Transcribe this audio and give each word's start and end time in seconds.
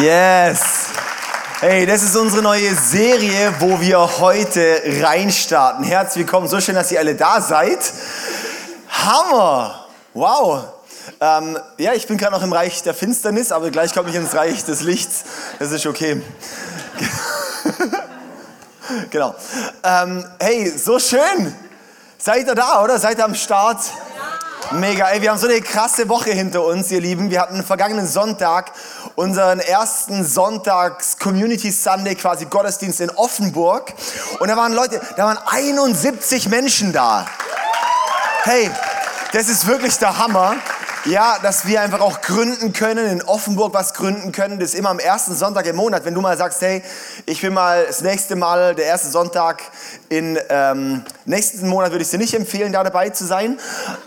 Yes! 0.00 0.86
Hey, 1.60 1.84
das 1.84 2.02
ist 2.02 2.16
unsere 2.16 2.40
neue 2.40 2.74
Serie, 2.74 3.54
wo 3.58 3.78
wir 3.78 3.98
heute 4.20 4.80
reinstarten. 5.02 5.84
Herzlich 5.84 6.24
willkommen, 6.24 6.48
so 6.48 6.58
schön, 6.62 6.74
dass 6.74 6.90
ihr 6.92 6.98
alle 6.98 7.14
da 7.14 7.42
seid. 7.42 7.78
Hammer! 8.88 9.86
Wow! 10.14 10.64
Ähm, 11.20 11.58
ja, 11.76 11.92
ich 11.92 12.06
bin 12.06 12.16
gerade 12.16 12.32
noch 12.32 12.42
im 12.42 12.54
Reich 12.54 12.82
der 12.82 12.94
Finsternis, 12.94 13.52
aber 13.52 13.70
gleich 13.70 13.92
komme 13.92 14.08
ich 14.08 14.14
ins 14.14 14.34
Reich 14.34 14.64
des 14.64 14.80
Lichts. 14.80 15.24
Das 15.58 15.70
ist 15.72 15.84
okay. 15.84 16.22
genau. 19.10 19.34
Ähm, 19.82 20.24
hey, 20.40 20.72
so 20.74 20.98
schön! 20.98 21.54
Seid 22.16 22.46
ihr 22.46 22.54
da, 22.54 22.82
oder? 22.82 22.98
Seid 22.98 23.18
ihr 23.18 23.26
am 23.26 23.34
Start? 23.34 23.80
Mega, 24.74 25.08
ey, 25.08 25.20
wir 25.20 25.30
haben 25.30 25.38
so 25.38 25.46
eine 25.46 25.60
krasse 25.60 26.08
Woche 26.08 26.30
hinter 26.30 26.64
uns, 26.64 26.90
ihr 26.90 27.00
Lieben. 27.00 27.30
Wir 27.30 27.42
hatten 27.42 27.62
vergangenen 27.62 28.06
Sonntag 28.06 28.72
unseren 29.16 29.60
ersten 29.60 30.24
Sonntags 30.24 31.18
Community 31.18 31.70
Sunday, 31.70 32.14
quasi 32.14 32.46
Gottesdienst 32.46 33.00
in 33.00 33.10
Offenburg. 33.10 33.92
Und 34.38 34.48
da 34.48 34.56
waren 34.56 34.72
Leute, 34.72 35.00
da 35.16 35.26
waren 35.26 35.38
71 35.44 36.48
Menschen 36.48 36.92
da. 36.92 37.26
Hey, 38.44 38.70
das 39.32 39.48
ist 39.48 39.66
wirklich 39.66 39.98
der 39.98 40.16
Hammer. 40.16 40.56
Ja, 41.04 41.40
dass 41.42 41.66
wir 41.66 41.80
einfach 41.80 42.00
auch 42.00 42.20
gründen 42.20 42.72
können, 42.72 43.06
in 43.06 43.22
Offenburg 43.22 43.74
was 43.74 43.92
gründen 43.92 44.30
können. 44.30 44.60
Das 44.60 44.68
ist 44.72 44.78
immer 44.78 44.90
am 44.90 45.00
ersten 45.00 45.34
Sonntag 45.34 45.66
im 45.66 45.74
Monat. 45.74 46.04
Wenn 46.04 46.14
du 46.14 46.20
mal 46.20 46.36
sagst, 46.36 46.60
hey, 46.60 46.80
ich 47.26 47.40
bin 47.40 47.52
mal 47.54 47.86
das 47.86 48.02
nächste 48.02 48.36
Mal, 48.36 48.76
der 48.76 48.84
erste 48.84 49.08
Sonntag 49.08 49.62
in 50.08 50.38
ähm, 50.48 51.04
nächsten 51.24 51.68
Monat 51.68 51.90
würde 51.90 52.04
ich 52.04 52.10
dir 52.10 52.18
nicht 52.18 52.34
empfehlen, 52.34 52.72
da 52.72 52.84
dabei 52.84 53.10
zu 53.10 53.26
sein. 53.26 53.58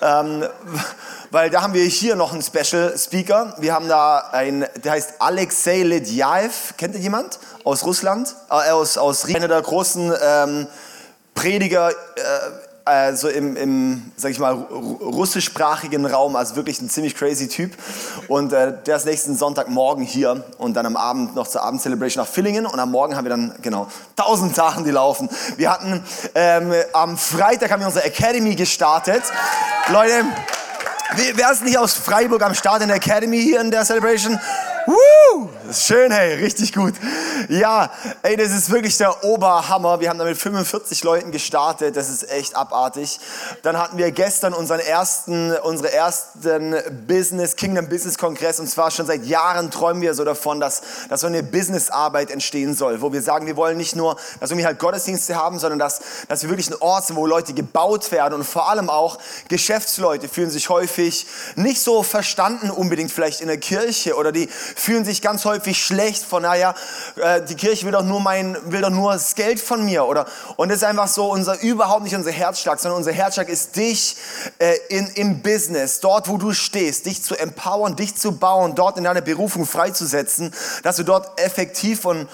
Ähm, 0.01 0.45
weil 1.31 1.49
da 1.49 1.63
haben 1.63 1.73
wir 1.73 1.83
hier 1.83 2.15
noch 2.15 2.31
einen 2.31 2.41
Special 2.41 2.97
Speaker. 2.97 3.55
Wir 3.57 3.73
haben 3.73 3.89
da 3.89 4.29
einen, 4.31 4.65
der 4.81 4.93
heißt 4.93 5.15
Alexei 5.19 5.83
Ledjaev. 5.83 6.75
Kennt 6.77 6.95
ihr 6.95 7.01
jemand? 7.01 7.39
Aus 7.65 7.83
Russland? 7.83 8.33
Äh, 8.49 8.71
aus, 8.71 8.97
aus 8.97 9.25
Einer 9.25 9.49
der 9.49 9.61
großen 9.61 10.13
ähm, 10.23 10.67
Prediger 11.33 11.89
äh, 11.89 11.93
also 12.85 13.29
im, 13.29 13.57
im 13.57 14.11
sag 14.15 14.29
ich 14.29 14.37
mal, 14.37 14.53
russischsprachigen 14.53 16.05
Raum, 16.05 16.35
also 16.35 16.55
wirklich 16.55 16.79
ein 16.79 16.89
ziemlich 16.89 17.15
crazy 17.15 17.47
Typ. 17.47 17.71
Und 18.27 18.53
äh, 18.53 18.73
der 18.85 18.97
ist 18.97 19.05
nächsten 19.05 19.35
Sonntagmorgen 19.35 20.05
hier 20.05 20.43
und 20.59 20.75
dann 20.75 20.85
am 20.85 20.95
Abend 20.95 21.35
noch 21.35 21.47
zur 21.47 21.63
Abendcelebration 21.63 22.23
nach 22.23 22.31
Villingen 22.31 22.67
und 22.67 22.79
am 22.79 22.91
Morgen 22.91 23.15
haben 23.15 23.25
wir 23.25 23.31
dann, 23.31 23.55
genau, 23.63 23.87
tausend 24.15 24.55
Sachen, 24.55 24.83
die 24.83 24.91
laufen. 24.91 25.29
Wir 25.57 25.71
hatten, 25.71 26.03
ähm, 26.35 26.71
am 26.93 27.17
Freitag 27.17 27.71
haben 27.71 27.79
wir 27.79 27.87
unsere 27.87 28.05
Academy 28.05 28.53
gestartet. 28.53 29.23
Leute, 29.87 30.23
wer 31.33 31.51
ist 31.51 31.63
nicht 31.63 31.79
aus 31.79 31.93
Freiburg 31.93 32.43
am 32.43 32.53
Start 32.53 32.83
in 32.83 32.89
der 32.89 32.97
Academy 32.97 33.41
hier 33.41 33.61
in 33.61 33.71
der 33.71 33.83
Celebration? 33.83 34.39
Woo! 34.85 35.49
Schön, 35.71 36.11
hey, 36.11 36.35
richtig 36.35 36.73
gut. 36.73 36.93
Ja, 37.49 37.89
ey, 38.21 38.37
das 38.37 38.51
ist 38.51 38.69
wirklich 38.69 38.97
der 38.97 39.23
Oberhammer. 39.23 39.99
Wir 39.99 40.09
haben 40.09 40.19
da 40.19 40.25
mit 40.25 40.37
45 40.37 41.03
Leuten 41.03 41.31
gestartet. 41.31 41.95
Das 41.95 42.07
ist 42.07 42.29
echt 42.29 42.55
abartig. 42.55 43.19
Dann 43.63 43.77
hatten 43.77 43.97
wir 43.97 44.11
gestern 44.11 44.53
unseren 44.53 44.79
ersten, 44.79 45.55
unsere 45.63 45.91
ersten 45.91 46.75
Business, 47.07 47.55
Kingdom 47.55 47.89
Business 47.89 48.19
Kongress. 48.19 48.59
Und 48.59 48.69
zwar 48.69 48.91
schon 48.91 49.07
seit 49.07 49.25
Jahren 49.25 49.71
träumen 49.71 50.03
wir 50.03 50.13
so 50.13 50.23
davon, 50.23 50.59
dass, 50.59 50.83
dass 51.09 51.21
so 51.21 51.27
eine 51.27 51.41
Businessarbeit 51.41 52.29
entstehen 52.29 52.75
soll, 52.75 53.01
wo 53.01 53.11
wir 53.11 53.23
sagen, 53.23 53.47
wir 53.47 53.55
wollen 53.55 53.77
nicht 53.77 53.95
nur, 53.95 54.17
dass 54.39 54.55
wir 54.55 54.65
halt 54.65 54.77
Gottesdienste 54.77 55.35
haben, 55.35 55.57
sondern 55.57 55.79
dass, 55.79 56.01
dass 56.27 56.43
wir 56.43 56.49
wirklich 56.49 56.69
ein 56.69 56.79
Ort 56.79 57.07
sind, 57.07 57.15
wo 57.15 57.25
Leute 57.25 57.53
gebaut 57.53 58.11
werden 58.11 58.35
und 58.35 58.43
vor 58.43 58.69
allem 58.69 58.89
auch 58.89 59.17
Geschäftsleute 59.47 60.27
fühlen 60.27 60.51
sich 60.51 60.69
häufig 60.69 61.25
nicht 61.55 61.81
so 61.81 62.03
verstanden 62.03 62.69
unbedingt 62.69 63.11
vielleicht 63.11 63.41
in 63.41 63.47
der 63.47 63.57
Kirche 63.57 64.15
oder 64.15 64.31
die 64.31 64.47
fühlen 64.47 65.05
sich 65.05 65.23
ganz 65.23 65.43
häufig 65.45 65.54
schlecht 65.63 66.23
von, 66.23 66.43
naja, 66.43 66.73
äh, 67.15 67.41
die 67.41 67.55
Kirche 67.55 67.85
will 67.85 67.91
doch 67.91 68.03
nur 68.03 68.19
mein, 68.19 68.57
will 68.65 68.81
doch 68.81 68.89
nur 68.89 69.13
das 69.13 69.35
Geld 69.35 69.59
von 69.59 69.85
mir 69.85 70.05
oder, 70.05 70.25
und 70.57 70.69
das 70.69 70.77
ist 70.77 70.83
einfach 70.83 71.07
so 71.07 71.31
unser, 71.31 71.61
überhaupt 71.61 72.03
nicht 72.03 72.15
unser 72.15 72.31
Herzschlag, 72.31 72.79
sondern 72.79 72.97
unser 72.97 73.11
Herzschlag 73.11 73.49
ist 73.49 73.75
dich 73.75 74.17
äh, 74.59 74.75
in, 74.89 75.07
im 75.15 75.41
Business, 75.41 75.99
dort 75.99 76.27
wo 76.27 76.37
du 76.37 76.53
stehst, 76.53 77.05
dich 77.05 77.23
zu 77.23 77.35
empowern, 77.35 77.95
dich 77.95 78.15
zu 78.15 78.37
bauen, 78.37 78.75
dort 78.75 78.97
in 78.97 79.03
deiner 79.03 79.21
Berufung 79.21 79.65
freizusetzen, 79.65 80.53
dass 80.83 80.97
du 80.97 81.03
dort 81.03 81.39
effektiv 81.39 82.05
und 82.05 82.27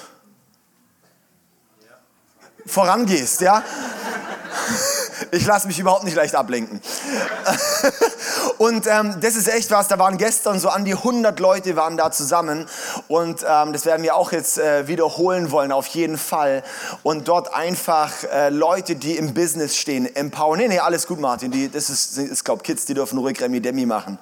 vorangehst, 2.65 3.41
ja. 3.41 3.63
Ich 5.31 5.45
lasse 5.45 5.67
mich 5.67 5.79
überhaupt 5.79 6.03
nicht 6.03 6.15
leicht 6.15 6.35
ablenken. 6.35 6.81
Und 8.57 8.85
ähm, 8.87 9.15
das 9.21 9.35
ist 9.35 9.47
echt 9.47 9.71
was, 9.71 9.87
da 9.87 9.97
waren 9.97 10.17
gestern 10.17 10.59
so 10.59 10.69
an 10.69 10.85
die 10.85 10.93
100 10.93 11.39
Leute 11.39 11.75
waren 11.75 11.97
da 11.97 12.11
zusammen 12.11 12.67
und 13.07 13.43
ähm, 13.47 13.73
das 13.73 13.85
werden 13.85 14.03
wir 14.03 14.15
auch 14.15 14.31
jetzt 14.31 14.59
äh, 14.59 14.87
wiederholen 14.87 15.49
wollen, 15.49 15.71
auf 15.71 15.87
jeden 15.87 16.17
Fall. 16.17 16.61
Und 17.01 17.27
dort 17.27 17.53
einfach 17.55 18.11
äh, 18.31 18.49
Leute, 18.49 18.95
die 18.95 19.17
im 19.17 19.33
Business 19.33 19.75
stehen, 19.75 20.15
empowern. 20.15 20.59
Nee, 20.59 20.67
nee, 20.67 20.79
alles 20.79 21.07
gut, 21.07 21.19
Martin. 21.19 21.49
Die, 21.49 21.69
das 21.69 21.89
ist, 21.89 22.17
ich 22.17 22.43
glaube, 22.43 22.61
Kids, 22.61 22.85
die 22.85 22.93
dürfen 22.93 23.17
ruhig 23.17 23.41
Remi 23.41 23.61
Demi 23.61 23.87
machen. 23.87 24.19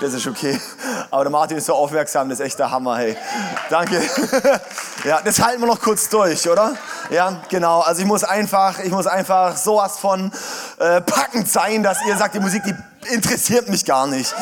Das 0.00 0.14
ist 0.14 0.26
okay. 0.26 0.60
Aber 1.10 1.24
der 1.24 1.30
Martin 1.32 1.56
ist 1.56 1.66
so 1.66 1.74
aufmerksam, 1.74 2.28
das 2.28 2.38
ist 2.38 2.46
echt 2.46 2.58
der 2.60 2.70
Hammer, 2.70 2.96
hey. 2.96 3.16
Danke. 3.70 4.00
ja, 5.04 5.20
das 5.22 5.40
halten 5.40 5.60
wir 5.62 5.66
noch 5.66 5.80
kurz 5.80 6.08
durch, 6.08 6.48
oder? 6.48 6.74
Ja, 7.10 7.42
genau. 7.48 7.80
Also 7.80 8.02
ich 8.02 8.06
muss 8.06 8.22
einfach, 8.22 8.78
ich 8.78 8.92
muss 8.92 9.08
einfach 9.08 9.56
sowas 9.56 9.98
von 9.98 10.30
äh, 10.78 11.00
packend 11.00 11.48
sein, 11.48 11.82
dass 11.82 11.98
ihr 12.06 12.16
sagt, 12.16 12.34
die 12.34 12.40
Musik, 12.40 12.62
die 12.64 12.74
interessiert 13.14 13.68
mich 13.68 13.84
gar 13.84 14.06
nicht. 14.06 14.34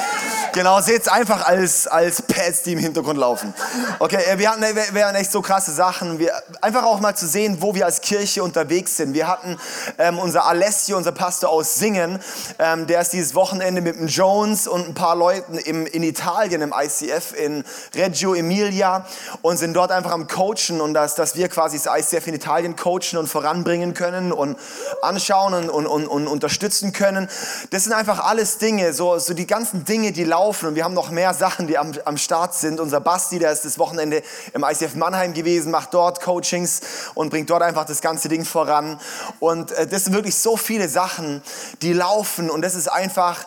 Genau, 0.52 0.80
seht 0.80 1.02
es 1.02 1.08
einfach 1.08 1.46
als, 1.46 1.86
als 1.86 2.22
Pads, 2.22 2.62
die 2.62 2.72
im 2.72 2.78
Hintergrund 2.78 3.18
laufen. 3.18 3.54
Okay, 3.98 4.18
wir 4.36 4.50
hatten 4.50 4.62
wir 4.92 5.06
hatten 5.06 5.16
echt 5.16 5.30
so 5.30 5.42
krasse 5.42 5.72
Sachen. 5.72 6.18
Wir, 6.18 6.32
einfach 6.60 6.84
auch 6.84 7.00
mal 7.00 7.14
zu 7.14 7.26
sehen, 7.26 7.58
wo 7.60 7.74
wir 7.74 7.86
als 7.86 8.00
Kirche 8.00 8.42
unterwegs 8.42 8.96
sind. 8.96 9.14
Wir 9.14 9.28
hatten 9.28 9.58
ähm, 9.98 10.18
unser 10.18 10.46
Alessio, 10.46 10.96
unser 10.96 11.12
Pastor 11.12 11.50
aus 11.50 11.76
Singen, 11.76 12.18
ähm, 12.58 12.86
der 12.86 13.00
ist 13.00 13.12
dieses 13.12 13.34
Wochenende 13.34 13.80
mit 13.80 13.96
dem 13.96 14.08
Jones 14.08 14.66
und 14.66 14.88
ein 14.88 14.94
paar 14.94 15.16
Leuten 15.16 15.58
im, 15.58 15.86
in 15.86 16.02
Italien 16.02 16.62
im 16.62 16.74
ICF 16.76 17.34
in 17.36 17.64
Reggio 17.94 18.34
Emilia 18.34 19.06
und 19.42 19.58
sind 19.58 19.74
dort 19.74 19.92
einfach 19.92 20.12
am 20.12 20.26
Coachen 20.26 20.80
und 20.80 20.94
dass, 20.94 21.14
dass 21.14 21.36
wir 21.36 21.48
quasi 21.48 21.78
das 21.78 22.12
ICF 22.12 22.26
in 22.26 22.34
Italien 22.34 22.76
coachen 22.76 23.18
und 23.18 23.28
voranbringen 23.28 23.94
können 23.94 24.32
und 24.32 24.58
anschauen 25.02 25.54
und, 25.54 25.70
und, 25.70 25.86
und, 25.86 26.06
und 26.06 26.26
unterstützen 26.26 26.92
können. 26.92 27.28
Das 27.70 27.84
sind 27.84 27.92
einfach 27.92 28.24
alles 28.24 28.58
Dinge, 28.58 28.92
so, 28.92 29.18
so 29.18 29.34
die 29.34 29.46
ganzen 29.46 29.84
Dinge, 29.84 30.12
die 30.12 30.24
laufen 30.24 30.47
laufen 30.48 30.68
und 30.68 30.76
wir 30.76 30.84
haben 30.84 30.94
noch 30.94 31.10
mehr 31.10 31.34
Sachen, 31.34 31.66
die 31.66 31.76
am, 31.76 31.92
am 32.06 32.16
Start 32.16 32.54
sind. 32.54 32.80
Unser 32.80 33.00
Basti, 33.00 33.38
der 33.38 33.52
ist 33.52 33.66
das 33.66 33.78
Wochenende 33.78 34.22
im 34.54 34.64
ICF 34.64 34.94
Mannheim 34.94 35.34
gewesen, 35.34 35.70
macht 35.70 35.92
dort 35.92 36.22
Coachings 36.22 36.80
und 37.14 37.28
bringt 37.28 37.50
dort 37.50 37.60
einfach 37.60 37.84
das 37.84 38.00
ganze 38.00 38.30
Ding 38.30 38.46
voran. 38.46 38.98
Und 39.40 39.72
äh, 39.72 39.86
das 39.86 40.04
sind 40.04 40.14
wirklich 40.14 40.36
so 40.36 40.56
viele 40.56 40.88
Sachen, 40.88 41.42
die 41.82 41.92
laufen 41.92 42.48
und 42.48 42.62
das 42.62 42.74
ist 42.74 42.88
einfach 42.88 43.46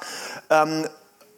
ähm, 0.51 0.87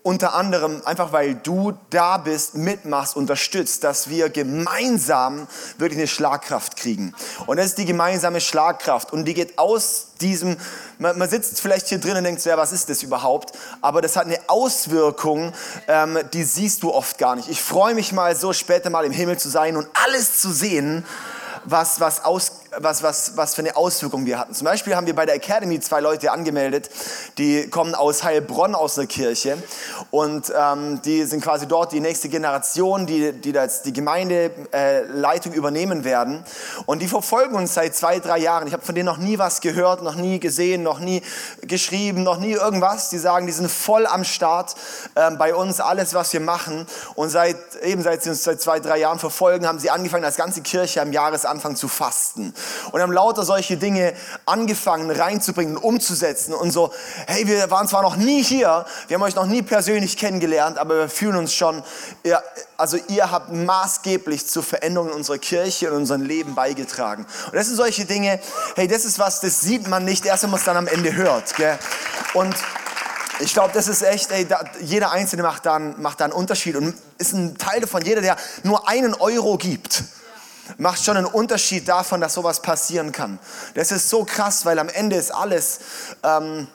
unter 0.03 0.33
anderem 0.33 0.81
einfach, 0.83 1.13
weil 1.13 1.35
du 1.35 1.73
da 1.89 2.17
bist, 2.17 2.55
mitmachst, 2.55 3.15
unterstützt, 3.15 3.85
dass 3.85 4.09
wir 4.09 4.29
gemeinsam 4.29 5.47
wirklich 5.77 5.97
eine 5.97 6.07
Schlagkraft 6.07 6.75
kriegen. 6.75 7.15
Und 7.47 7.55
das 7.55 7.67
ist 7.67 7.77
die 7.77 7.85
gemeinsame 7.85 8.41
Schlagkraft. 8.41 9.13
Und 9.13 9.23
die 9.25 9.33
geht 9.33 9.57
aus 9.57 10.07
diesem, 10.19 10.57
man, 10.99 11.17
man 11.17 11.29
sitzt 11.29 11.61
vielleicht 11.61 11.87
hier 11.87 11.99
drin 11.99 12.17
und 12.17 12.25
denkt, 12.25 12.43
ja, 12.43 12.57
was 12.57 12.73
ist 12.73 12.89
das 12.89 13.01
überhaupt? 13.01 13.53
Aber 13.79 14.01
das 14.01 14.17
hat 14.17 14.25
eine 14.25 14.39
Auswirkung, 14.47 15.53
ähm, 15.87 16.19
die 16.33 16.43
siehst 16.43 16.83
du 16.83 16.93
oft 16.93 17.17
gar 17.17 17.37
nicht. 17.37 17.47
Ich 17.47 17.61
freue 17.61 17.95
mich 17.95 18.11
mal 18.11 18.35
so 18.35 18.51
später 18.51 18.89
mal 18.89 19.05
im 19.05 19.13
Himmel 19.13 19.37
zu 19.37 19.47
sein 19.47 19.77
und 19.77 19.87
alles 20.05 20.41
zu 20.41 20.51
sehen, 20.51 21.05
was, 21.63 22.01
was, 22.01 22.25
aus, 22.25 22.62
was, 22.79 23.03
was, 23.03 23.37
was 23.37 23.55
für 23.55 23.61
eine 23.61 23.75
Auswirkung 23.75 24.25
wir 24.25 24.39
hatten. 24.39 24.53
Zum 24.53 24.65
Beispiel 24.65 24.95
haben 24.95 25.07
wir 25.07 25.15
bei 25.15 25.25
der 25.25 25.35
Academy 25.35 25.79
zwei 25.79 25.99
Leute 25.99 26.31
angemeldet, 26.31 26.89
die 27.37 27.69
kommen 27.69 27.95
aus 27.95 28.23
Heilbronn 28.23 28.75
aus 28.75 28.95
der 28.95 29.07
Kirche 29.07 29.57
und 30.11 30.51
ähm, 30.55 31.01
die 31.03 31.23
sind 31.25 31.43
quasi 31.43 31.67
dort 31.67 31.91
die 31.91 31.99
nächste 31.99 32.29
Generation, 32.29 33.05
die, 33.05 33.31
die 33.31 33.51
jetzt 33.51 33.85
die 33.85 33.93
Gemeindeleitung 33.93 35.53
äh, 35.53 35.55
übernehmen 35.55 36.03
werden 36.03 36.43
und 36.85 37.01
die 37.01 37.07
verfolgen 37.07 37.55
uns 37.55 37.73
seit 37.73 37.95
zwei, 37.95 38.19
drei 38.19 38.39
Jahren. 38.39 38.67
Ich 38.67 38.73
habe 38.73 38.83
von 38.83 38.95
denen 38.95 39.05
noch 39.05 39.17
nie 39.17 39.37
was 39.37 39.61
gehört, 39.61 40.01
noch 40.01 40.15
nie 40.15 40.39
gesehen, 40.39 40.83
noch 40.83 40.99
nie 40.99 41.21
geschrieben, 41.61 42.23
noch 42.23 42.37
nie 42.37 42.53
irgendwas. 42.53 43.09
Die 43.09 43.17
sagen, 43.17 43.45
die 43.45 43.53
sind 43.53 43.69
voll 43.69 44.05
am 44.05 44.23
Start 44.23 44.75
äh, 45.15 45.31
bei 45.31 45.53
uns, 45.55 45.79
alles, 45.79 46.13
was 46.13 46.33
wir 46.33 46.39
machen 46.39 46.85
und 47.15 47.29
seit, 47.29 47.57
eben 47.83 48.01
seit 48.01 48.23
sie 48.23 48.29
uns 48.29 48.43
seit 48.43 48.61
zwei, 48.61 48.79
drei 48.79 48.97
Jahren 48.97 49.19
verfolgen, 49.19 49.67
haben 49.67 49.79
sie 49.79 49.89
angefangen, 49.89 50.25
als 50.25 50.35
ganze 50.35 50.61
Kirche 50.61 51.01
am 51.01 51.11
Jahresanfang 51.11 51.75
zu 51.75 51.87
fasten. 51.87 52.53
Und 52.91 53.01
haben 53.01 53.11
lauter 53.11 53.43
solche 53.43 53.77
Dinge 53.77 54.13
angefangen 54.45 55.11
reinzubringen, 55.11 55.77
umzusetzen 55.77 56.53
und 56.53 56.71
so, 56.71 56.91
hey, 57.27 57.47
wir 57.47 57.69
waren 57.71 57.87
zwar 57.87 58.01
noch 58.01 58.15
nie 58.15 58.43
hier, 58.43 58.85
wir 59.07 59.15
haben 59.15 59.23
euch 59.23 59.35
noch 59.35 59.45
nie 59.45 59.61
persönlich 59.61 60.17
kennengelernt, 60.17 60.77
aber 60.77 60.97
wir 60.97 61.09
fühlen 61.09 61.35
uns 61.35 61.53
schon, 61.53 61.83
ja, 62.23 62.41
also 62.77 62.97
ihr 63.07 63.31
habt 63.31 63.51
maßgeblich 63.51 64.47
zur 64.47 64.63
Veränderung 64.63 65.09
in 65.09 65.15
unserer 65.15 65.37
Kirche 65.37 65.91
und 65.91 65.97
unserem 65.97 66.21
Leben 66.21 66.55
beigetragen. 66.55 67.25
Und 67.47 67.55
das 67.55 67.67
sind 67.67 67.75
solche 67.75 68.05
Dinge, 68.05 68.39
hey, 68.75 68.87
das 68.87 69.05
ist 69.05 69.19
was, 69.19 69.39
das 69.41 69.61
sieht 69.61 69.87
man 69.87 70.05
nicht, 70.05 70.25
erst 70.25 70.43
wenn 70.43 70.49
man 70.49 70.59
es 70.59 70.65
dann 70.65 70.77
am 70.77 70.87
Ende 70.87 71.15
hört. 71.15 71.55
Gell? 71.55 71.77
Und 72.33 72.55
Ich 73.39 73.53
glaube, 73.53 73.71
das 73.73 73.87
ist 73.87 74.03
echt, 74.03 74.31
ey, 74.31 74.47
da, 74.47 74.63
jeder 74.79 75.11
Einzelne 75.11 75.43
macht 75.43 75.65
da, 75.65 75.79
macht 75.79 76.19
da 76.19 76.25
einen 76.25 76.33
Unterschied 76.33 76.75
und 76.75 76.95
ist 77.17 77.33
ein 77.33 77.57
Teil 77.57 77.81
davon, 77.81 78.03
jeder, 78.05 78.21
der 78.21 78.37
nur 78.63 78.87
einen 78.87 79.15
Euro 79.15 79.57
gibt, 79.57 80.03
macht 80.77 81.03
schon 81.03 81.17
einen 81.17 81.25
Unterschied 81.25 81.87
davon, 81.87 82.21
dass 82.21 82.33
sowas 82.33 82.61
passieren 82.61 83.11
kann. 83.11 83.39
Das 83.75 83.91
ist 83.91 84.09
so 84.09 84.25
krass, 84.25 84.65
weil 84.65 84.79
am 84.79 84.89
Ende 84.89 85.15
ist 85.15 85.31
alles... 85.31 85.79
Ähm, 86.23 86.67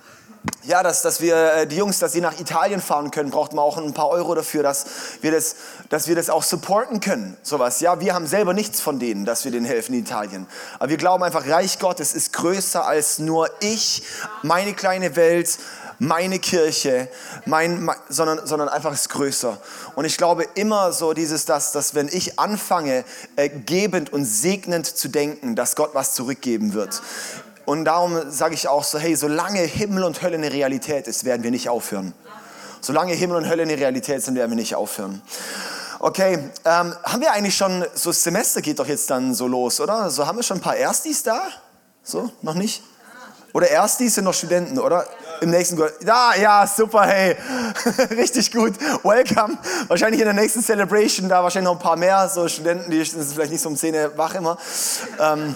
ja, 0.64 0.82
dass, 0.82 1.02
dass 1.02 1.20
wir 1.20 1.52
äh, 1.52 1.66
die 1.66 1.76
Jungs, 1.76 1.98
dass 1.98 2.12
sie 2.12 2.20
nach 2.20 2.38
Italien 2.38 2.80
fahren 2.80 3.10
können, 3.10 3.30
braucht 3.30 3.52
man 3.52 3.64
auch 3.64 3.76
ein 3.76 3.94
paar 3.94 4.08
Euro 4.08 4.34
dafür, 4.34 4.62
dass 4.62 4.86
wir 5.20 5.32
das, 5.32 5.56
dass 5.88 6.08
wir 6.08 6.14
das 6.14 6.30
auch 6.30 6.42
supporten 6.42 7.00
können. 7.00 7.36
Sowas. 7.42 7.80
Ja, 7.80 8.00
wir 8.00 8.14
haben 8.14 8.26
selber 8.26 8.54
nichts 8.54 8.80
von 8.80 8.98
denen, 8.98 9.24
dass 9.24 9.44
wir 9.44 9.52
denen 9.52 9.66
helfen 9.66 9.94
in 9.94 10.00
Italien. 10.00 10.46
Aber 10.78 10.90
wir 10.90 10.96
glauben 10.96 11.22
einfach, 11.22 11.46
Reich 11.46 11.78
Gottes 11.78 12.14
ist 12.14 12.32
größer 12.32 12.86
als 12.86 13.18
nur 13.18 13.50
ich, 13.60 14.02
meine 14.42 14.74
kleine 14.74 15.16
Welt, 15.16 15.58
meine 15.98 16.38
Kirche, 16.38 17.08
mein, 17.44 17.82
mein, 17.82 17.96
sondern, 18.08 18.46
sondern 18.46 18.68
einfach 18.68 18.92
ist 18.92 19.08
größer. 19.08 19.58
Und 19.96 20.04
ich 20.04 20.16
glaube 20.16 20.44
immer 20.54 20.92
so 20.92 21.12
dieses, 21.12 21.44
dass, 21.44 21.72
dass 21.72 21.94
wenn 21.94 22.08
ich 22.08 22.38
anfange, 22.38 23.04
äh, 23.36 23.48
gebend 23.48 24.12
und 24.12 24.24
segnend 24.24 24.86
zu 24.86 25.08
denken, 25.08 25.56
dass 25.56 25.76
Gott 25.76 25.90
was 25.94 26.14
zurückgeben 26.14 26.72
wird. 26.72 27.02
Und 27.64 27.84
darum 27.84 28.30
sage 28.30 28.54
ich 28.54 28.68
auch 28.68 28.84
so, 28.84 28.98
hey, 28.98 29.14
solange 29.14 29.60
Himmel 29.60 30.04
und 30.04 30.22
Hölle 30.22 30.36
eine 30.36 30.52
Realität 30.52 31.06
ist, 31.06 31.24
werden 31.24 31.42
wir 31.42 31.50
nicht 31.50 31.68
aufhören. 31.68 32.14
Solange 32.80 33.12
Himmel 33.12 33.36
und 33.36 33.48
Hölle 33.48 33.64
eine 33.64 33.76
Realität 33.76 34.22
sind, 34.22 34.36
werden 34.36 34.50
wir 34.50 34.56
nicht 34.56 34.74
aufhören. 34.74 35.20
Okay, 35.98 36.38
ähm, 36.64 36.94
haben 37.04 37.20
wir 37.20 37.32
eigentlich 37.32 37.56
schon, 37.56 37.84
so 37.92 38.10
das 38.10 38.22
Semester 38.22 38.62
geht 38.62 38.78
doch 38.78 38.86
jetzt 38.86 39.10
dann 39.10 39.34
so 39.34 39.48
los, 39.48 39.80
oder? 39.80 40.10
So 40.10 40.26
haben 40.26 40.38
wir 40.38 40.44
schon 40.44 40.58
ein 40.58 40.62
paar 40.62 40.76
Erstis 40.76 41.24
da? 41.24 41.40
So, 42.04 42.30
noch 42.40 42.54
nicht? 42.54 42.82
Oder 43.52 43.68
Erstis 43.68 44.14
sind 44.14 44.24
noch 44.24 44.34
Studenten, 44.34 44.78
oder? 44.78 45.06
Im 45.40 45.50
nächsten 45.50 45.80
Da, 46.04 46.34
ja, 46.34 46.66
super, 46.66 47.02
hey. 47.02 47.36
Richtig 48.10 48.50
gut. 48.50 48.74
Welcome. 49.04 49.58
Wahrscheinlich 49.86 50.20
in 50.20 50.26
der 50.26 50.34
nächsten 50.34 50.62
Celebration, 50.62 51.28
da 51.28 51.42
wahrscheinlich 51.42 51.70
noch 51.70 51.78
ein 51.78 51.82
paar 51.82 51.96
mehr, 51.96 52.28
so 52.28 52.48
Studenten, 52.48 52.90
die 52.90 53.04
sind 53.04 53.24
vielleicht 53.24 53.52
nicht 53.52 53.62
so 53.62 53.68
um 53.68 53.76
10 53.76 54.16
wach 54.16 54.34
immer. 54.34 54.58
Ähm, 55.20 55.54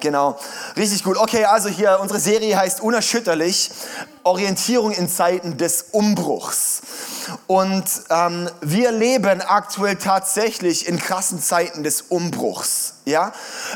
Genau, 0.00 0.38
richtig 0.76 1.02
gut. 1.02 1.16
Okay, 1.16 1.46
also 1.46 1.68
hier 1.68 1.98
unsere 2.00 2.20
Serie 2.20 2.56
heißt 2.56 2.80
Unerschütterlich, 2.80 3.70
Orientierung 4.24 4.92
in 4.92 5.08
Zeiten 5.08 5.56
des 5.56 5.86
Umbruchs. 5.92 6.82
Und 7.46 7.84
ähm, 8.10 8.48
wir 8.60 8.92
leben 8.92 9.40
aktuell 9.40 9.96
tatsächlich 9.96 10.86
in 10.86 10.98
krassen 10.98 11.40
Zeiten 11.40 11.82
des 11.82 12.02
Umbruchs. 12.02 12.94
Ja? 13.04 13.32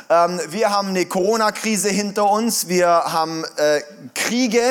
Ähm, 0.09 0.41
wir 0.49 0.71
haben 0.71 0.89
eine 0.89 1.07
Corona-Krise 1.07 1.89
hinter 1.89 2.31
uns, 2.31 2.69
wir 2.69 2.89
haben 2.89 3.45
äh, 3.57 3.81
Kriege 4.15 4.63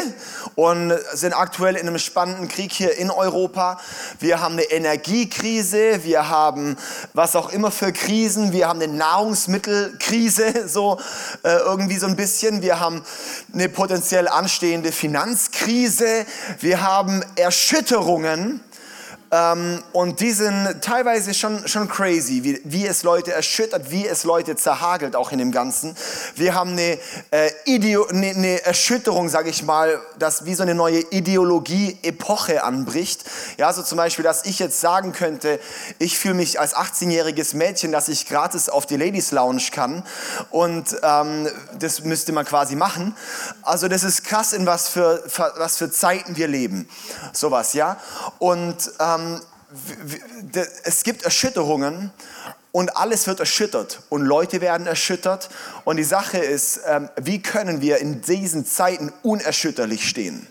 und 0.56 0.94
sind 1.13 1.34
aktuell 1.34 1.75
in 1.75 1.88
einem 1.88 2.00
spannenden 2.00 2.48
Krieg 2.48 2.72
hier 2.72 2.98
in 2.98 3.12
Europa. 3.12 3.80
Wir 4.19 4.42
haben 4.42 4.54
eine 4.54 4.63
Energiekrise, 4.63 6.04
wir 6.04 6.30
haben 6.30 6.78
was 7.13 7.36
auch 7.36 7.51
immer 7.51 7.72
für 7.72 7.92
Krisen, 7.92 8.51
wir 8.51 8.68
haben 8.68 8.81
eine 8.81 8.94
Nahrungsmittelkrise, 8.94 10.68
so 10.68 11.00
äh, 11.44 11.50
irgendwie 11.50 11.98
so 11.98 12.07
ein 12.07 12.16
bisschen. 12.16 12.62
Wir 12.62 12.80
haben 12.80 13.04
eine 13.54 13.69
potenziell 13.69 14.28
anstehende 14.28 14.92
Finanzkrise, 14.92 16.25
wir 16.60 16.81
haben 16.81 17.24
Erschütterungen 17.36 18.62
und 19.31 20.20
die 20.22 20.31
sind 20.31 20.81
teilweise 20.81 21.36
schon, 21.36 21.68
schon 21.68 21.88
crazy, 21.88 22.44
wie, 22.44 22.62
wie 22.64 22.88
es 22.88 23.04
Leute 23.04 23.31
erschüttert, 23.31 23.92
wie 23.92 24.08
es 24.08 24.24
Leute 24.24 24.56
zerhagelt, 24.56 25.16
auch 25.16 25.31
in 25.31 25.38
dem 25.38 25.52
Ganzen. 25.52 25.96
Wir 26.34 26.56
haben 26.56 26.72
eine, 26.72 26.98
äh, 27.30 27.52
Ideo, 27.66 28.08
eine, 28.08 28.30
eine 28.31 28.66
Erschütterung, 28.66 29.30
sage 29.30 29.52
ich 29.52 29.62
mal, 29.62 30.02
dass 30.18 30.46
wie 30.46 30.56
so 30.56 30.64
eine 30.64 30.74
neue 30.74 31.02
Ideologie-Epoche 31.12 32.64
anbricht. 32.64 33.24
Ja, 33.58 33.72
so 33.72 33.84
zum 33.84 34.00
Beispiel, 34.00 34.24
dass 34.24 34.46
ich 34.46 34.58
jetzt 34.58 34.80
sagen 34.80 35.12
könnte, 35.12 35.60
ich 36.00 36.18
fühle 36.18 36.34
mich 36.34 36.60
als 36.60 36.76
18-jähriges 36.76 37.56
Mädchen, 37.56 37.92
dass 37.92 38.08
ich 38.08 38.28
gratis 38.28 38.68
auf 38.68 38.88
die 38.88 38.98
Ladies 38.98 39.30
Lounge 39.31 39.68
kann. 39.72 40.04
Und 40.50 40.96
ähm, 41.04 41.48
das 41.78 42.04
müsste 42.04 42.31
man 42.31 42.46
quasi 42.46 42.76
machen. 42.76 43.16
Also 43.62 43.88
das 43.88 44.04
ist 44.04 44.24
krass, 44.24 44.54
in 44.54 44.66
was 44.66 44.90
für, 44.90 45.24
was 45.58 45.78
für 45.78 45.92
Zeiten 45.92 46.36
wir 46.36 46.48
leben. 46.48 46.90
Sowas, 47.31 47.74
ja. 47.74 47.98
Und 48.40 48.92
ähm, 49.00 49.19
ähm, 49.19 49.42
es 50.83 51.04
gibt 51.04 51.24
Erschütterungen 51.24 52.12
und 52.71 52.98
alles 52.98 53.25
wird 53.25 53.39
erschüttert 53.39 54.01
und 54.10 54.21
Leute 54.21 54.62
werden 54.62 54.86
erschüttert. 54.86 55.50
Und 55.86 55.98
die 55.98 56.04
Sache 56.04 56.38
ist, 56.38 56.81
ähm, 56.86 57.10
wie 57.19 57.42
können 57.42 57.81
wir 57.81 57.98
in 57.98 58.21
diesen 58.21 58.66
Zeiten 58.66 59.12
unerschütterlich 59.24 60.07
stehen? 60.07 60.48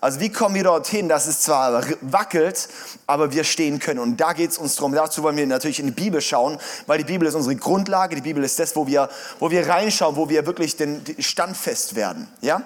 Also 0.00 0.20
wie 0.20 0.30
kommen 0.30 0.54
wir 0.54 0.64
dorthin, 0.64 1.08
dass 1.08 1.26
es 1.26 1.40
zwar 1.40 1.84
wackelt, 2.02 2.68
aber 3.06 3.32
wir 3.32 3.44
stehen 3.44 3.78
können? 3.78 3.98
Und 3.98 4.18
da 4.18 4.34
geht 4.34 4.50
es 4.50 4.58
uns 4.58 4.76
darum. 4.76 4.92
Dazu 4.92 5.22
wollen 5.22 5.36
wir 5.36 5.46
natürlich 5.46 5.80
in 5.80 5.86
die 5.86 5.92
Bibel 5.92 6.20
schauen, 6.20 6.58
weil 6.86 6.98
die 6.98 7.04
Bibel 7.04 7.26
ist 7.26 7.34
unsere 7.34 7.56
Grundlage. 7.56 8.14
Die 8.14 8.22
Bibel 8.22 8.44
ist 8.44 8.58
das, 8.58 8.76
wo 8.76 8.86
wir, 8.86 9.08
wo 9.38 9.50
wir 9.50 9.66
reinschauen, 9.66 10.16
wo 10.16 10.28
wir 10.28 10.44
wirklich 10.46 10.76
den, 10.76 11.02
standfest 11.18 11.94
werden. 11.94 12.28
Ja? 12.42 12.62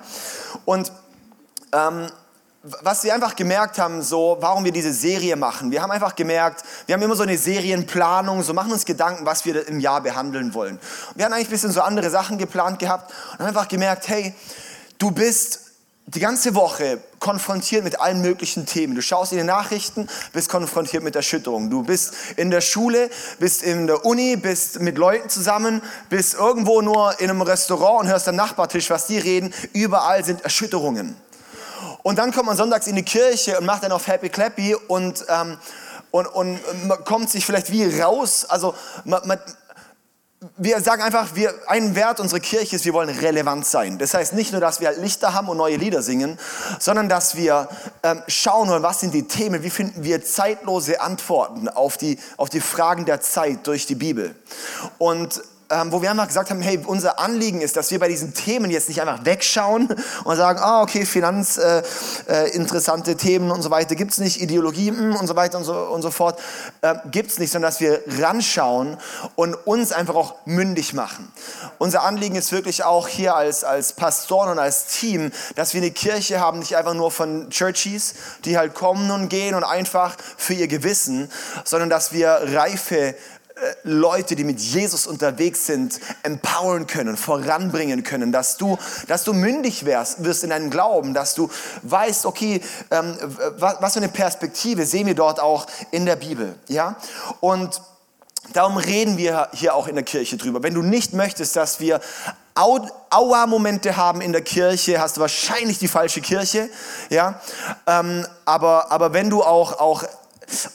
Und 0.65 0.91
ähm, 1.73 2.09
was 2.83 3.05
wir 3.05 3.15
einfach 3.15 3.37
gemerkt 3.37 3.79
haben, 3.79 4.03
so, 4.03 4.37
warum 4.41 4.65
wir 4.65 4.73
diese 4.73 4.93
Serie 4.93 5.37
machen. 5.37 5.71
Wir 5.71 5.83
haben 5.83 5.91
einfach 5.91 6.15
gemerkt, 6.15 6.65
wir 6.87 6.95
haben 6.95 7.03
immer 7.03 7.17
so 7.17 7.23
eine 7.23 7.39
Serienplanung, 7.39 8.43
so 8.43 8.55
machen 8.55 8.73
uns 8.73 8.85
Gedanken, 8.85 9.27
was 9.27 9.45
wir 9.45 9.67
im 9.69 9.81
Jahr 9.81 10.01
behandeln 10.01 10.55
wollen. 10.55 10.79
Wir 11.15 11.25
haben 11.25 11.33
eigentlich 11.33 11.49
ein 11.49 11.53
bisschen 11.53 11.73
so 11.73 11.81
andere 11.81 12.11
Sachen 12.11 12.39
geplant 12.39 12.79
gehabt 12.79 13.13
und 13.33 13.41
haben 13.41 13.47
einfach 13.47 13.69
gemerkt, 13.69 14.09
hey, 14.09 14.35
du 14.99 15.11
bist 15.11 15.61
die 16.07 16.21
ganze 16.21 16.55
Woche 16.55 17.01
konfrontiert 17.19 17.85
mit 17.85 18.01
allen 18.01 18.23
möglichen 18.23 18.65
Themen. 18.65 18.95
Du 18.95 19.03
schaust 19.03 19.33
in 19.33 19.39
die 19.39 19.45
Nachrichten, 19.45 20.09
bist 20.33 20.49
konfrontiert 20.49 21.05
mit 21.05 21.15
Erschütterung. 21.15 21.69
Du 21.69 21.83
bist 21.83 22.15
in 22.37 22.51
der 22.51 22.63
Schule, 22.63 23.11
bist 23.39 23.63
in 23.63 23.87
der 23.87 24.07
Uni, 24.07 24.37
bist 24.37 24.81
mit 24.81 24.97
Leuten 24.97 25.29
zusammen, 25.29 25.83
bist 26.09 26.33
irgendwo 26.35 26.81
nur 26.81 27.21
in 27.21 27.29
einem 27.29 27.43
Restaurant 27.43 28.01
und 28.01 28.09
hörst 28.09 28.27
am 28.27 28.37
Nachbartisch, 28.37 28.89
was 28.89 29.07
die 29.07 29.19
reden. 29.19 29.53
Überall 29.75 30.25
sind 30.25 30.41
Erschütterungen. 30.43 31.15
Und 32.09 32.19
dann 32.19 32.33
kommt 32.33 32.47
man 32.47 32.57
sonntags 32.57 32.87
in 32.87 32.97
die 32.97 33.03
Kirche 33.03 33.59
und 33.59 33.67
macht 33.67 33.83
dann 33.83 33.93
auf 33.93 34.07
Happy 34.07 34.31
Clappy 34.31 34.75
und, 34.75 35.27
ähm, 35.29 35.59
und, 36.11 36.27
und 36.27 36.87
man 36.87 37.05
kommt 37.05 37.29
sich 37.29 37.45
vielleicht 37.45 37.71
wie 37.71 38.01
raus. 38.01 38.47
Also 38.49 38.75
man, 39.05 39.29
man, 39.29 39.39
wir 40.57 40.81
sagen 40.81 41.03
einfach, 41.03 41.35
wir, 41.35 41.53
ein 41.67 41.95
Wert 41.95 42.19
unserer 42.19 42.41
Kirche 42.41 42.77
ist, 42.77 42.87
wir 42.87 42.95
wollen 42.95 43.11
relevant 43.11 43.67
sein. 43.67 43.99
Das 43.99 44.15
heißt 44.15 44.33
nicht 44.33 44.53
nur, 44.53 44.61
dass 44.63 44.81
wir 44.81 44.91
Lichter 44.93 45.35
haben 45.35 45.51
und 45.51 45.59
neue 45.59 45.77
Lieder 45.77 46.01
singen, 46.01 46.39
sondern 46.79 47.11
dass 47.11 47.37
wir 47.37 47.69
ähm, 48.03 48.23
schauen 48.27 48.71
wollen, 48.71 48.83
was 48.83 49.01
sind 49.01 49.13
die 49.13 49.29
Themen, 49.29 49.63
wie 49.63 49.69
finden 49.69 50.03
wir 50.03 50.25
zeitlose 50.25 51.03
Antworten 51.03 51.69
auf 51.69 51.99
die, 51.99 52.19
auf 52.39 52.49
die 52.49 52.61
Fragen 52.61 53.05
der 53.05 53.21
Zeit 53.21 53.67
durch 53.67 53.85
die 53.85 53.97
Bibel. 53.97 54.35
Und 54.97 55.43
ähm, 55.71 55.93
wo 55.93 56.01
wir 56.01 56.11
einfach 56.11 56.27
gesagt 56.27 56.51
haben, 56.51 56.63
hey, 56.63 56.81
unser 56.87 57.19
Anliegen 57.19 57.61
ist, 57.61 57.77
dass 57.77 57.91
wir 57.91 57.99
bei 57.99 58.09
diesen 58.09 58.33
Themen 58.33 58.71
jetzt 58.71 58.89
nicht 58.89 59.01
einfach 59.03 59.25
wegschauen 59.25 59.89
und 60.25 60.37
sagen, 60.37 60.59
ah, 60.63 60.83
okay, 60.83 61.05
Finanz, 61.05 61.59
äh, 61.59 61.83
äh, 62.27 63.17
Themen 63.17 63.51
und 63.51 63.63
so 63.63 63.71
weiter, 63.71 63.95
gibt 63.95 64.13
es 64.13 64.19
nicht, 64.19 64.41
Ideologie 64.41 64.91
mh, 64.91 64.99
hm, 64.99 65.17
und 65.17 65.27
so 65.27 65.37
weiter 65.37 65.59
und 65.59 65.65
so, 65.65 65.75
und 65.75 66.03
so 66.03 66.11
fort, 66.11 66.41
äh, 66.81 66.95
gibt 67.11 67.31
es 67.31 67.39
nicht, 67.39 67.53
sondern 67.53 67.71
dass 67.71 67.81
wir 67.81 68.03
ranschauen 68.19 68.97
und 69.35 69.55
uns 69.67 69.93
einfach 69.93 70.15
auch 70.15 70.35
mündig 70.47 70.95
machen. 70.95 71.31
Unser 71.79 72.03
Anliegen 72.03 72.37
ist 72.37 72.53
wirklich 72.53 72.85
auch 72.85 73.09
hier 73.09 73.37
als, 73.37 73.65
als 73.65 73.93
Pastoren 73.93 74.51
und 74.51 74.59
als 74.59 74.87
Team, 74.87 75.33
dass 75.55 75.75
wir 75.75 75.83
eine 75.83 75.91
Kirche 75.91 76.41
haben, 76.41 76.61
nicht 76.61 76.77
einfach 76.77 76.95
nur 76.95 77.11
von 77.11 77.51
Churchies, 77.51 78.15
die 78.45 78.57
halt 78.57 78.75
kommen 78.75 79.11
und 79.11 79.29
gehen 79.29 79.55
und 79.55 79.65
einfach 79.65 80.17
für 80.37 80.55
ihr 80.55 80.69
Gewissen, 80.69 81.31
sondern 81.65 81.91
dass 81.91 82.13
wir 82.13 82.41
reife 82.43 83.15
Leute, 83.83 84.37
die 84.37 84.45
mit 84.45 84.61
Jesus 84.61 85.07
unterwegs 85.07 85.67
sind, 85.67 86.01
empowern 86.23 86.87
können, 86.87 87.17
voranbringen 87.17 88.03
können, 88.03 88.33
dass 88.33 88.57
du, 88.57 88.79
dass 89.07 89.25
du 89.25 89.33
mündig 89.33 89.85
wirst, 89.85 90.25
wirst 90.25 90.45
in 90.45 90.51
deinem 90.51 90.71
Glauben, 90.71 91.15
dass 91.15 91.35
du 91.35 91.51
weißt, 91.83 92.27
okay, 92.27 92.61
ähm, 92.91 93.17
was, 93.57 93.77
was 93.81 93.93
für 93.95 94.01
eine 94.01 94.09
Perspektive 94.09 94.87
sehen 94.87 95.07
wir 95.07 95.15
dort 95.15 95.41
auch 95.41 95.67
in 95.91 96.07
der 96.07 96.17
Bibel, 96.17 96.55
ja? 96.69 96.97
Und 97.41 97.81
darum 98.53 98.77
reden 98.77 99.17
wir 99.17 99.49
hier 99.53 99.75
auch 99.75 99.89
in 99.89 99.95
der 99.95 100.05
Kirche 100.05 100.37
drüber. 100.37 100.63
Wenn 100.63 100.75
du 100.75 100.83
nicht 100.83 101.13
möchtest, 101.13 101.57
dass 101.57 101.81
wir 101.81 102.01
Aua-Momente 102.55 103.97
haben 103.97 104.21
in 104.21 104.33
der 104.33 104.43
Kirche, 104.43 105.01
hast 105.01 105.17
du 105.17 105.21
wahrscheinlich 105.21 105.79
die 105.79 105.89
falsche 105.89 106.21
Kirche, 106.21 106.69
ja? 107.09 107.41
Ähm, 107.87 108.27
aber, 108.45 108.91
aber 108.91 109.13
wenn 109.13 109.31
du 109.31 109.43
auch, 109.43 109.79
auch 109.79 110.05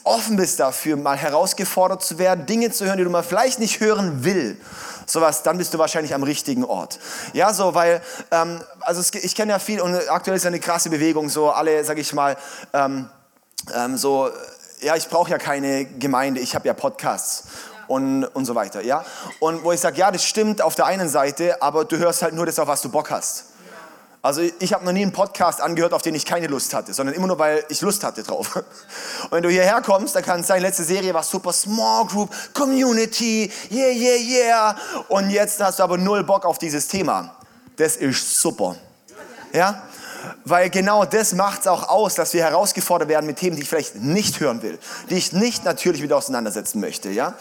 offen 0.04 0.36
bist 0.36 0.60
dafür, 0.60 0.96
mal 0.96 1.16
herausgefordert 1.16 2.02
zu 2.02 2.18
werden, 2.18 2.46
Dinge 2.46 2.70
zu 2.70 2.84
hören, 2.84 2.98
die 2.98 3.04
du 3.04 3.10
mal 3.10 3.22
vielleicht 3.22 3.58
nicht 3.58 3.80
hören 3.80 4.24
will, 4.24 4.60
sowas, 5.06 5.42
dann 5.42 5.58
bist 5.58 5.74
du 5.74 5.78
wahrscheinlich 5.78 6.14
am 6.14 6.22
richtigen 6.22 6.64
Ort. 6.64 6.98
Ja, 7.32 7.52
so, 7.52 7.74
weil, 7.74 8.00
ähm, 8.30 8.62
also 8.80 9.00
es, 9.00 9.12
ich 9.14 9.34
kenne 9.34 9.52
ja 9.52 9.58
viel 9.58 9.80
und 9.80 9.94
aktuell 10.08 10.36
ist 10.36 10.44
ja 10.44 10.48
eine 10.48 10.60
krasse 10.60 10.90
Bewegung, 10.90 11.28
so 11.28 11.50
alle, 11.50 11.84
sag 11.84 11.98
ich 11.98 12.12
mal, 12.12 12.36
ähm, 12.72 13.08
ähm, 13.74 13.96
so, 13.96 14.30
ja, 14.80 14.96
ich 14.96 15.08
brauche 15.08 15.30
ja 15.30 15.38
keine 15.38 15.84
Gemeinde, 15.84 16.40
ich 16.40 16.54
habe 16.54 16.66
ja 16.66 16.74
Podcasts. 16.74 17.44
Und, 17.86 18.24
und 18.24 18.46
so 18.46 18.54
weiter, 18.54 18.80
ja. 18.80 19.04
Und 19.40 19.62
wo 19.62 19.70
ich 19.70 19.78
sage, 19.78 19.98
ja, 19.98 20.10
das 20.10 20.24
stimmt 20.24 20.62
auf 20.62 20.74
der 20.74 20.86
einen 20.86 21.10
Seite, 21.10 21.60
aber 21.60 21.84
du 21.84 21.98
hörst 21.98 22.22
halt 22.22 22.32
nur 22.32 22.46
das, 22.46 22.58
auf 22.58 22.66
was 22.66 22.80
du 22.80 22.88
Bock 22.88 23.10
hast. 23.10 23.44
Also 24.24 24.40
ich 24.58 24.72
habe 24.72 24.86
noch 24.86 24.92
nie 24.92 25.02
einen 25.02 25.12
Podcast 25.12 25.60
angehört, 25.60 25.92
auf 25.92 26.00
den 26.00 26.14
ich 26.14 26.24
keine 26.24 26.46
Lust 26.46 26.72
hatte, 26.72 26.94
sondern 26.94 27.14
immer 27.14 27.26
nur, 27.26 27.38
weil 27.38 27.62
ich 27.68 27.82
Lust 27.82 28.02
hatte 28.02 28.22
drauf. 28.22 28.56
Und 28.56 28.64
wenn 29.32 29.42
du 29.42 29.50
hierher 29.50 29.82
kommst, 29.82 30.16
dann 30.16 30.22
kann 30.22 30.40
es 30.40 30.46
sein, 30.46 30.62
letzte 30.62 30.82
Serie 30.82 31.12
war 31.12 31.22
super 31.22 31.52
Small 31.52 32.06
Group, 32.06 32.30
Community, 32.54 33.52
yeah, 33.70 33.90
yeah, 33.90 34.16
yeah. 34.16 34.76
Und 35.08 35.28
jetzt 35.28 35.62
hast 35.62 35.78
du 35.78 35.82
aber 35.82 35.98
null 35.98 36.24
Bock 36.24 36.46
auf 36.46 36.56
dieses 36.56 36.88
Thema. 36.88 37.36
Das 37.76 37.96
ist 37.96 38.40
super. 38.40 38.76
Ja? 39.52 39.82
Weil 40.44 40.70
genau 40.70 41.04
das 41.04 41.34
macht 41.34 41.62
es 41.62 41.66
auch 41.66 41.88
aus, 41.88 42.14
dass 42.14 42.32
wir 42.34 42.42
herausgefordert 42.42 43.08
werden 43.08 43.26
mit 43.26 43.38
Themen, 43.38 43.56
die 43.56 43.62
ich 43.62 43.68
vielleicht 43.68 43.96
nicht 43.96 44.40
hören 44.40 44.62
will, 44.62 44.78
die 45.10 45.14
ich 45.14 45.32
nicht 45.32 45.64
natürlich 45.64 46.02
wieder 46.02 46.16
auseinandersetzen 46.16 46.80
möchte. 46.80 47.10
Ja? 47.10 47.34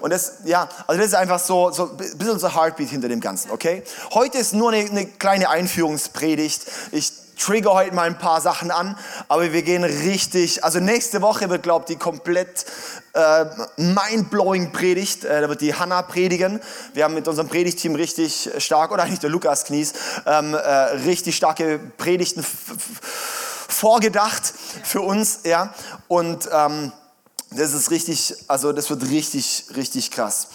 Und 0.00 0.12
das, 0.12 0.34
ja, 0.44 0.68
also 0.86 0.98
das 0.98 1.08
ist 1.08 1.14
einfach 1.14 1.38
so, 1.38 1.70
so 1.70 1.90
ein 1.90 1.96
bisschen 1.96 2.30
unser 2.30 2.54
Heartbeat 2.54 2.88
hinter 2.88 3.08
dem 3.08 3.20
Ganzen, 3.20 3.50
okay? 3.50 3.82
Heute 4.12 4.38
ist 4.38 4.52
nur 4.52 4.72
eine, 4.72 4.88
eine 4.88 5.06
kleine 5.06 5.48
Einführungspredigt. 5.48 6.62
Ich 6.92 7.23
trigger 7.36 7.72
heute 7.72 7.94
mal 7.94 8.06
ein 8.06 8.18
paar 8.18 8.40
Sachen 8.40 8.70
an, 8.70 8.96
aber 9.28 9.52
wir 9.52 9.62
gehen 9.62 9.84
richtig, 9.84 10.64
also 10.64 10.80
nächste 10.80 11.22
Woche 11.22 11.50
wird, 11.50 11.62
glaube 11.62 11.84
ich, 11.86 11.94
die 11.94 11.98
komplett 11.98 12.66
äh, 13.14 13.44
mind-blowing 13.76 14.72
Predigt, 14.72 15.24
äh, 15.24 15.40
da 15.40 15.48
wird 15.48 15.60
die 15.60 15.74
Hanna 15.74 16.02
predigen. 16.02 16.60
Wir 16.92 17.04
haben 17.04 17.14
mit 17.14 17.28
unserem 17.28 17.48
Predigteam 17.48 17.94
richtig 17.94 18.50
stark, 18.58 18.92
oder 18.92 19.04
eigentlich 19.04 19.20
der 19.20 19.30
Lukas 19.30 19.64
Knies, 19.64 19.92
ähm, 20.26 20.54
äh, 20.54 20.58
richtig 20.58 21.36
starke 21.36 21.78
Predigten 21.78 22.44
vorgedacht 23.68 24.54
für 24.82 25.00
uns, 25.00 25.40
ja, 25.44 25.74
und 26.08 26.48
ähm, 26.52 26.92
das 27.56 27.72
ist 27.72 27.90
richtig, 27.90 28.34
also 28.48 28.72
das 28.72 28.90
wird 28.90 29.08
richtig, 29.10 29.66
richtig 29.76 30.10
krass. 30.10 30.48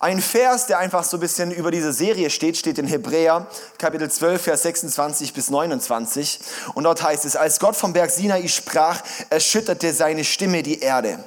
Ein 0.00 0.20
Vers, 0.20 0.66
der 0.66 0.78
einfach 0.78 1.04
so 1.04 1.16
ein 1.16 1.20
bisschen 1.20 1.50
über 1.50 1.70
diese 1.70 1.92
Serie 1.92 2.30
steht, 2.30 2.56
steht 2.56 2.78
in 2.78 2.86
Hebräer, 2.86 3.46
Kapitel 3.78 4.10
12, 4.10 4.42
Vers 4.42 4.62
26 4.62 5.32
bis 5.32 5.50
29. 5.50 6.40
Und 6.74 6.84
dort 6.84 7.02
heißt 7.02 7.24
es, 7.24 7.36
als 7.36 7.60
Gott 7.60 7.76
vom 7.76 7.92
Berg 7.92 8.10
Sinai 8.10 8.48
sprach, 8.48 9.02
erschütterte 9.30 9.92
seine 9.92 10.24
Stimme 10.24 10.62
die 10.62 10.80
Erde. 10.80 11.18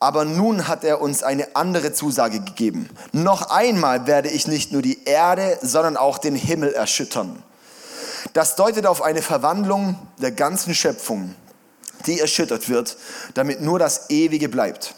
Aber 0.00 0.24
nun 0.24 0.68
hat 0.68 0.84
er 0.84 1.00
uns 1.00 1.22
eine 1.22 1.56
andere 1.56 1.92
Zusage 1.92 2.40
gegeben. 2.40 2.88
Noch 3.12 3.50
einmal 3.50 4.06
werde 4.06 4.28
ich 4.28 4.46
nicht 4.46 4.72
nur 4.72 4.82
die 4.82 5.04
Erde, 5.04 5.58
sondern 5.60 5.96
auch 5.96 6.18
den 6.18 6.36
Himmel 6.36 6.72
erschüttern. 6.72 7.42
Das 8.32 8.56
deutet 8.56 8.86
auf 8.86 9.02
eine 9.02 9.22
Verwandlung 9.22 9.98
der 10.18 10.32
ganzen 10.32 10.74
Schöpfung 10.74 11.34
die 12.06 12.20
erschüttert 12.20 12.68
wird, 12.68 12.96
damit 13.34 13.60
nur 13.60 13.78
das 13.78 14.10
Ewige 14.10 14.48
bleibt. 14.48 14.94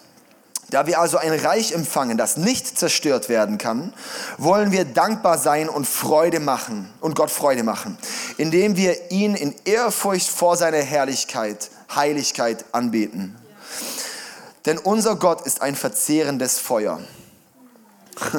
Da 0.71 0.87
wir 0.87 1.00
also 1.00 1.19
ein 1.19 1.33
Reich 1.33 1.73
empfangen, 1.73 2.16
das 2.16 2.37
nicht 2.37 2.78
zerstört 2.78 3.28
werden 3.28 3.59
kann, 3.59 3.92
wollen 4.38 4.71
wir 4.71 4.85
dankbar 4.85 5.37
sein 5.37 5.69
und 5.69 5.87
Freude 5.87 6.38
machen 6.38 6.92
und 7.00 7.16
Gott 7.16 7.30
Freude 7.30 7.64
machen, 7.64 7.99
indem 8.37 8.76
wir 8.76 9.11
ihn 9.11 9.35
in 9.35 9.54
Ehrfurcht 9.64 10.28
vor 10.28 10.57
seiner 10.57 10.78
Herrlichkeit, 10.78 11.71
Heiligkeit 11.92 12.64
anbeten. 12.73 13.37
Denn 14.64 14.78
unser 14.78 15.16
Gott 15.16 15.40
ist 15.42 15.61
ein 15.61 15.75
verzehrendes 15.75 16.59
Feuer. 16.59 17.00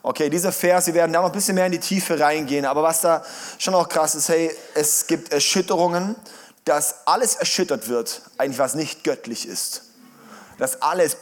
Okay, 0.00 0.30
dieser 0.30 0.52
Vers, 0.52 0.86
wir 0.86 0.94
werden 0.94 1.12
da 1.12 1.20
noch 1.20 1.28
ein 1.28 1.32
bisschen 1.32 1.56
mehr 1.56 1.66
in 1.66 1.72
die 1.72 1.80
Tiefe 1.80 2.18
reingehen, 2.18 2.64
aber 2.64 2.82
was 2.82 3.02
da 3.02 3.22
schon 3.58 3.74
auch 3.74 3.88
krass 3.88 4.14
ist, 4.14 4.28
hey, 4.30 4.50
es 4.74 5.06
gibt 5.06 5.32
Erschütterungen, 5.32 6.14
dass 6.68 7.06
alles 7.06 7.34
erschüttert 7.36 7.88
wird, 7.88 8.20
eigentlich 8.36 8.58
was 8.58 8.74
nicht 8.74 9.02
göttlich 9.02 9.48
ist. 9.48 9.84
Dass 10.58 10.82
alles 10.82 11.16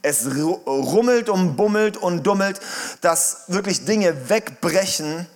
es 0.00 0.26
rummelt 0.66 1.28
und 1.28 1.56
bummelt 1.56 1.98
und 1.98 2.22
dummelt, 2.22 2.58
dass 3.02 3.44
wirklich 3.48 3.84
Dinge 3.84 4.30
wegbrechen, 4.30 5.26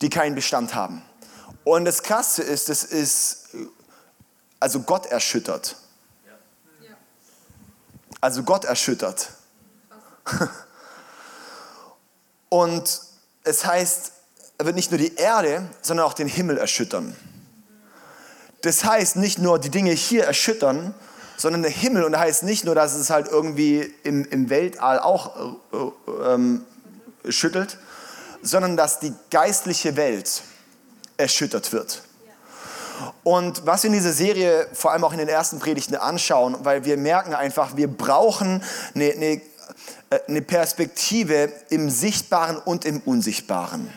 die 0.00 0.08
keinen 0.08 0.34
Bestand 0.34 0.74
haben. 0.74 1.02
Und 1.64 1.84
das 1.84 2.02
Krasse 2.02 2.42
ist, 2.42 2.70
es 2.70 2.84
ist 2.84 3.48
also 4.58 4.80
Gott 4.80 5.06
erschüttert. 5.06 5.76
Also 8.22 8.44
Gott 8.44 8.64
erschüttert. 8.64 9.28
Und 12.48 13.00
es 13.44 13.66
heißt, 13.66 14.12
er 14.58 14.66
wird 14.66 14.76
nicht 14.76 14.90
nur 14.90 14.98
die 14.98 15.14
Erde, 15.16 15.68
sondern 15.82 16.06
auch 16.06 16.14
den 16.14 16.28
Himmel 16.28 16.58
erschüttern. 16.58 17.14
Das 18.62 18.84
heißt 18.84 19.16
nicht 19.16 19.38
nur 19.38 19.58
die 19.58 19.70
Dinge 19.70 19.92
hier 19.92 20.24
erschüttern, 20.24 20.94
sondern 21.36 21.62
der 21.62 21.70
Himmel. 21.70 22.04
Und 22.04 22.12
das 22.12 22.20
heißt 22.20 22.42
nicht 22.42 22.64
nur, 22.64 22.74
dass 22.74 22.94
es 22.94 23.10
halt 23.10 23.28
irgendwie 23.28 23.92
im, 24.02 24.24
im 24.24 24.50
Weltall 24.50 24.98
auch 24.98 25.36
äh, 25.72 26.32
ähm, 26.32 26.64
schüttelt, 27.28 27.78
sondern 28.42 28.76
dass 28.76 29.00
die 29.00 29.12
geistliche 29.30 29.96
Welt 29.96 30.42
erschüttert 31.16 31.72
wird. 31.72 32.02
Und 33.24 33.66
was 33.66 33.82
wir 33.82 33.88
in 33.88 33.94
dieser 33.94 34.12
Serie 34.12 34.66
vor 34.72 34.92
allem 34.92 35.04
auch 35.04 35.12
in 35.12 35.18
den 35.18 35.28
ersten 35.28 35.58
Predigten 35.58 35.96
anschauen, 35.96 36.56
weil 36.60 36.84
wir 36.84 36.96
merken 36.96 37.34
einfach, 37.34 37.76
wir 37.76 37.88
brauchen 37.88 38.62
eine, 38.94 39.12
eine 39.12 39.40
eine 40.28 40.42
Perspektive 40.42 41.52
im 41.68 41.90
Sichtbaren 41.90 42.56
und 42.58 42.84
im 42.84 43.00
Unsichtbaren. 43.00 43.90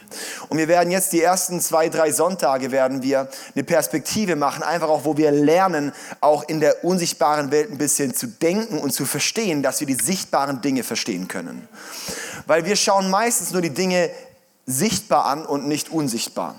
Und 0.49 0.57
wir 0.57 0.67
werden 0.67 0.91
jetzt 0.91 1.13
die 1.13 1.21
ersten 1.21 1.61
zwei, 1.61 1.89
drei 1.89 2.11
Sonntage 2.11 2.71
werden 2.71 3.03
wir 3.03 3.29
eine 3.53 3.63
Perspektive 3.63 4.35
machen, 4.35 4.63
einfach 4.63 4.89
auch, 4.89 5.05
wo 5.05 5.17
wir 5.17 5.31
lernen, 5.31 5.93
auch 6.19 6.47
in 6.47 6.59
der 6.59 6.83
unsichtbaren 6.83 7.51
Welt 7.51 7.71
ein 7.71 7.77
bisschen 7.77 8.15
zu 8.15 8.27
denken 8.27 8.79
und 8.79 8.91
zu 8.91 9.05
verstehen, 9.05 9.61
dass 9.61 9.79
wir 9.79 9.87
die 9.87 9.95
sichtbaren 9.95 10.61
Dinge 10.61 10.83
verstehen 10.83 11.27
können. 11.27 11.67
Weil 12.47 12.65
wir 12.65 12.75
schauen 12.75 13.09
meistens 13.09 13.51
nur 13.51 13.61
die 13.61 13.73
Dinge 13.73 14.09
sichtbar 14.65 15.25
an 15.25 15.45
und 15.45 15.67
nicht 15.67 15.89
unsichtbar. 15.89 16.55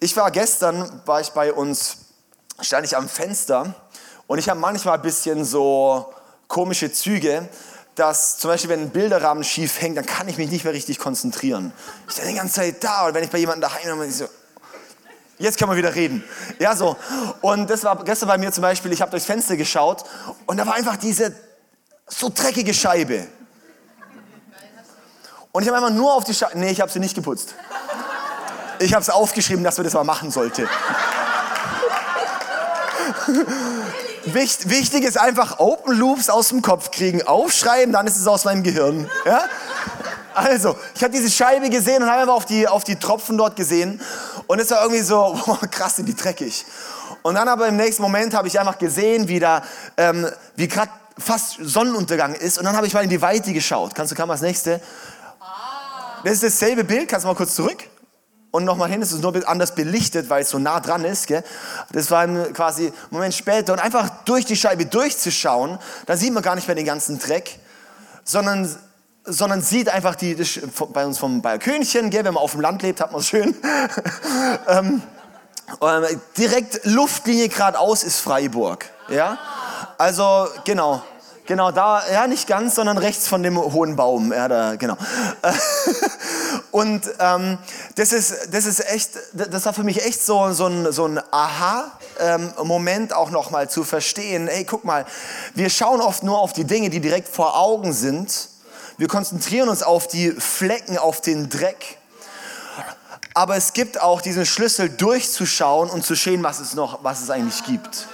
Ich 0.00 0.16
war 0.16 0.30
gestern, 0.30 1.02
war 1.06 1.20
ich 1.20 1.30
bei 1.30 1.52
uns, 1.52 1.98
stand 2.60 2.86
ich 2.86 2.96
am 2.96 3.08
Fenster 3.08 3.74
und 4.26 4.38
ich 4.38 4.48
habe 4.48 4.60
manchmal 4.60 4.96
ein 4.96 5.02
bisschen 5.02 5.44
so 5.44 6.12
komische 6.48 6.92
Züge, 6.92 7.48
dass 7.96 8.38
zum 8.38 8.50
Beispiel, 8.50 8.70
wenn 8.70 8.80
ein 8.82 8.90
Bilderrahmen 8.90 9.42
schief 9.42 9.80
hängt, 9.80 9.96
dann 9.96 10.06
kann 10.06 10.28
ich 10.28 10.36
mich 10.36 10.50
nicht 10.50 10.64
mehr 10.64 10.74
richtig 10.74 10.98
konzentrieren. 10.98 11.72
Ich 12.08 12.16
bin 12.16 12.28
die 12.28 12.34
ganze 12.34 12.54
Zeit 12.54 12.84
da 12.84 13.06
und 13.06 13.14
wenn 13.14 13.24
ich 13.24 13.30
bei 13.30 13.38
jemandem 13.38 13.62
daheim 13.62 13.98
bin, 13.98 14.12
so, 14.12 14.26
jetzt 15.38 15.58
kann 15.58 15.66
man 15.68 15.78
wieder 15.78 15.94
reden. 15.94 16.22
Ja, 16.58 16.76
so. 16.76 16.96
Und 17.40 17.70
das 17.70 17.84
war 17.84 18.04
gestern 18.04 18.28
bei 18.28 18.36
mir 18.36 18.52
zum 18.52 18.62
Beispiel, 18.62 18.92
ich 18.92 19.00
habe 19.00 19.10
durchs 19.10 19.24
Fenster 19.24 19.56
geschaut 19.56 20.04
und 20.44 20.58
da 20.58 20.66
war 20.66 20.74
einfach 20.74 20.96
diese 20.96 21.34
so 22.06 22.30
dreckige 22.32 22.74
Scheibe. 22.74 23.26
Und 25.52 25.62
ich 25.62 25.68
habe 25.68 25.78
einfach 25.78 25.90
nur 25.90 26.12
auf 26.12 26.24
die 26.24 26.34
Scheibe, 26.34 26.58
nee, 26.58 26.70
ich 26.70 26.82
habe 26.82 26.92
sie 26.92 27.00
nicht 27.00 27.14
geputzt. 27.14 27.54
Ich 28.78 28.92
habe 28.92 29.00
es 29.00 29.08
aufgeschrieben, 29.08 29.64
dass 29.64 29.78
wir 29.78 29.84
das 29.84 29.94
mal 29.94 30.04
machen 30.04 30.30
sollten. 30.30 30.68
Wicht, 34.26 34.68
wichtig 34.68 35.04
ist 35.04 35.18
einfach 35.18 35.60
Open 35.60 35.96
Loops 35.96 36.28
aus 36.28 36.48
dem 36.48 36.60
Kopf 36.60 36.90
kriegen, 36.90 37.22
aufschreiben, 37.22 37.92
dann 37.92 38.06
ist 38.06 38.16
es 38.16 38.26
aus 38.26 38.44
meinem 38.44 38.64
Gehirn. 38.64 39.08
Ja? 39.24 39.44
Also, 40.34 40.76
ich 40.94 41.02
habe 41.02 41.12
diese 41.12 41.30
Scheibe 41.30 41.70
gesehen 41.70 42.02
und 42.02 42.10
habe 42.10 42.22
einfach 42.22 42.34
auf 42.34 42.44
die, 42.44 42.66
auf 42.66 42.82
die 42.82 42.96
Tropfen 42.96 43.38
dort 43.38 43.54
gesehen. 43.54 44.00
Und 44.48 44.58
es 44.58 44.70
war 44.70 44.82
irgendwie 44.82 45.02
so, 45.02 45.38
boah, 45.46 45.60
krass, 45.70 45.96
sind 45.96 46.06
die 46.06 46.14
dreckig. 46.14 46.66
Und 47.22 47.36
dann 47.36 47.48
aber 47.48 47.68
im 47.68 47.76
nächsten 47.76 48.02
Moment 48.02 48.34
habe 48.34 48.48
ich 48.48 48.58
einfach 48.58 48.78
gesehen, 48.78 49.28
wie 49.28 49.38
da, 49.38 49.62
ähm, 49.96 50.28
wie 50.56 50.68
gerade 50.68 50.90
fast 51.18 51.58
Sonnenuntergang 51.60 52.34
ist. 52.34 52.58
Und 52.58 52.64
dann 52.64 52.76
habe 52.76 52.86
ich 52.86 52.94
mal 52.94 53.04
in 53.04 53.10
die 53.10 53.22
Weite 53.22 53.52
geschaut. 53.52 53.94
Kannst 53.94 54.12
du, 54.12 54.16
kann 54.16 54.28
mal 54.28 54.34
das 54.34 54.42
nächste? 54.42 54.80
Das 56.24 56.32
ist 56.32 56.42
dasselbe 56.42 56.82
Bild. 56.84 57.08
Kannst 57.08 57.24
du 57.24 57.28
mal 57.28 57.34
kurz 57.34 57.54
zurück? 57.54 57.84
Und 58.56 58.64
nochmal 58.64 58.88
hin, 58.88 59.02
es 59.02 59.12
ist 59.12 59.22
nur 59.22 59.34
anders 59.46 59.74
belichtet, 59.74 60.30
weil 60.30 60.42
es 60.42 60.48
so 60.48 60.58
nah 60.58 60.80
dran 60.80 61.04
ist. 61.04 61.26
Gell? 61.26 61.44
Das 61.92 62.10
war 62.10 62.26
quasi 62.26 62.86
einen 62.86 62.94
Moment 63.10 63.34
später 63.34 63.74
und 63.74 63.80
einfach 63.80 64.08
durch 64.24 64.46
die 64.46 64.56
Scheibe 64.56 64.86
durchzuschauen, 64.86 65.78
da 66.06 66.16
sieht 66.16 66.32
man 66.32 66.42
gar 66.42 66.54
nicht 66.54 66.66
mehr 66.66 66.74
den 66.74 66.86
ganzen 66.86 67.18
Dreck, 67.18 67.58
sondern, 68.24 68.74
sondern 69.24 69.60
sieht 69.60 69.90
einfach 69.90 70.14
die, 70.14 70.34
das, 70.34 70.58
bei 70.94 71.04
uns 71.04 71.18
vom 71.18 71.42
Balkönchen, 71.42 72.08
gell? 72.08 72.24
wenn 72.24 72.32
man 72.32 72.42
auf 72.42 72.52
dem 72.52 72.62
Land 72.62 72.80
lebt, 72.80 73.02
hat 73.02 73.12
man 73.12 73.20
es 73.20 73.28
schön. 73.28 73.54
ähm, 74.68 75.02
ähm, 75.82 76.20
direkt 76.38 76.80
Luftlinie 76.84 77.50
geradeaus 77.50 78.04
ist 78.04 78.20
Freiburg. 78.20 78.86
Ja? 79.10 79.36
Also 79.98 80.48
genau. 80.64 81.02
Genau, 81.46 81.70
da, 81.70 82.02
ja, 82.10 82.26
nicht 82.26 82.48
ganz, 82.48 82.74
sondern 82.74 82.98
rechts 82.98 83.28
von 83.28 83.42
dem 83.44 83.56
hohen 83.56 83.94
Baum. 83.94 84.32
Ja, 84.32 84.48
da, 84.48 84.74
genau. 84.74 84.96
Und 86.76 87.08
ähm, 87.20 87.56
das, 87.94 88.12
ist, 88.12 88.48
das 88.50 88.66
ist 88.66 88.86
echt, 88.86 89.12
das 89.32 89.64
war 89.64 89.72
für 89.72 89.82
mich 89.82 90.04
echt 90.04 90.22
so, 90.22 90.52
so 90.52 90.66
ein, 90.66 90.92
so 90.92 91.06
ein 91.06 91.18
Aha-Moment 91.30 93.14
auch 93.14 93.30
nochmal 93.30 93.70
zu 93.70 93.82
verstehen. 93.82 94.46
Ey, 94.46 94.66
guck 94.66 94.84
mal, 94.84 95.06
wir 95.54 95.70
schauen 95.70 96.02
oft 96.02 96.22
nur 96.22 96.38
auf 96.38 96.52
die 96.52 96.64
Dinge, 96.64 96.90
die 96.90 97.00
direkt 97.00 97.28
vor 97.28 97.58
Augen 97.58 97.94
sind. 97.94 98.50
Wir 98.98 99.08
konzentrieren 99.08 99.70
uns 99.70 99.82
auf 99.82 100.06
die 100.06 100.32
Flecken, 100.32 100.98
auf 100.98 101.22
den 101.22 101.48
Dreck. 101.48 101.96
Aber 103.32 103.56
es 103.56 103.72
gibt 103.72 104.02
auch 104.02 104.20
diesen 104.20 104.44
Schlüssel 104.44 104.90
durchzuschauen 104.90 105.88
und 105.88 106.04
zu 106.04 106.14
sehen, 106.14 106.42
was 106.42 106.60
es 106.60 106.74
noch, 106.74 107.02
was 107.02 107.22
es 107.22 107.30
eigentlich 107.30 107.64
gibt. 107.64 108.06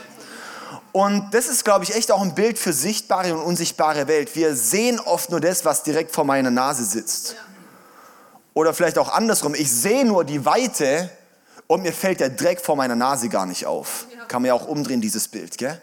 Und 0.93 1.35
das 1.35 1.49
ist, 1.49 1.65
glaube 1.65 1.83
ich, 1.83 1.97
echt 1.97 2.13
auch 2.13 2.23
ein 2.23 2.37
Bild 2.37 2.61
für 2.61 2.73
sichtbare 2.73 3.35
und 3.35 3.43
unsichtbare 3.43 4.07
Welt. 4.07 4.37
Wir 4.37 4.55
sehen 4.55 5.01
oft 5.01 5.31
nur 5.31 5.41
das, 5.41 5.65
was 5.65 5.83
direkt 5.83 6.15
vor 6.15 6.23
meiner 6.23 6.53
Nase 6.53 6.85
sitzt. 6.85 7.35
Oder 8.55 8.75
vielleicht 8.75 8.99
auch 8.99 9.09
andersrum, 9.09 9.55
ich 9.55 9.71
sehe 9.71 10.05
nur 10.05 10.25
die 10.25 10.45
Weite 10.45 11.11
und 11.67 11.83
mir 11.83 11.93
fällt 11.93 12.21
der 12.21 12.31
Dreck 12.31 12.61
vor 12.61 12.77
meiner 12.77 12.97
Nase 12.97 13.29
gar 13.29 13.47
nicht 13.47 13.67
auf. 13.67 14.07
Kann 14.29 14.43
man 14.43 14.49
ja 14.49 14.55
auch 14.55 14.67
umdrehen, 14.67 15.01
dieses 15.01 15.29
Bild. 15.29 15.57
Gell? 15.59 15.81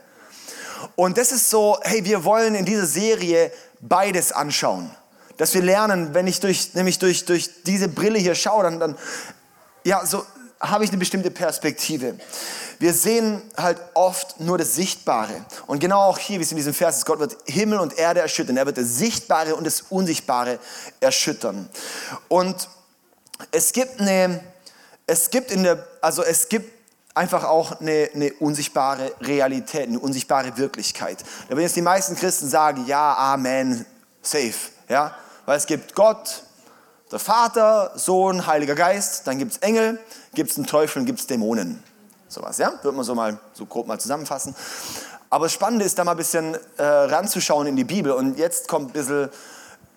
Und 0.95 1.17
das 1.17 1.31
ist 1.31 1.49
so, 1.49 1.77
hey, 1.81 2.03
wir 2.05 2.23
wollen 2.23 2.55
in 2.55 2.65
dieser 2.65 2.85
Serie 2.85 3.51
beides 3.81 4.31
anschauen. 4.31 4.89
Dass 5.37 5.53
wir 5.53 5.61
lernen, 5.61 6.13
wenn 6.13 6.27
ich 6.27 6.39
durch, 6.39 6.73
nämlich 6.73 6.99
durch, 6.99 7.25
durch 7.25 7.63
diese 7.63 7.87
Brille 7.87 8.19
hier 8.19 8.35
schaue, 8.35 8.63
dann, 8.63 8.79
dann 8.79 8.97
ja, 9.83 10.05
so 10.05 10.23
habe 10.59 10.83
ich 10.83 10.89
eine 10.89 10.99
bestimmte 10.99 11.31
Perspektive. 11.31 12.15
Wir 12.79 12.93
sehen 12.93 13.41
halt 13.57 13.77
oft 13.93 14.39
nur 14.39 14.57
das 14.57 14.75
Sichtbare. 14.75 15.45
Und 15.67 15.79
genau 15.79 16.01
auch 16.01 16.17
hier, 16.17 16.39
wie 16.39 16.43
es 16.43 16.51
in 16.51 16.57
diesem 16.57 16.73
Vers 16.73 16.97
ist, 16.97 17.05
Gott 17.05 17.19
wird 17.19 17.37
Himmel 17.45 17.79
und 17.79 17.97
Erde 17.97 18.21
erschüttern. 18.21 18.57
Er 18.57 18.65
wird 18.65 18.77
das 18.77 18.97
Sichtbare 18.97 19.55
und 19.55 19.65
das 19.65 19.81
Unsichtbare 19.89 20.59
erschüttern. 20.99 21.69
Und 22.27 22.67
es 23.51 23.71
gibt 23.71 24.01
eine, 24.01 24.41
es 25.07 25.29
gibt 25.29 25.51
in 25.51 25.63
der, 25.63 25.87
also 26.01 26.23
es 26.23 26.49
gibt 26.49 26.71
einfach 27.13 27.43
auch 27.43 27.79
eine, 27.79 28.09
eine, 28.13 28.33
unsichtbare 28.33 29.13
Realität, 29.21 29.87
eine 29.87 29.99
unsichtbare 29.99 30.57
Wirklichkeit. 30.57 31.23
Da 31.47 31.49
werden 31.49 31.63
jetzt 31.63 31.75
die 31.75 31.81
meisten 31.81 32.15
Christen 32.15 32.47
sagen, 32.49 32.85
ja, 32.85 33.15
Amen, 33.15 33.85
safe, 34.21 34.53
ja, 34.87 35.15
weil 35.45 35.57
es 35.57 35.65
gibt 35.65 35.95
Gott, 35.95 36.43
der 37.11 37.19
Vater, 37.19 37.91
Sohn, 37.95 38.45
Heiliger 38.45 38.75
Geist, 38.75 39.25
dann 39.25 39.39
gibt 39.39 39.53
es 39.53 39.57
Engel, 39.59 39.99
gibt 40.33 40.51
es 40.51 40.57
einen 40.57 40.67
Teufel 40.67 40.99
und 40.99 41.05
gibt 41.05 41.19
es 41.19 41.27
Dämonen. 41.27 41.83
Sowas, 42.27 42.59
ja? 42.59 42.73
Wird 42.83 42.95
man 42.95 43.03
so 43.03 43.15
mal 43.15 43.39
so 43.53 43.65
grob 43.65 43.87
mal 43.87 43.99
zusammenfassen. 43.99 44.55
Aber 45.31 45.45
das 45.45 45.53
Spannende 45.53 45.85
ist, 45.85 45.97
da 45.97 46.03
mal 46.03 46.11
ein 46.11 46.17
bisschen 46.17 46.55
äh, 46.77 46.83
ranzuschauen 46.83 47.67
in 47.67 47.75
die 47.75 47.83
Bibel. 47.83 48.11
Und 48.11 48.37
jetzt 48.37 48.67
kommt 48.67 48.89
ein 48.89 48.93
bisschen, 48.93 49.29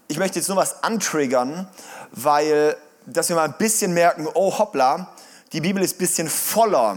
ich 0.09 0.19
möchte 0.19 0.39
jetzt 0.39 0.49
nur 0.49 0.57
was 0.57 0.83
antriggern, 0.83 1.69
weil, 2.13 2.77
dass 3.07 3.29
wir 3.29 3.37
mal 3.37 3.45
ein 3.45 3.57
bisschen 3.59 3.93
merken, 3.93 4.27
oh 4.33 4.59
hoppla, 4.59 5.09
die 5.53 5.61
Bibel 5.61 5.83
ist 5.83 5.97
ein 5.97 5.99
bisschen 5.99 6.29
voller 6.29 6.97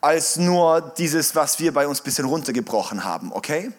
als 0.00 0.36
nur 0.36 0.80
dieses, 0.80 1.34
was 1.34 1.58
wir 1.58 1.72
bei 1.72 1.86
uns 1.86 2.00
ein 2.00 2.04
bisschen 2.04 2.24
runtergebrochen 2.24 3.04
haben, 3.04 3.32
okay? 3.32 3.72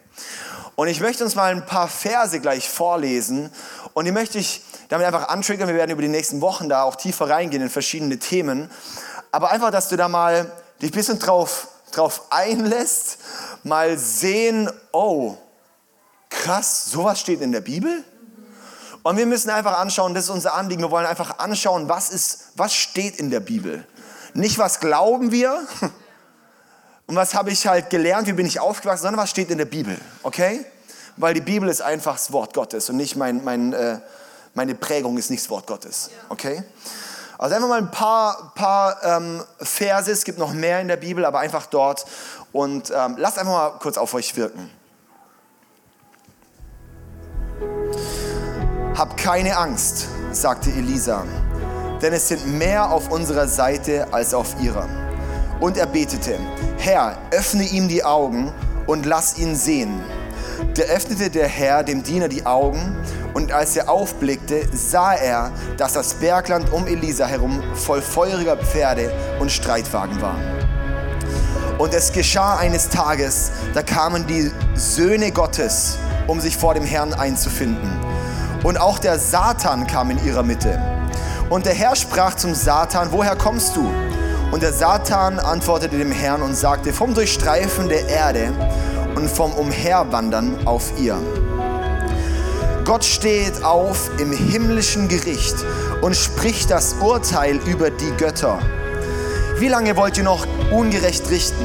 Und 0.76 0.88
ich 0.88 1.00
möchte 1.00 1.24
uns 1.24 1.36
mal 1.36 1.52
ein 1.52 1.66
paar 1.66 1.88
Verse 1.88 2.40
gleich 2.40 2.70
vorlesen 2.70 3.50
und 3.94 4.06
die 4.06 4.12
möchte 4.12 4.38
ich 4.38 4.62
damit 4.90 5.08
einfach 5.08 5.30
antriggern. 5.30 5.70
Wir 5.70 5.76
werden 5.76 5.92
über 5.92 6.02
die 6.02 6.10
nächsten 6.10 6.42
Wochen 6.42 6.68
da 6.68 6.84
auch 6.84 6.96
tiefer 6.96 7.30
reingehen 7.30 7.64
in 7.64 7.70
verschiedene 7.70 8.20
Themen. 8.20 8.70
Aber 9.32 9.52
einfach, 9.52 9.72
dass 9.72 9.88
du 9.88 9.96
da 9.96 10.10
mal 10.10 10.52
dich 10.82 10.92
ein 10.92 10.96
bisschen 10.96 11.20
drauf, 11.20 11.68
drauf 11.92 12.24
einlässt, 12.32 13.20
mal 13.64 13.98
sehen, 13.98 14.70
oh, 14.92 15.38
krass, 16.30 16.86
sowas 16.86 17.20
steht 17.20 17.42
in 17.42 17.52
der 17.52 17.62
Bibel? 17.62 18.04
Und 19.04 19.18
wir 19.18 19.26
müssen 19.26 19.50
einfach 19.50 19.80
anschauen, 19.80 20.14
das 20.14 20.26
ist 20.26 20.30
unser 20.30 20.56
Anliegen, 20.56 20.82
wir 20.82 20.92
wollen 20.92 21.06
einfach 21.06 21.40
anschauen, 21.40 21.88
was, 21.88 22.10
ist, 22.10 22.50
was 22.56 22.74
steht 22.74 23.18
in 23.18 23.30
der 23.30 23.40
Bibel. 23.40 23.88
Nicht, 24.34 24.58
was 24.58 24.80
glauben 24.80 25.32
wir, 25.32 25.66
und 27.08 27.16
was 27.16 27.34
habe 27.34 27.52
ich 27.52 27.66
halt 27.66 27.90
gelernt, 27.90 28.28
wie 28.28 28.34
bin 28.34 28.46
ich 28.46 28.60
aufgewachsen, 28.60 29.04
sondern 29.04 29.22
was 29.22 29.30
steht 29.30 29.52
in 29.52 29.58
der 29.58 29.66
Bibel, 29.66 29.98
okay? 30.24 30.66
Weil 31.16 31.34
die 31.34 31.42
Bibel 31.42 31.70
ist 31.70 31.82
einfach 31.82 32.14
das 32.14 32.32
Wort 32.32 32.54
Gottes 32.54 32.90
und 32.90 32.98
nicht 32.98 33.16
mein, 33.16 33.44
mein, 33.44 33.74
äh, 33.74 34.00
meine 34.60 34.76
Prägung 34.76 35.18
ist 35.18 35.30
nicht 35.30 35.42
das 35.42 35.50
Wort 35.50 35.68
Gottes, 35.68 36.10
okay? 36.28 36.62
Also 37.38 37.56
einfach 37.56 37.70
mal 37.70 37.78
ein 37.78 37.92
paar, 37.92 38.52
paar 38.56 39.02
ähm, 39.06 39.42
Verse, 39.58 40.12
es 40.12 40.26
gibt 40.26 40.38
noch 40.38 40.52
mehr 40.52 40.82
in 40.82 40.90
der 40.90 40.98
Bibel, 40.98 41.24
aber 41.24 41.40
einfach 41.40 41.66
dort 41.68 42.06
und 42.52 42.92
ähm, 42.94 43.16
lasst 43.18 43.40
einfach 43.40 43.54
mal 43.54 43.70
kurz 43.80 43.98
auf 43.98 44.14
euch 44.14 44.36
wirken. 44.36 44.70
Hab 48.98 49.16
keine 49.16 49.56
Angst, 49.56 50.08
sagte 50.34 50.72
Elisa, 50.72 51.24
denn 52.02 52.12
es 52.12 52.28
sind 52.28 52.46
mehr 52.58 52.92
auf 52.92 53.10
unserer 53.12 53.48
Seite 53.48 54.10
als 54.12 54.34
auf 54.34 54.60
ihrer. 54.62 54.90
Und 55.62 55.78
er 55.78 55.86
betete, 55.88 56.38
Herr, 56.80 57.18
öffne 57.32 57.64
ihm 57.64 57.88
die 57.88 58.04
Augen 58.04 58.52
und 58.88 59.06
lass 59.06 59.38
ihn 59.38 59.56
sehen. 59.56 60.04
Da 60.76 60.84
öffnete 60.84 61.30
der 61.30 61.48
Herr 61.48 61.84
dem 61.84 62.04
Diener 62.04 62.28
die 62.28 62.46
Augen, 62.46 62.98
und 63.40 63.54
als 63.54 63.78
er 63.78 63.90
aufblickte, 63.90 64.68
sah 64.74 65.14
er, 65.14 65.54
dass 65.78 65.94
das 65.94 66.16
Bergland 66.16 66.74
um 66.74 66.86
Elisa 66.88 67.26
herum 67.26 67.64
voll 67.74 68.02
feuriger 68.02 68.58
Pferde 68.58 69.14
und 69.40 69.50
Streitwagen 69.50 70.22
war. 70.22 70.36
Und 71.78 71.94
es 71.94 72.12
geschah 72.12 72.58
eines 72.58 72.90
Tages, 72.90 73.52
da 73.74 73.82
kamen 73.82 74.28
die 74.28 74.52
Söhne 74.76 75.32
Gottes, 75.32 75.98
um 76.28 76.42
sich 76.42 76.58
vor 76.58 76.74
dem 76.74 76.84
Herrn 76.84 77.14
einzufinden. 77.14 77.90
Und 78.64 78.78
auch 78.78 79.00
der 79.00 79.18
Satan 79.18 79.88
kam 79.88 80.12
in 80.12 80.22
ihrer 80.26 80.44
Mitte. 80.44 80.78
Und 81.50 81.66
der 81.66 81.74
Herr 81.74 81.96
sprach 81.96 82.36
zum 82.36 82.54
Satan, 82.54 83.08
woher 83.12 83.38
kommst 83.38 83.74
du? 83.78 83.90
Und 84.52 84.64
der 84.64 84.74
Satan 84.74 85.40
antwortete 85.40 85.98
dem 85.98 86.12
Herrn 86.12 86.42
und 86.42 86.56
sagte, 86.56 86.92
vom 86.92 87.14
Durchstreifen 87.14 87.88
der 87.88 88.10
Erde 88.10 88.52
und 89.16 89.30
vom 89.30 89.54
Umherwandern 89.54 90.68
auf 90.68 90.92
ihr. 91.00 91.18
Gott 92.90 93.06
steht 93.06 93.64
auf 93.64 94.10
im 94.20 94.32
himmlischen 94.32 95.08
Gericht 95.10 95.54
und 96.02 96.16
spricht 96.16 96.72
das 96.72 96.96
Urteil 96.96 97.58
über 97.68 97.92
die 97.92 98.10
Götter. 98.18 98.58
Wie 99.60 99.68
lange 99.68 99.96
wollt 99.96 100.18
ihr 100.18 100.24
noch 100.24 100.48
ungerecht 100.72 101.30
richten? 101.30 101.64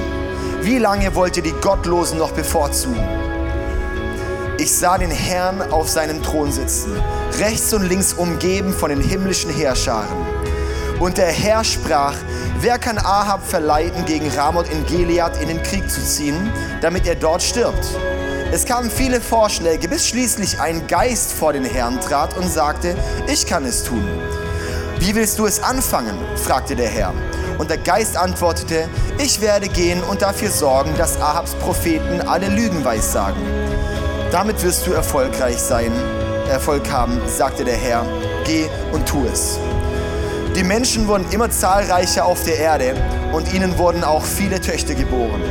Wie 0.60 0.76
lange 0.76 1.14
wollt 1.14 1.38
ihr 1.38 1.42
die 1.42 1.54
Gottlosen 1.62 2.18
noch 2.18 2.32
bevorzugen? 2.32 3.02
Ich 4.58 4.70
sah 4.76 4.98
den 4.98 5.10
Herrn 5.10 5.62
auf 5.72 5.88
seinem 5.88 6.22
Thron 6.22 6.52
sitzen, 6.52 6.92
rechts 7.38 7.72
und 7.72 7.88
links 7.88 8.12
umgeben 8.12 8.74
von 8.74 8.90
den 8.90 9.00
himmlischen 9.00 9.50
Heerscharen. 9.50 10.26
Und 11.00 11.16
der 11.16 11.32
Herr 11.32 11.64
sprach, 11.64 12.16
wer 12.60 12.78
kann 12.78 12.98
Ahab 12.98 13.48
verleiten, 13.48 14.04
gegen 14.04 14.28
Ramoth 14.28 14.68
in 14.68 14.84
Gilead 14.84 15.40
in 15.40 15.48
den 15.48 15.62
Krieg 15.62 15.90
zu 15.90 16.04
ziehen, 16.04 16.52
damit 16.82 17.06
er 17.06 17.14
dort 17.14 17.42
stirbt? 17.42 17.96
Es 18.54 18.64
kamen 18.64 18.88
viele 18.88 19.20
Vorschläge, 19.20 19.88
bis 19.88 20.06
schließlich 20.06 20.60
ein 20.60 20.86
Geist 20.86 21.32
vor 21.32 21.52
den 21.52 21.64
Herrn 21.64 22.00
trat 22.00 22.36
und 22.36 22.48
sagte, 22.48 22.96
ich 23.26 23.46
kann 23.46 23.64
es 23.64 23.82
tun. 23.82 24.08
Wie 25.00 25.12
willst 25.16 25.40
du 25.40 25.46
es 25.46 25.60
anfangen? 25.60 26.16
fragte 26.36 26.76
der 26.76 26.88
Herr. 26.88 27.12
Und 27.58 27.68
der 27.68 27.78
Geist 27.78 28.16
antwortete, 28.16 28.88
ich 29.18 29.40
werde 29.40 29.68
gehen 29.68 30.04
und 30.04 30.22
dafür 30.22 30.50
sorgen, 30.50 30.96
dass 30.96 31.20
Ahabs 31.20 31.56
Propheten 31.56 32.20
alle 32.20 32.46
Lügen 32.46 32.84
weissagen. 32.84 33.42
Damit 34.30 34.62
wirst 34.62 34.86
du 34.86 34.92
erfolgreich 34.92 35.58
sein, 35.58 35.90
Erfolg 36.48 36.88
haben, 36.92 37.20
sagte 37.26 37.64
der 37.64 37.76
Herr. 37.76 38.06
Geh 38.44 38.68
und 38.92 39.04
tu 39.04 39.26
es. 39.26 39.58
Die 40.54 40.62
Menschen 40.62 41.08
wurden 41.08 41.26
immer 41.32 41.50
zahlreicher 41.50 42.24
auf 42.24 42.44
der 42.44 42.60
Erde 42.60 42.94
und 43.32 43.52
ihnen 43.52 43.78
wurden 43.78 44.04
auch 44.04 44.22
viele 44.22 44.60
Töchter 44.60 44.94
geboren. 44.94 45.42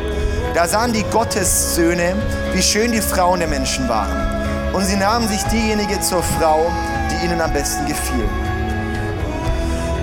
Da 0.53 0.67
sahen 0.67 0.93
die 0.93 1.03
Gottessöhne, 1.03 2.15
wie 2.53 2.61
schön 2.61 2.91
die 2.91 3.01
Frauen 3.01 3.39
der 3.39 3.47
Menschen 3.47 3.89
waren. 3.89 4.71
Und 4.71 4.85
sie 4.85 4.95
nahmen 4.95 5.27
sich 5.27 5.41
diejenige 5.45 5.99
zur 5.99 6.21
Frau, 6.21 6.71
die 7.09 7.25
ihnen 7.25 7.41
am 7.41 7.51
besten 7.51 7.87
gefiel. 7.87 8.29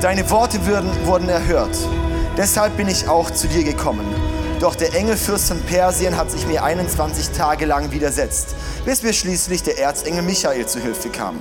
Deine 0.00 0.28
Worte 0.28 0.66
würden, 0.66 0.90
wurden 1.06 1.28
erhört. 1.28 1.76
Deshalb 2.36 2.76
bin 2.76 2.88
ich 2.88 3.06
auch 3.06 3.30
zu 3.30 3.46
dir 3.46 3.62
gekommen. 3.62 4.04
Doch 4.58 4.74
der 4.74 4.92
Engelfürst 4.92 5.46
von 5.46 5.60
Persien 5.62 6.16
hat 6.16 6.32
sich 6.32 6.46
mir 6.48 6.64
21 6.64 7.30
Tage 7.30 7.64
lang 7.64 7.92
widersetzt, 7.92 8.56
bis 8.84 9.04
mir 9.04 9.12
schließlich 9.12 9.62
der 9.62 9.78
Erzengel 9.78 10.22
Michael 10.22 10.66
zu 10.66 10.80
Hilfe 10.80 11.10
kam 11.10 11.36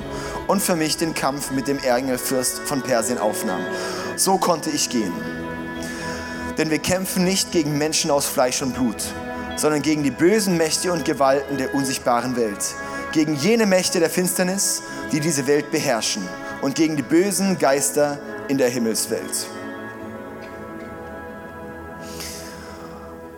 und 0.45 0.61
für 0.61 0.75
mich 0.75 0.97
den 0.97 1.15
Kampf 1.15 1.49
mit 1.49 1.67
dem 1.67 1.79
Engelfürst 1.79 2.59
von 2.59 2.83
Persien 2.83 3.17
aufnahm. 3.17 3.61
So 4.17 4.37
konnte 4.37 4.69
ich 4.69 4.89
gehen. 4.89 5.13
Denn 6.59 6.69
wir 6.69 6.79
kämpfen 6.79 7.23
nicht 7.23 7.53
gegen 7.53 7.77
Menschen 7.77 8.11
aus 8.11 8.25
Fleisch 8.25 8.61
und 8.61 8.73
Blut, 8.73 9.01
sondern 9.55 9.81
gegen 9.81 10.03
die 10.03 10.11
bösen 10.11 10.57
Mächte 10.57 10.91
und 10.91 11.05
Gewalten 11.05 11.57
der 11.57 11.73
unsichtbaren 11.73 12.35
Welt, 12.35 12.75
gegen 13.13 13.33
jene 13.37 13.65
Mächte 13.65 14.01
der 14.01 14.09
Finsternis, 14.09 14.83
die 15.13 15.21
diese 15.21 15.47
Welt 15.47 15.71
beherrschen 15.71 16.27
und 16.61 16.75
gegen 16.75 16.97
die 16.97 17.01
bösen 17.01 17.57
Geister 17.57 18.19
in 18.49 18.57
der 18.57 18.67
Himmelswelt. 18.67 19.47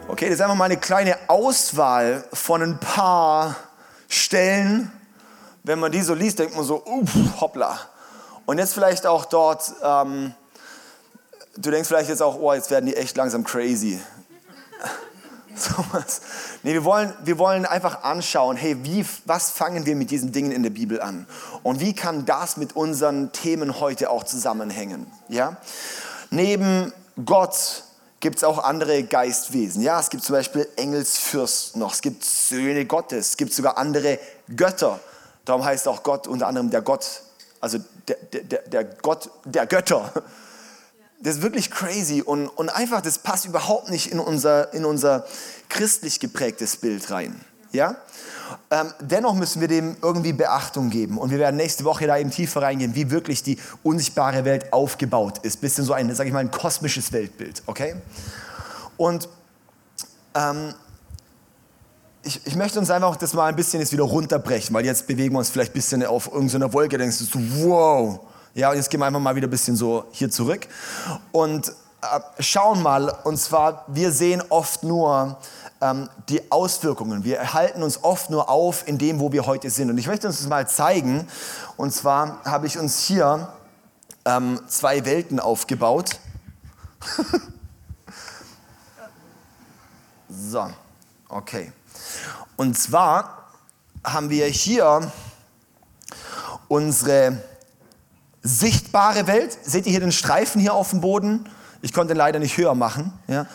Okay, 0.08 0.26
das 0.26 0.36
ist 0.36 0.42
einfach 0.42 0.56
mal 0.56 0.66
eine 0.66 0.78
kleine 0.78 1.16
Auswahl 1.28 2.24
von 2.34 2.64
ein 2.64 2.80
paar 2.80 3.56
Stellen, 4.10 4.92
wenn 5.64 5.78
man 5.78 5.92
die 5.92 6.02
so 6.02 6.16
liest, 6.16 6.40
denkt 6.40 6.56
man 6.56 6.66
so, 6.66 6.84
uff, 6.84 7.12
hoppla. 7.40 7.78
Und 8.48 8.58
jetzt 8.58 8.74
vielleicht 8.74 9.06
auch 9.06 9.26
dort, 9.26 9.72
ähm, 9.84 10.34
du 11.58 11.72
denkst 11.72 11.88
vielleicht 11.88 12.10
jetzt 12.10 12.22
auch, 12.22 12.40
oh, 12.40 12.54
jetzt 12.54 12.72
werden 12.72 12.86
die 12.86 12.96
echt 12.96 13.16
langsam 13.18 13.44
crazy. 13.44 14.00
so 15.56 15.74
was. 15.92 16.22
Nee, 16.64 16.74
wir 16.74 16.84
wollen, 16.84 17.14
wir 17.24 17.38
wollen 17.38 17.66
einfach 17.66 18.04
anschauen, 18.04 18.58
hey, 18.58 18.78
wie, 18.84 19.06
was 19.26 19.52
fangen 19.52 19.86
wir 19.86 19.96
mit 19.96 20.12
diesen 20.12 20.32
Dingen 20.32 20.52
in 20.52 20.64
der 20.64 20.70
Bibel 20.70 21.02
an? 21.02 21.28
Und 21.64 21.80
wie 21.80 21.94
kann 21.94 22.26
das 22.26 22.58
mit 22.58 22.76
unseren 22.76 23.32
Themen 23.32 23.80
heute 23.80 24.10
auch 24.10 24.24
zusammenhängen? 24.24 25.08
Ja? 25.28 25.58
Neben 26.30 26.94
Gott 27.26 27.84
gibt 28.20 28.38
es 28.38 28.44
auch 28.44 28.64
andere 28.64 29.04
Geistwesen. 29.04 29.82
Ja, 29.82 30.00
es 30.00 30.10
gibt 30.10 30.24
zum 30.24 30.36
Beispiel 30.36 30.68
Engelsfürsten 30.76 31.82
noch, 31.82 31.94
es 31.94 32.02
gibt 32.02 32.24
Söhne 32.24 32.86
Gottes, 32.86 33.30
es 33.30 33.38
gibt 33.38 33.54
sogar 33.54 33.78
andere 33.78 34.20
Götter. 34.56 35.00
Darum 35.44 35.66
heißt 35.66 35.88
auch 35.88 36.04
Gott 36.04 36.28
unter 36.28 36.48
anderem 36.48 36.70
der 36.70 36.82
Gott 36.82 37.24
also 37.62 37.78
der, 38.08 38.18
der, 38.44 38.62
der 38.64 38.84
Gott 38.84 39.30
der 39.46 39.68
Götter. 39.68 40.12
Das 41.24 41.36
ist 41.36 41.42
wirklich 41.42 41.70
crazy 41.70 42.22
und, 42.22 42.48
und 42.48 42.70
einfach, 42.70 43.02
das 43.02 43.20
passt 43.20 43.46
überhaupt 43.46 43.90
nicht 43.90 44.12
in 44.12 44.20
unser, 44.20 44.74
in 44.74 44.86
unser 44.86 45.26
christlich 45.70 46.20
geprägtes 46.20 46.78
Bild 46.78 47.12
rein. 47.12 47.40
Ja? 47.72 47.96
Ähm, 48.70 48.94
dennoch 49.00 49.34
müssen 49.36 49.62
wir 49.62 49.68
dem 49.68 49.96
irgendwie 50.02 50.34
Beachtung 50.34 50.90
geben 50.90 51.18
und 51.18 51.30
wir 51.30 51.40
werden 51.40 51.56
nächste 51.58 51.84
Woche 51.84 52.08
da 52.08 52.18
eben 52.18 52.32
tiefer 52.32 52.62
reingehen, 52.62 52.96
wie 52.96 53.12
wirklich 53.12 53.44
die 53.44 53.58
unsichtbare 53.84 54.46
Welt 54.46 54.74
aufgebaut 54.74 55.40
ist. 55.44 55.62
Bisschen 55.62 55.86
so 55.86 55.94
ein, 55.94 56.14
sag 56.16 56.28
ich 56.28 56.34
mal, 56.34 56.40
ein 56.40 56.52
kosmisches 56.52 57.12
Weltbild, 57.14 57.64
okay? 57.68 57.96
Und 58.98 59.30
ähm, 60.36 60.74
ich, 62.24 62.46
ich, 62.46 62.56
möchte 62.56 62.80
uns 62.80 62.90
einfach 62.90 63.16
das 63.16 63.34
mal 63.34 63.48
ein 63.48 63.56
bisschen 63.56 63.80
jetzt 63.80 63.92
wieder 63.92 64.04
runterbrechen, 64.04 64.74
weil 64.76 64.86
jetzt 64.86 65.08
bewegen 65.08 65.34
wir 65.34 65.40
uns 65.40 65.50
vielleicht 65.50 65.72
ein 65.72 65.74
bisschen 65.74 66.06
auf 66.06 66.32
irgendeiner 66.32 66.72
Wolke, 66.72 66.98
denkst 66.98 67.18
du, 67.32 67.40
wow. 67.64 68.20
Ja, 68.54 68.74
jetzt 68.74 68.90
gehen 68.90 69.00
wir 69.00 69.06
einfach 69.06 69.22
mal 69.22 69.34
wieder 69.36 69.48
ein 69.48 69.52
bisschen 69.52 69.78
so 69.78 70.04
hier 70.12 70.30
zurück 70.30 70.68
und 71.32 71.70
äh, 71.70 72.20
schauen 72.40 72.82
mal, 72.82 73.08
und 73.24 73.38
zwar, 73.38 73.86
wir 73.88 74.12
sehen 74.12 74.44
oft 74.50 74.84
nur 74.84 75.38
ähm, 75.80 76.10
die 76.28 76.52
Auswirkungen. 76.52 77.24
Wir 77.24 77.54
halten 77.54 77.82
uns 77.82 78.04
oft 78.04 78.30
nur 78.30 78.50
auf 78.50 78.86
in 78.90 78.98
dem, 78.98 79.22
wo 79.22 79.32
wir 79.32 79.46
heute 79.46 79.70
sind. 79.70 79.90
Und 79.90 79.98
ich 79.98 80.08
möchte 80.08 80.28
uns 80.28 80.40
das 80.40 80.50
mal 80.50 80.68
zeigen. 80.68 81.30
Und 81.78 81.94
zwar 81.94 82.44
habe 82.44 82.68
ich 82.68 82.78
uns 82.78 83.00
hier 83.00 83.54
ähm, 84.26 84.60
zwei 84.68 85.06
Welten 85.06 85.40
aufgebaut. 85.40 86.20
so, 90.30 90.70
okay. 91.30 91.72
Und 92.58 92.78
zwar 92.78 93.48
haben 94.04 94.30
wir 94.30 94.48
hier 94.48 95.10
unsere 96.68 97.42
sichtbare 98.42 99.28
Welt. 99.28 99.58
Seht 99.64 99.86
ihr 99.86 99.92
hier 99.92 100.00
den 100.00 100.12
Streifen 100.12 100.62
hier 100.62 100.74
auf 100.74 100.92
dem 100.92 101.02
Boden? 101.02 101.46
Ich 101.82 101.94
konnte 101.94 102.14
ihn 102.14 102.18
leider 102.18 102.40
nicht 102.40 102.58
höher 102.58 102.76
machen. 102.76 103.14
Ja? 103.28 103.48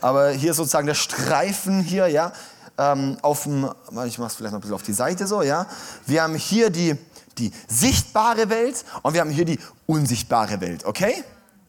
Aber 0.00 0.30
hier 0.30 0.54
sozusagen 0.54 0.86
der 0.86 0.94
Streifen 0.94 1.80
hier, 1.80 2.08
ja, 2.08 2.32
ähm, 2.76 3.16
auf 3.22 3.44
dem, 3.44 3.70
ich 4.06 4.18
mache 4.18 4.28
es 4.28 4.34
vielleicht 4.34 4.52
noch 4.52 4.58
ein 4.58 4.60
bisschen 4.60 4.74
auf 4.74 4.82
die 4.82 4.92
Seite 4.92 5.26
so, 5.26 5.42
ja. 5.42 5.66
Wir 6.06 6.22
haben 6.22 6.34
hier 6.34 6.70
die, 6.70 6.96
die 7.38 7.52
sichtbare 7.68 8.50
Welt 8.50 8.84
und 9.02 9.14
wir 9.14 9.20
haben 9.20 9.30
hier 9.30 9.44
die 9.44 9.58
unsichtbare 9.86 10.60
Welt, 10.60 10.84
okay? 10.84 11.24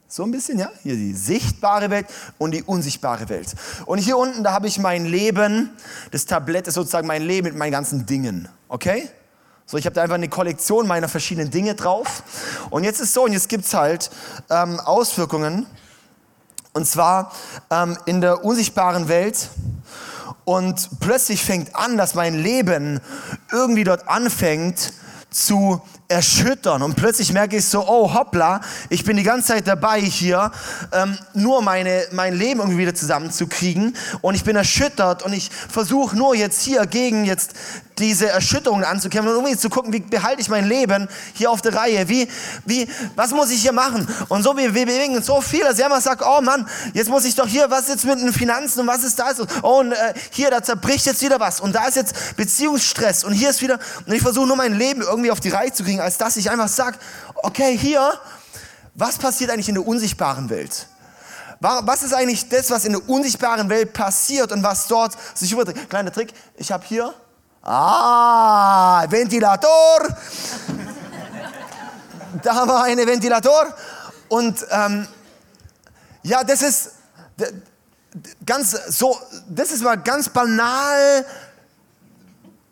So 0.07 0.23
ein 0.23 0.31
bisschen, 0.31 0.59
ja? 0.59 0.69
Hier 0.83 0.95
die 0.95 1.13
sichtbare 1.13 1.89
Welt 1.89 2.07
und 2.37 2.51
die 2.51 2.63
unsichtbare 2.63 3.27
Welt. 3.29 3.53
Und 3.85 3.99
hier 3.99 4.17
unten, 4.17 4.43
da 4.43 4.53
habe 4.53 4.67
ich 4.67 4.79
mein 4.79 5.05
Leben. 5.05 5.71
Das 6.11 6.25
Tablett 6.25 6.67
ist 6.67 6.75
sozusagen 6.75 7.07
mein 7.07 7.23
Leben 7.23 7.47
mit 7.47 7.57
meinen 7.57 7.71
ganzen 7.71 8.05
Dingen. 8.05 8.47
Okay? 8.67 9.09
So, 9.67 9.77
ich 9.77 9.85
habe 9.85 9.95
da 9.95 10.03
einfach 10.03 10.15
eine 10.15 10.29
Kollektion 10.29 10.85
meiner 10.85 11.09
verschiedenen 11.09 11.49
Dinge 11.49 11.73
drauf. 11.73 12.23
Und 12.69 12.83
jetzt 12.83 13.01
ist 13.01 13.13
so, 13.13 13.23
und 13.23 13.33
jetzt 13.33 13.49
gibt 13.49 13.65
es 13.65 13.73
halt 13.73 14.11
ähm, 14.51 14.79
Auswirkungen. 14.79 15.65
Und 16.73 16.85
zwar 16.85 17.31
ähm, 17.71 17.97
in 18.05 18.21
der 18.21 18.45
unsichtbaren 18.45 19.07
Welt. 19.07 19.49
Und 20.43 20.99
plötzlich 20.99 21.43
fängt 21.43 21.75
an, 21.75 21.97
dass 21.97 22.13
mein 22.13 22.35
Leben 22.35 23.01
irgendwie 23.51 23.83
dort 23.83 24.07
anfängt 24.07 24.93
zu 25.35 25.81
erschüttern. 26.07 26.81
Und 26.81 26.95
plötzlich 26.95 27.33
merke 27.33 27.57
ich 27.57 27.65
so, 27.65 27.85
oh 27.85 28.13
hoppla, 28.13 28.61
ich 28.89 29.03
bin 29.03 29.17
die 29.17 29.23
ganze 29.23 29.47
Zeit 29.47 29.67
dabei 29.67 29.99
hier, 29.99 30.51
ähm, 30.93 31.17
nur 31.33 31.61
meine, 31.61 32.05
mein 32.11 32.35
Leben 32.35 32.59
irgendwie 32.59 32.79
wieder 32.79 32.95
zusammenzukriegen. 32.95 33.95
Und 34.21 34.35
ich 34.35 34.43
bin 34.43 34.55
erschüttert 34.55 35.23
und 35.23 35.33
ich 35.33 35.49
versuche 35.69 36.15
nur 36.15 36.35
jetzt 36.35 36.61
hier 36.61 36.85
gegen 36.85 37.25
jetzt 37.25 37.53
diese 37.97 38.29
Erschütterungen 38.29 38.83
anzukämpfen 38.83 39.31
und 39.31 39.37
irgendwie 39.37 39.57
zu 39.57 39.69
gucken, 39.69 39.93
wie 39.93 39.99
behalte 39.99 40.41
ich 40.41 40.49
mein 40.49 40.67
Leben 40.67 41.07
hier 41.33 41.49
auf 41.49 41.61
der 41.61 41.75
Reihe? 41.75 42.07
Wie, 42.09 42.27
wie, 42.65 42.87
was 43.15 43.31
muss 43.31 43.49
ich 43.51 43.61
hier 43.61 43.71
machen? 43.71 44.07
Und 44.27 44.43
so, 44.43 44.55
wir, 44.57 44.73
wir 44.73 44.85
bewegen 44.85 45.15
uns 45.15 45.25
so 45.25 45.41
viel, 45.41 45.61
dass 45.61 45.79
immer 45.79 46.01
sage, 46.01 46.25
oh 46.27 46.41
Mann, 46.41 46.67
jetzt 46.93 47.09
muss 47.09 47.25
ich 47.25 47.35
doch 47.35 47.47
hier, 47.47 47.69
was 47.69 47.83
ist 47.83 47.89
jetzt 47.89 48.05
mit 48.05 48.19
den 48.19 48.33
Finanzen 48.33 48.81
und 48.81 48.87
was 48.87 49.03
ist 49.03 49.17
da? 49.17 49.31
Oh, 49.61 49.79
und 49.79 49.91
äh, 49.93 50.13
hier, 50.31 50.49
da 50.49 50.61
zerbricht 50.61 51.05
jetzt 51.05 51.21
wieder 51.21 51.39
was 51.39 51.59
und 51.59 51.73
da 51.73 51.87
ist 51.87 51.95
jetzt 51.95 52.35
Beziehungsstress 52.35 53.23
und 53.23 53.33
hier 53.33 53.49
ist 53.49 53.61
wieder, 53.61 53.79
und 54.05 54.13
ich 54.13 54.21
versuche 54.21 54.47
nur 54.47 54.57
mein 54.57 54.77
Leben 54.77 55.01
irgendwie 55.01 55.24
auf 55.31 55.39
die 55.39 55.49
Reihe 55.49 55.71
zu 55.71 55.83
kriegen, 55.83 56.01
als 56.01 56.17
dass 56.17 56.37
ich 56.37 56.49
einfach 56.49 56.67
sage, 56.67 56.97
okay, 57.35 57.77
hier, 57.77 58.19
was 58.93 59.17
passiert 59.17 59.51
eigentlich 59.51 59.69
in 59.69 59.75
der 59.75 59.87
unsichtbaren 59.87 60.49
Welt? 60.49 60.87
Was 61.59 62.03
ist 62.03 62.13
eigentlich 62.13 62.49
das, 62.49 62.69
was 62.69 62.85
in 62.85 62.93
der 62.93 63.09
unsichtbaren 63.09 63.69
Welt 63.69 63.93
passiert 63.93 64.51
und 64.51 64.61
was 64.61 64.87
dort 64.87 65.15
sich 65.33 65.51
überträgt? 65.51 65.89
Kleiner 65.89 66.11
Trick, 66.11 66.33
ich 66.57 66.71
habe 66.71 66.85
hier 66.85 67.13
Ah, 67.67 69.03
Ventilator. 69.09 70.07
da 72.43 72.65
wir 72.65 72.83
einen 72.83 73.07
Ventilator. 73.07 73.73
Und 74.29 74.63
ähm, 74.69 75.07
ja, 76.21 76.43
das 76.43 76.61
ist 76.61 76.91
ganz 78.45 78.71
so, 78.89 79.19
das 79.49 79.71
ist 79.71 79.81
mal 79.81 79.95
ganz 79.95 80.29
banal 80.29 81.25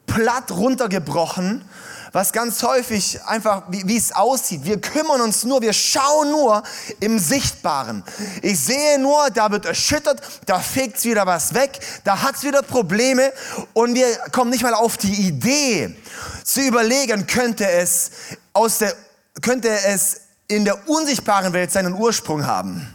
platt 0.05 0.51
runtergebrochen 0.51 1.67
was 2.13 2.31
ganz 2.31 2.61
häufig 2.61 3.19
einfach, 3.25 3.63
wie, 3.69 3.87
wie 3.87 3.97
es 3.97 4.11
aussieht. 4.11 4.63
Wir 4.63 4.79
kümmern 4.79 5.19
uns 5.19 5.43
nur, 5.43 5.61
wir 5.61 5.73
schauen 5.73 6.31
nur 6.31 6.61
im 6.99 7.17
Sichtbaren. 7.17 8.03
Ich 8.43 8.59
sehe 8.59 8.99
nur, 8.99 9.31
da 9.31 9.51
wird 9.51 9.65
erschüttert, 9.65 10.21
da 10.45 10.59
fegt 10.59 11.03
wieder 11.03 11.25
was 11.25 11.55
weg, 11.55 11.79
da 12.03 12.21
hat 12.21 12.35
es 12.35 12.43
wieder 12.43 12.61
Probleme 12.61 13.33
und 13.73 13.95
wir 13.95 14.15
kommen 14.31 14.51
nicht 14.51 14.61
mal 14.61 14.75
auf 14.75 14.97
die 14.97 15.27
Idee 15.27 15.95
zu 16.43 16.61
überlegen, 16.61 17.25
könnte 17.25 17.67
es 17.67 18.11
aus 18.53 18.77
der, 18.77 18.93
könnte 19.41 19.69
es 19.69 20.21
in 20.47 20.65
der 20.65 20.87
unsichtbaren 20.87 21.51
Welt 21.51 21.71
seinen 21.71 21.93
Ursprung 21.93 22.45
haben. 22.45 22.93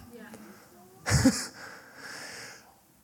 Ja. 1.06 1.32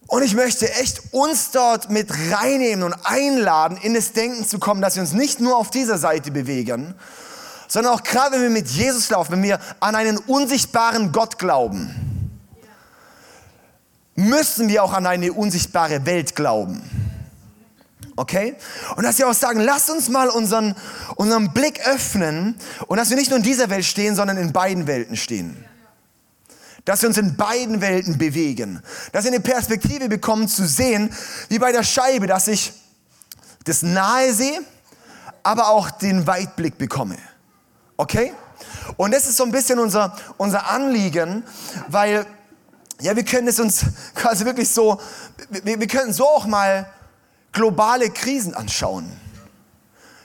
Und 0.06 0.22
ich 0.22 0.34
möchte 0.34 0.70
echt 0.74 1.00
uns 1.12 1.50
dort 1.50 1.90
mit 1.90 2.10
reinnehmen 2.30 2.84
und 2.84 2.94
einladen, 3.04 3.78
in 3.78 3.94
das 3.94 4.12
Denken 4.12 4.46
zu 4.46 4.58
kommen, 4.58 4.82
dass 4.82 4.96
wir 4.96 5.02
uns 5.02 5.12
nicht 5.12 5.40
nur 5.40 5.56
auf 5.56 5.70
dieser 5.70 5.98
Seite 5.98 6.30
bewegen, 6.30 6.94
sondern 7.68 7.94
auch 7.94 8.02
gerade 8.02 8.36
wenn 8.36 8.42
wir 8.42 8.50
mit 8.50 8.68
Jesus 8.68 9.08
laufen, 9.10 9.32
wenn 9.32 9.42
wir 9.42 9.58
an 9.80 9.94
einen 9.94 10.18
unsichtbaren 10.18 11.10
Gott 11.12 11.38
glauben, 11.38 12.30
müssen 14.14 14.68
wir 14.68 14.84
auch 14.84 14.92
an 14.92 15.06
eine 15.06 15.32
unsichtbare 15.32 16.06
Welt 16.06 16.36
glauben. 16.36 16.82
Okay? 18.16 18.54
Und 18.94 19.04
dass 19.04 19.18
wir 19.18 19.28
auch 19.28 19.34
sagen, 19.34 19.60
lass 19.60 19.90
uns 19.90 20.08
mal 20.08 20.28
unseren, 20.28 20.76
unseren 21.16 21.52
Blick 21.52 21.80
öffnen 21.86 22.54
und 22.86 22.98
dass 22.98 23.10
wir 23.10 23.16
nicht 23.16 23.30
nur 23.30 23.38
in 23.38 23.42
dieser 23.42 23.70
Welt 23.70 23.84
stehen, 23.84 24.14
sondern 24.14 24.36
in 24.36 24.52
beiden 24.52 24.86
Welten 24.86 25.16
stehen. 25.16 25.64
Dass 26.84 27.02
wir 27.02 27.08
uns 27.08 27.18
in 27.18 27.36
beiden 27.36 27.80
Welten 27.80 28.18
bewegen. 28.18 28.82
Dass 29.12 29.24
wir 29.24 29.32
eine 29.32 29.40
Perspektive 29.40 30.08
bekommen 30.08 30.48
zu 30.48 30.66
sehen, 30.66 31.10
wie 31.48 31.58
bei 31.58 31.72
der 31.72 31.82
Scheibe, 31.82 32.26
dass 32.26 32.48
ich 32.48 32.72
das 33.64 33.82
Nahe 33.82 34.34
sehe, 34.34 34.60
aber 35.42 35.68
auch 35.68 35.90
den 35.90 36.26
Weitblick 36.26 36.76
bekomme. 36.78 37.16
Okay? 37.96 38.32
Und 38.96 39.12
das 39.12 39.26
ist 39.26 39.36
so 39.36 39.44
ein 39.44 39.52
bisschen 39.52 39.78
unser, 39.78 40.16
unser 40.36 40.68
Anliegen, 40.68 41.44
weil 41.88 42.26
ja, 43.00 43.16
wir 43.16 43.24
können 43.24 43.48
es 43.48 43.60
uns 43.60 43.84
quasi 44.14 44.44
wirklich 44.44 44.68
so, 44.68 45.00
wir, 45.50 45.80
wir 45.80 45.86
können 45.86 46.12
so 46.12 46.28
auch 46.28 46.46
mal 46.46 46.90
globale 47.52 48.10
Krisen 48.10 48.54
anschauen. 48.54 49.10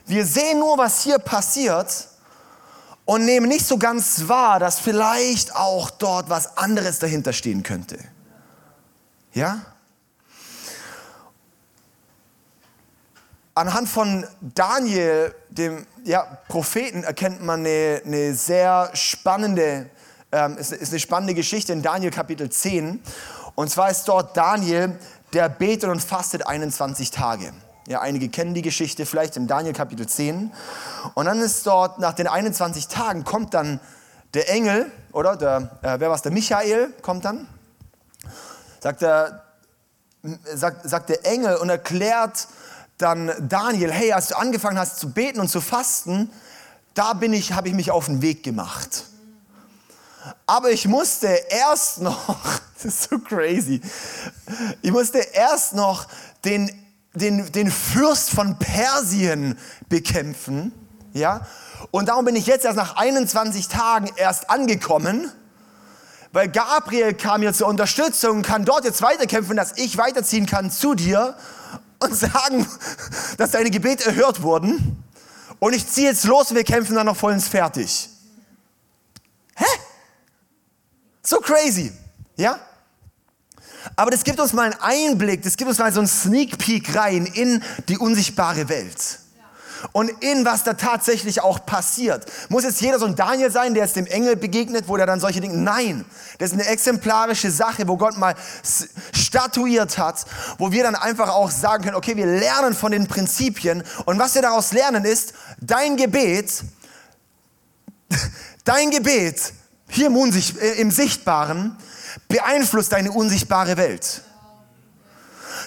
Wir 0.05 0.25
sehen 0.25 0.59
nur, 0.59 0.77
was 0.77 1.03
hier 1.03 1.19
passiert, 1.19 2.07
und 3.09 3.25
nehmen 3.25 3.47
nicht 3.47 3.65
so 3.65 3.79
ganz 3.79 4.27
wahr, 4.27 4.59
dass 4.59 4.77
vielleicht 4.77 5.55
auch 5.55 5.89
dort 5.89 6.29
was 6.29 6.57
anderes 6.57 6.99
dahinter 6.99 7.33
stehen 7.33 7.63
könnte. 7.63 7.97
Ja? 9.33 9.61
Anhand 13.55 13.89
von 13.89 14.27
Daniel, 14.41 15.33
dem 15.49 15.87
ja, 16.03 16.21
Propheten, 16.49 17.01
erkennt 17.01 17.43
man 17.43 17.61
eine, 17.61 18.03
eine 18.05 18.35
sehr 18.35 18.91
spannende, 18.93 19.89
ähm, 20.31 20.59
ist, 20.59 20.71
ist 20.71 20.91
eine 20.91 20.99
spannende 20.99 21.33
Geschichte 21.33 21.73
in 21.73 21.81
Daniel 21.81 22.11
Kapitel 22.11 22.51
10. 22.51 23.01
Und 23.55 23.71
zwar 23.71 23.89
ist 23.89 24.07
dort 24.07 24.37
Daniel, 24.37 24.99
der 25.33 25.49
betet 25.49 25.89
und 25.89 26.03
fastet 26.03 26.45
21 26.45 27.09
Tage. 27.09 27.53
Ja, 27.89 28.01
einige 28.01 28.29
kennen 28.29 28.53
die 28.53 28.61
Geschichte 28.61 29.07
vielleicht 29.07 29.35
im 29.35 29.47
Daniel 29.47 29.73
Kapitel 29.73 30.07
10. 30.07 30.51
Und 31.15 31.25
dann 31.25 31.41
ist 31.41 31.65
dort, 31.65 31.97
nach 31.97 32.13
den 32.13 32.27
21 32.27 32.87
Tagen, 32.87 33.23
kommt 33.23 33.55
dann 33.55 33.79
der 34.35 34.47
Engel, 34.47 34.91
oder? 35.11 35.35
Der, 35.35 35.71
äh, 35.81 35.99
wer 35.99 36.09
war 36.09 36.13
es? 36.13 36.21
Der 36.21 36.31
Michael 36.31 36.93
kommt 37.01 37.25
dann. 37.25 37.47
Sagt 38.79 39.01
der, 39.01 39.43
sagt, 40.53 40.87
sagt 40.87 41.09
der 41.09 41.25
Engel 41.25 41.55
und 41.55 41.69
erklärt 41.69 42.47
dann 42.99 43.31
Daniel, 43.49 43.91
hey, 43.91 44.13
als 44.13 44.27
du 44.27 44.37
angefangen 44.37 44.77
hast 44.77 44.99
zu 44.99 45.09
beten 45.11 45.39
und 45.39 45.47
zu 45.47 45.59
fasten, 45.59 46.29
da 46.93 47.13
bin 47.13 47.33
ich, 47.33 47.53
habe 47.53 47.69
ich 47.69 47.73
mich 47.73 47.89
auf 47.89 48.05
den 48.05 48.21
Weg 48.21 48.43
gemacht. 48.43 49.05
Aber 50.45 50.69
ich 50.69 50.87
musste 50.87 51.25
erst 51.49 52.01
noch, 52.01 52.35
das 52.75 52.85
ist 52.85 53.09
so 53.09 53.17
crazy, 53.17 53.81
ich 54.83 54.91
musste 54.91 55.17
erst 55.17 55.73
noch 55.73 56.05
den 56.45 56.85
den, 57.13 57.51
den 57.51 57.71
Fürst 57.71 58.29
von 58.29 58.57
Persien 58.59 59.57
bekämpfen. 59.87 60.71
Ja? 61.13 61.47
Und 61.91 62.09
darum 62.09 62.25
bin 62.25 62.35
ich 62.35 62.45
jetzt 62.45 62.65
erst 62.65 62.77
nach 62.77 62.95
21 62.97 63.67
Tagen 63.67 64.09
erst 64.15 64.49
angekommen, 64.49 65.31
weil 66.31 66.49
Gabriel 66.49 67.13
kam 67.13 67.41
mir 67.41 67.53
zur 67.53 67.67
Unterstützung 67.67 68.37
und 68.37 68.41
kann 68.43 68.65
dort 68.65 68.85
jetzt 68.85 69.01
weiterkämpfen, 69.01 69.57
dass 69.57 69.77
ich 69.77 69.97
weiterziehen 69.97 70.45
kann 70.45 70.69
zu 70.69 70.93
dir 70.93 71.35
und 71.99 72.15
sagen, 72.15 72.67
dass 73.37 73.51
deine 73.51 73.71
Gebete 73.71 74.05
erhört 74.05 74.41
wurden. 74.41 75.03
Und 75.59 75.73
ich 75.73 75.87
ziehe 75.87 76.07
jetzt 76.07 76.23
los 76.25 76.51
und 76.51 76.57
wir 76.57 76.63
kämpfen 76.63 76.95
dann 76.95 77.07
noch 77.07 77.17
vollends 77.17 77.47
fertig. 77.47 78.09
Hä? 79.55 79.65
So 81.21 81.39
crazy, 81.39 81.91
ja? 82.37 82.59
Aber 83.95 84.11
das 84.11 84.23
gibt 84.23 84.39
uns 84.39 84.53
mal 84.53 84.71
einen 84.71 84.81
Einblick, 84.81 85.43
das 85.43 85.57
gibt 85.57 85.69
uns 85.69 85.79
mal 85.79 85.91
so 85.91 85.99
einen 85.99 86.07
Sneak 86.07 86.57
Peek 86.57 86.95
rein 86.95 87.25
in 87.25 87.63
die 87.87 87.97
unsichtbare 87.97 88.69
Welt 88.69 89.19
und 89.91 90.09
in 90.21 90.45
was 90.45 90.63
da 90.63 90.73
tatsächlich 90.73 91.41
auch 91.41 91.65
passiert. 91.65 92.25
Muss 92.49 92.63
jetzt 92.63 92.81
jeder 92.81 92.99
so 92.99 93.05
ein 93.05 93.15
Daniel 93.15 93.51
sein, 93.51 93.73
der 93.73 93.83
jetzt 93.83 93.95
dem 93.95 94.05
Engel 94.07 94.35
begegnet, 94.35 94.87
wo 94.87 94.97
der 94.97 95.05
dann 95.05 95.19
solche 95.19 95.41
Dinge. 95.41 95.57
Nein, 95.57 96.05
das 96.37 96.51
ist 96.51 96.53
eine 96.53 96.67
exemplarische 96.67 97.51
Sache, 97.51 97.87
wo 97.87 97.97
Gott 97.97 98.17
mal 98.17 98.35
statuiert 99.13 99.97
hat, 99.97 100.25
wo 100.57 100.71
wir 100.71 100.83
dann 100.83 100.95
einfach 100.95 101.29
auch 101.29 101.51
sagen 101.51 101.83
können, 101.83 101.95
okay, 101.95 102.15
wir 102.15 102.25
lernen 102.25 102.73
von 102.73 102.91
den 102.91 103.07
Prinzipien 103.07 103.83
und 104.05 104.19
was 104.19 104.35
wir 104.35 104.41
daraus 104.41 104.71
lernen 104.73 105.05
ist, 105.05 105.33
dein 105.61 105.97
Gebet, 105.97 106.63
dein 108.63 108.91
Gebet 108.91 109.53
hier 109.87 110.07
im, 110.07 110.15
äh, 110.15 110.71
im 110.79 110.91
Sichtbaren 110.91 111.75
beeinflusst 112.27 112.91
deine 112.91 113.11
unsichtbare 113.11 113.77
Welt. 113.77 114.21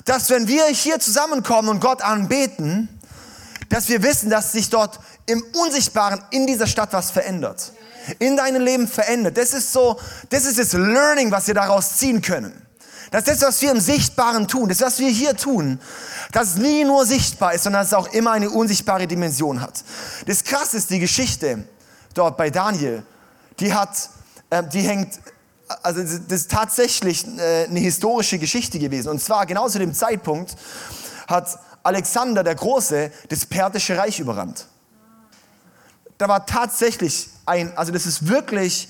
Dass 0.04 0.30
wenn 0.30 0.48
wir 0.48 0.66
hier 0.66 0.98
zusammenkommen 1.00 1.68
und 1.68 1.80
Gott 1.80 2.02
anbeten, 2.02 2.88
dass 3.68 3.88
wir 3.88 4.02
wissen, 4.02 4.30
dass 4.30 4.52
sich 4.52 4.70
dort 4.70 5.00
im 5.26 5.42
Unsichtbaren 5.54 6.22
in 6.30 6.46
dieser 6.46 6.66
Stadt 6.66 6.92
was 6.92 7.10
verändert. 7.10 7.72
In 8.18 8.36
deinem 8.36 8.62
Leben 8.62 8.88
verändert. 8.88 9.38
Das 9.38 9.52
ist 9.52 9.72
so, 9.72 9.98
das 10.30 10.44
ist 10.44 10.58
das 10.58 10.72
Learning, 10.72 11.30
was 11.30 11.46
wir 11.46 11.54
daraus 11.54 11.96
ziehen 11.96 12.20
können. 12.20 12.52
Das 13.12 13.26
ist 13.26 13.42
das, 13.42 13.48
was 13.48 13.62
wir 13.62 13.70
im 13.70 13.80
Sichtbaren 13.80 14.48
tun. 14.48 14.68
Das 14.68 14.80
was 14.80 14.98
wir 14.98 15.10
hier 15.10 15.36
tun. 15.36 15.78
Dass 16.32 16.48
es 16.48 16.56
nie 16.56 16.84
nur 16.84 17.06
sichtbar 17.06 17.54
ist, 17.54 17.64
sondern 17.64 17.82
dass 17.82 17.88
es 17.88 17.94
auch 17.94 18.12
immer 18.12 18.32
eine 18.32 18.50
unsichtbare 18.50 19.06
Dimension 19.06 19.60
hat. 19.60 19.84
Das 20.26 20.42
Krasse 20.44 20.78
ist 20.78 20.90
die 20.90 20.98
Geschichte 20.98 21.64
dort 22.14 22.36
bei 22.36 22.50
Daniel. 22.50 23.04
Die 23.60 23.72
hat, 23.72 24.08
äh, 24.50 24.62
die 24.64 24.80
hängt, 24.80 25.20
also 25.82 26.02
das 26.02 26.42
ist 26.42 26.50
tatsächlich 26.50 27.26
äh, 27.38 27.64
eine 27.64 27.80
historische 27.80 28.38
Geschichte 28.38 28.78
gewesen. 28.78 29.08
Und 29.08 29.20
zwar 29.20 29.46
genau 29.46 29.68
zu 29.68 29.78
dem 29.78 29.94
Zeitpunkt 29.94 30.56
hat 31.26 31.58
Alexander 31.82 32.44
der 32.44 32.54
Große 32.54 33.10
das 33.28 33.46
Persische 33.46 33.96
Reich 33.96 34.20
überrannt. 34.20 34.66
Da 36.18 36.28
war 36.28 36.46
tatsächlich 36.46 37.28
ein, 37.46 37.76
also 37.76 37.92
das 37.92 38.06
ist 38.06 38.28
wirklich, 38.28 38.88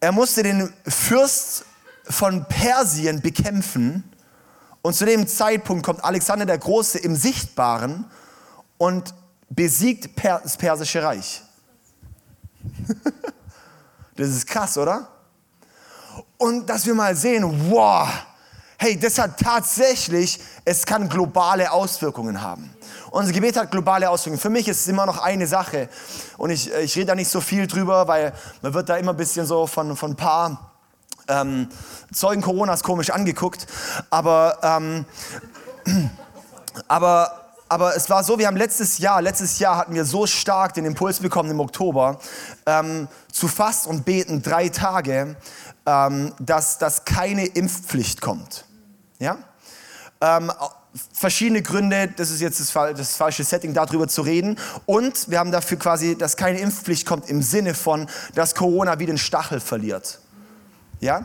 er 0.00 0.12
musste 0.12 0.42
den 0.42 0.72
Fürst 0.86 1.64
von 2.04 2.44
Persien 2.46 3.22
bekämpfen 3.22 4.04
und 4.82 4.94
zu 4.94 5.06
dem 5.06 5.26
Zeitpunkt 5.26 5.84
kommt 5.84 6.04
Alexander 6.04 6.44
der 6.44 6.58
Große 6.58 6.98
im 6.98 7.16
Sichtbaren 7.16 8.04
und 8.78 9.14
besiegt 9.48 10.10
das 10.22 10.56
Persische 10.56 11.02
Reich. 11.02 11.42
das 14.22 14.30
ist 14.30 14.46
krass, 14.46 14.78
oder? 14.78 15.08
Und 16.38 16.68
dass 16.68 16.86
wir 16.86 16.94
mal 16.94 17.14
sehen, 17.14 17.70
wow, 17.70 18.08
hey, 18.78 18.98
das 18.98 19.18
hat 19.18 19.38
tatsächlich, 19.38 20.40
es 20.64 20.84
kann 20.84 21.08
globale 21.08 21.70
Auswirkungen 21.70 22.40
haben. 22.40 22.74
Unser 23.10 23.32
Gebet 23.32 23.56
hat 23.56 23.70
globale 23.70 24.08
Auswirkungen. 24.08 24.40
Für 24.40 24.50
mich 24.50 24.68
ist 24.68 24.80
es 24.80 24.88
immer 24.88 25.06
noch 25.06 25.18
eine 25.18 25.46
Sache 25.46 25.88
und 26.38 26.50
ich, 26.50 26.72
ich 26.72 26.96
rede 26.96 27.06
da 27.06 27.14
nicht 27.14 27.28
so 27.28 27.40
viel 27.40 27.66
drüber, 27.66 28.08
weil 28.08 28.32
man 28.62 28.74
wird 28.74 28.88
da 28.88 28.96
immer 28.96 29.12
ein 29.12 29.16
bisschen 29.16 29.46
so 29.46 29.66
von, 29.66 29.96
von 29.96 30.12
ein 30.12 30.16
paar 30.16 30.72
ähm, 31.28 31.68
Zeugen 32.12 32.42
Coronas 32.42 32.82
komisch 32.82 33.10
angeguckt. 33.10 33.66
Aber, 34.10 34.58
ähm, 34.62 35.04
aber 36.88 37.41
aber 37.72 37.96
es 37.96 38.10
war 38.10 38.22
so, 38.22 38.38
wir 38.38 38.48
haben 38.48 38.56
letztes 38.58 38.98
Jahr, 38.98 39.22
letztes 39.22 39.58
Jahr 39.58 39.78
hatten 39.78 39.94
wir 39.94 40.04
so 40.04 40.26
stark 40.26 40.74
den 40.74 40.84
Impuls 40.84 41.20
bekommen 41.20 41.50
im 41.50 41.58
Oktober, 41.58 42.18
ähm, 42.66 43.08
zu 43.32 43.48
Fast 43.48 43.86
und 43.86 44.04
Beten 44.04 44.42
drei 44.42 44.68
Tage, 44.68 45.36
ähm, 45.86 46.34
dass, 46.38 46.76
dass 46.76 47.06
keine 47.06 47.46
Impfpflicht 47.46 48.20
kommt. 48.20 48.66
Ja? 49.18 49.38
Ähm, 50.20 50.52
verschiedene 51.14 51.62
Gründe, 51.62 52.12
das 52.14 52.30
ist 52.30 52.42
jetzt 52.42 52.60
das, 52.60 52.72
das, 52.94 53.16
falsche 53.16 53.42
Setting, 53.42 53.72
darüber 53.72 54.06
zu 54.06 54.20
reden. 54.20 54.58
Und 54.84 55.30
wir 55.30 55.38
haben 55.38 55.50
dafür 55.50 55.78
quasi, 55.78 56.14
dass 56.14 56.36
keine 56.36 56.58
Impfpflicht 56.58 57.06
kommt 57.06 57.30
im 57.30 57.40
Sinne 57.40 57.72
von, 57.72 58.06
dass 58.34 58.54
Corona 58.54 58.98
wie 58.98 59.06
den 59.06 59.16
Stachel 59.16 59.60
verliert. 59.60 60.20
Ja? 61.00 61.24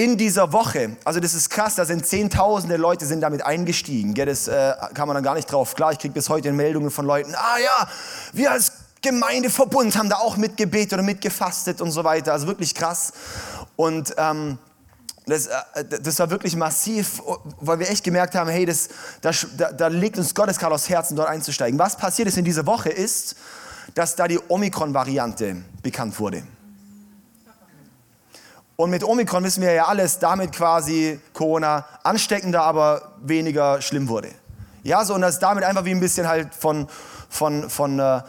In 0.00 0.16
dieser 0.16 0.50
Woche, 0.54 0.96
also 1.04 1.20
das 1.20 1.34
ist 1.34 1.50
krass, 1.50 1.74
da 1.74 1.84
sind 1.84 2.06
Zehntausende 2.06 2.78
Leute 2.78 3.04
sind 3.04 3.20
damit 3.20 3.44
eingestiegen. 3.44 4.14
Gell, 4.14 4.24
das 4.24 4.48
äh, 4.48 4.72
kann 4.94 5.06
man 5.06 5.14
dann 5.14 5.22
gar 5.22 5.34
nicht 5.34 5.52
drauf. 5.52 5.74
Klar, 5.74 5.92
ich 5.92 5.98
kriege 5.98 6.14
bis 6.14 6.30
heute 6.30 6.52
Meldungen 6.52 6.90
von 6.90 7.04
Leuten, 7.04 7.34
ah 7.34 7.58
ja, 7.62 7.86
wir 8.32 8.50
als 8.50 8.72
Gemeindeverbund 9.02 9.94
haben 9.98 10.08
da 10.08 10.16
auch 10.16 10.38
mitgebetet 10.38 10.94
oder 10.94 11.02
mitgefastet 11.02 11.82
und 11.82 11.90
so 11.90 12.02
weiter. 12.02 12.32
Also 12.32 12.46
wirklich 12.46 12.74
krass. 12.74 13.12
Und 13.76 14.14
ähm, 14.16 14.56
das, 15.26 15.48
äh, 15.48 15.84
das, 16.02 16.18
war 16.18 16.30
wirklich 16.30 16.56
massiv, 16.56 17.20
weil 17.60 17.78
wir 17.78 17.90
echt 17.90 18.02
gemerkt 18.02 18.34
haben, 18.34 18.48
hey, 18.48 18.64
das, 18.64 18.88
da, 19.20 19.32
da 19.70 19.88
legt 19.88 20.16
uns 20.16 20.34
Gottes 20.34 20.58
gerade 20.58 20.76
aufs 20.76 20.88
Herzen, 20.88 21.14
dort 21.14 21.28
einzusteigen. 21.28 21.78
Was 21.78 21.98
passiert 21.98 22.26
ist 22.26 22.38
in 22.38 22.46
dieser 22.46 22.64
Woche 22.64 22.88
ist, 22.88 23.36
dass 23.94 24.16
da 24.16 24.26
die 24.26 24.40
Omikron-Variante 24.48 25.56
bekannt 25.82 26.18
wurde. 26.18 26.42
Und 28.80 28.88
mit 28.88 29.04
Omikron 29.04 29.44
wissen 29.44 29.62
wir 29.62 29.72
ja 29.74 29.84
alles, 29.88 30.20
damit 30.20 30.52
quasi 30.52 31.20
Corona 31.34 31.84
ansteckender, 32.02 32.62
aber 32.62 33.12
weniger 33.20 33.82
schlimm 33.82 34.08
wurde. 34.08 34.30
Ja, 34.84 35.04
so 35.04 35.14
und 35.14 35.20
das 35.20 35.38
damit 35.38 35.64
einfach 35.64 35.84
wie 35.84 35.90
ein 35.90 36.00
bisschen 36.00 36.26
halt 36.26 36.54
von, 36.54 36.88
von, 37.28 37.68
von, 37.68 37.98
äh, 37.98 38.22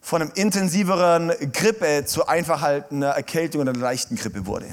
von 0.00 0.20
einem 0.20 0.32
intensiveren 0.34 1.30
Grippe 1.52 2.06
zu 2.06 2.26
einfach 2.26 2.60
halt 2.60 2.90
einer 2.90 3.10
Erkältung 3.10 3.60
oder 3.60 3.70
einer 3.70 3.78
leichten 3.78 4.16
Grippe 4.16 4.46
wurde. 4.46 4.66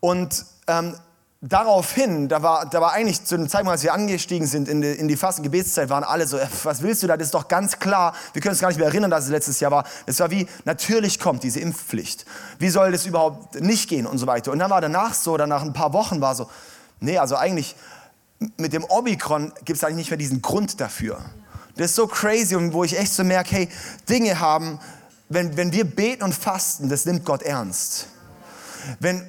Und 0.00 0.46
ähm, 0.66 0.96
daraufhin, 1.40 2.28
da 2.28 2.42
war, 2.42 2.66
da 2.66 2.80
war 2.80 2.92
eigentlich 2.92 3.24
zu 3.24 3.36
dem 3.36 3.48
Zeitpunkt, 3.48 3.72
als 3.72 3.82
wir 3.82 3.94
angestiegen 3.94 4.46
sind 4.46 4.68
in 4.68 4.80
die, 4.80 4.88
in 4.88 5.06
die 5.06 5.16
Fastengebetszeit, 5.16 5.88
waren 5.88 6.04
alle 6.04 6.26
so, 6.26 6.36
äh, 6.36 6.46
was 6.64 6.82
willst 6.82 7.02
du 7.02 7.06
da? 7.06 7.16
Das 7.16 7.28
ist 7.28 7.34
doch 7.34 7.48
ganz 7.48 7.78
klar. 7.78 8.14
Wir 8.32 8.42
können 8.42 8.52
uns 8.52 8.60
gar 8.60 8.68
nicht 8.68 8.78
mehr 8.78 8.88
erinnern, 8.88 9.10
dass 9.10 9.24
es 9.24 9.30
letztes 9.30 9.60
Jahr 9.60 9.70
war. 9.70 9.84
Es 10.06 10.18
war 10.20 10.30
wie, 10.30 10.48
natürlich 10.64 11.20
kommt 11.20 11.44
diese 11.44 11.60
Impfpflicht. 11.60 12.24
Wie 12.58 12.68
soll 12.68 12.90
das 12.92 13.06
überhaupt 13.06 13.60
nicht 13.60 13.88
gehen 13.88 14.06
und 14.06 14.18
so 14.18 14.26
weiter. 14.26 14.50
Und 14.50 14.58
dann 14.58 14.70
war 14.70 14.80
danach 14.80 15.14
so, 15.14 15.36
dann 15.36 15.48
nach 15.48 15.62
ein 15.62 15.72
paar 15.72 15.92
Wochen 15.92 16.20
war 16.20 16.34
so, 16.34 16.50
nee, 17.00 17.18
also 17.18 17.36
eigentlich 17.36 17.76
mit 18.56 18.72
dem 18.72 18.84
Omikron 18.84 19.52
gibt 19.64 19.78
es 19.78 19.84
eigentlich 19.84 19.96
nicht 19.96 20.10
mehr 20.10 20.18
diesen 20.18 20.42
Grund 20.42 20.80
dafür. 20.80 21.18
Das 21.76 21.90
ist 21.90 21.96
so 21.96 22.08
crazy 22.08 22.56
und 22.56 22.72
wo 22.72 22.82
ich 22.82 22.98
echt 22.98 23.12
so 23.12 23.22
merke, 23.22 23.54
hey, 23.54 23.68
Dinge 24.08 24.40
haben, 24.40 24.80
wenn, 25.28 25.56
wenn 25.56 25.72
wir 25.72 25.84
beten 25.84 26.24
und 26.24 26.34
fasten, 26.34 26.88
das 26.88 27.04
nimmt 27.04 27.24
Gott 27.24 27.42
ernst. 27.42 28.08
Wenn, 28.98 29.28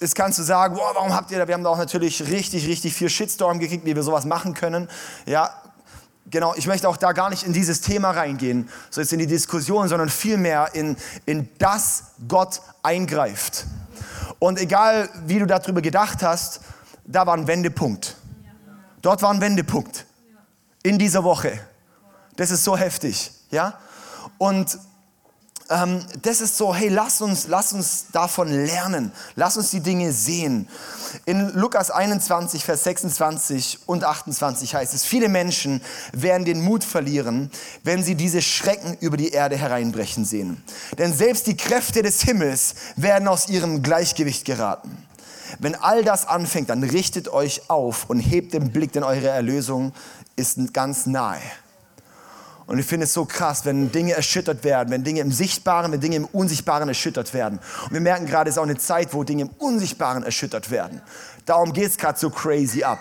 Jetzt 0.00 0.14
kannst 0.14 0.38
du 0.38 0.42
sagen, 0.42 0.76
wow, 0.76 0.92
warum 0.94 1.12
habt 1.12 1.30
ihr 1.30 1.38
da? 1.38 1.48
Wir 1.48 1.54
haben 1.54 1.64
da 1.64 1.70
auch 1.70 1.78
natürlich 1.78 2.22
richtig, 2.28 2.66
richtig 2.66 2.94
viel 2.94 3.08
Shitstorm 3.08 3.58
gekriegt, 3.58 3.84
wie 3.84 3.96
wir 3.96 4.02
sowas 4.02 4.24
machen 4.24 4.54
können. 4.54 4.88
Ja, 5.26 5.52
genau. 6.30 6.54
Ich 6.54 6.66
möchte 6.66 6.88
auch 6.88 6.96
da 6.96 7.12
gar 7.12 7.30
nicht 7.30 7.42
in 7.42 7.52
dieses 7.52 7.80
Thema 7.80 8.10
reingehen, 8.10 8.68
so 8.90 9.00
jetzt 9.00 9.12
in 9.12 9.18
die 9.18 9.26
Diskussion, 9.26 9.88
sondern 9.88 10.08
vielmehr 10.08 10.74
in, 10.74 10.96
in 11.26 11.48
das 11.58 12.12
Gott 12.28 12.60
eingreift. 12.82 13.66
Und 14.38 14.60
egal, 14.60 15.08
wie 15.26 15.40
du 15.40 15.46
darüber 15.46 15.82
gedacht 15.82 16.22
hast, 16.22 16.60
da 17.04 17.26
war 17.26 17.34
ein 17.34 17.46
Wendepunkt. 17.46 18.16
Dort 19.02 19.22
war 19.22 19.30
ein 19.30 19.40
Wendepunkt. 19.40 20.06
In 20.82 20.98
dieser 20.98 21.24
Woche. 21.24 21.58
Das 22.36 22.52
ist 22.52 22.62
so 22.62 22.76
heftig. 22.76 23.32
Ja? 23.50 23.78
Und 24.38 24.78
ähm, 25.70 26.04
das 26.22 26.40
ist 26.40 26.56
so, 26.56 26.74
hey, 26.74 26.88
lass 26.88 27.20
uns, 27.20 27.46
lass 27.46 27.72
uns 27.72 28.06
davon 28.12 28.48
lernen. 28.48 29.12
Lass 29.36 29.56
uns 29.56 29.70
die 29.70 29.80
Dinge 29.80 30.12
sehen. 30.12 30.68
In 31.26 31.52
Lukas 31.54 31.90
21, 31.90 32.64
Vers 32.64 32.84
26 32.84 33.80
und 33.86 34.04
28 34.04 34.74
heißt 34.74 34.94
es, 34.94 35.04
viele 35.04 35.28
Menschen 35.28 35.82
werden 36.12 36.44
den 36.44 36.62
Mut 36.62 36.84
verlieren, 36.84 37.50
wenn 37.84 38.02
sie 38.02 38.14
diese 38.14 38.42
Schrecken 38.42 38.96
über 39.00 39.16
die 39.16 39.30
Erde 39.30 39.56
hereinbrechen 39.56 40.24
sehen. 40.24 40.62
Denn 40.96 41.12
selbst 41.12 41.46
die 41.46 41.56
Kräfte 41.56 42.02
des 42.02 42.22
Himmels 42.22 42.74
werden 42.96 43.28
aus 43.28 43.48
ihrem 43.48 43.82
Gleichgewicht 43.82 44.44
geraten. 44.44 44.96
Wenn 45.58 45.74
all 45.74 46.04
das 46.04 46.26
anfängt, 46.26 46.70
dann 46.70 46.82
richtet 46.82 47.28
euch 47.28 47.70
auf 47.70 48.08
und 48.08 48.20
hebt 48.20 48.52
den 48.52 48.70
Blick, 48.70 48.92
denn 48.92 49.02
eure 49.02 49.28
Erlösung 49.28 49.92
ist 50.36 50.72
ganz 50.72 51.06
nahe. 51.06 51.40
Und 52.68 52.78
ich 52.78 52.84
finde 52.84 53.04
es 53.04 53.14
so 53.14 53.24
krass, 53.24 53.64
wenn 53.64 53.90
Dinge 53.92 54.12
erschüttert 54.12 54.62
werden, 54.62 54.90
wenn 54.90 55.02
Dinge 55.02 55.20
im 55.20 55.32
Sichtbaren, 55.32 55.90
wenn 55.90 56.00
Dinge 56.00 56.16
im 56.16 56.26
Unsichtbaren 56.26 56.86
erschüttert 56.86 57.32
werden. 57.32 57.60
Und 57.86 57.94
wir 57.94 58.02
merken 58.02 58.26
gerade, 58.26 58.50
es 58.50 58.56
ist 58.56 58.58
auch 58.58 58.64
eine 58.64 58.76
Zeit, 58.76 59.14
wo 59.14 59.24
Dinge 59.24 59.44
im 59.44 59.50
Unsichtbaren 59.56 60.22
erschüttert 60.22 60.70
werden. 60.70 61.00
Darum 61.46 61.72
geht 61.72 61.86
es 61.86 61.96
gerade 61.96 62.18
so 62.18 62.28
crazy 62.28 62.84
ab. 62.84 62.98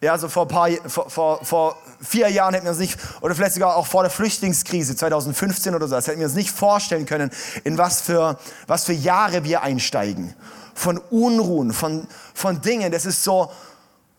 Ja, 0.00 0.18
so 0.18 0.28
vor, 0.28 0.48
paar, 0.48 0.68
vor, 0.88 1.08
vor, 1.08 1.44
vor 1.44 1.78
vier 2.00 2.28
Jahren 2.28 2.54
hätten 2.54 2.66
wir 2.66 2.72
uns 2.72 2.80
nicht, 2.80 2.98
oder 3.20 3.36
vielleicht 3.36 3.54
sogar 3.54 3.76
auch 3.76 3.86
vor 3.86 4.02
der 4.02 4.10
Flüchtlingskrise 4.10 4.96
2015 4.96 5.72
oder 5.72 5.86
so, 5.86 5.94
das 5.94 6.08
hätten 6.08 6.18
wir 6.18 6.26
uns 6.26 6.34
nicht 6.34 6.50
vorstellen 6.50 7.06
können, 7.06 7.30
in 7.62 7.78
was 7.78 8.00
für, 8.00 8.36
was 8.66 8.84
für 8.84 8.92
Jahre 8.94 9.44
wir 9.44 9.62
einsteigen. 9.62 10.34
Von 10.74 10.98
Unruhen, 10.98 11.72
von, 11.72 12.08
von 12.34 12.60
Dingen. 12.60 12.90
Das 12.90 13.06
ist 13.06 13.22
so, 13.22 13.52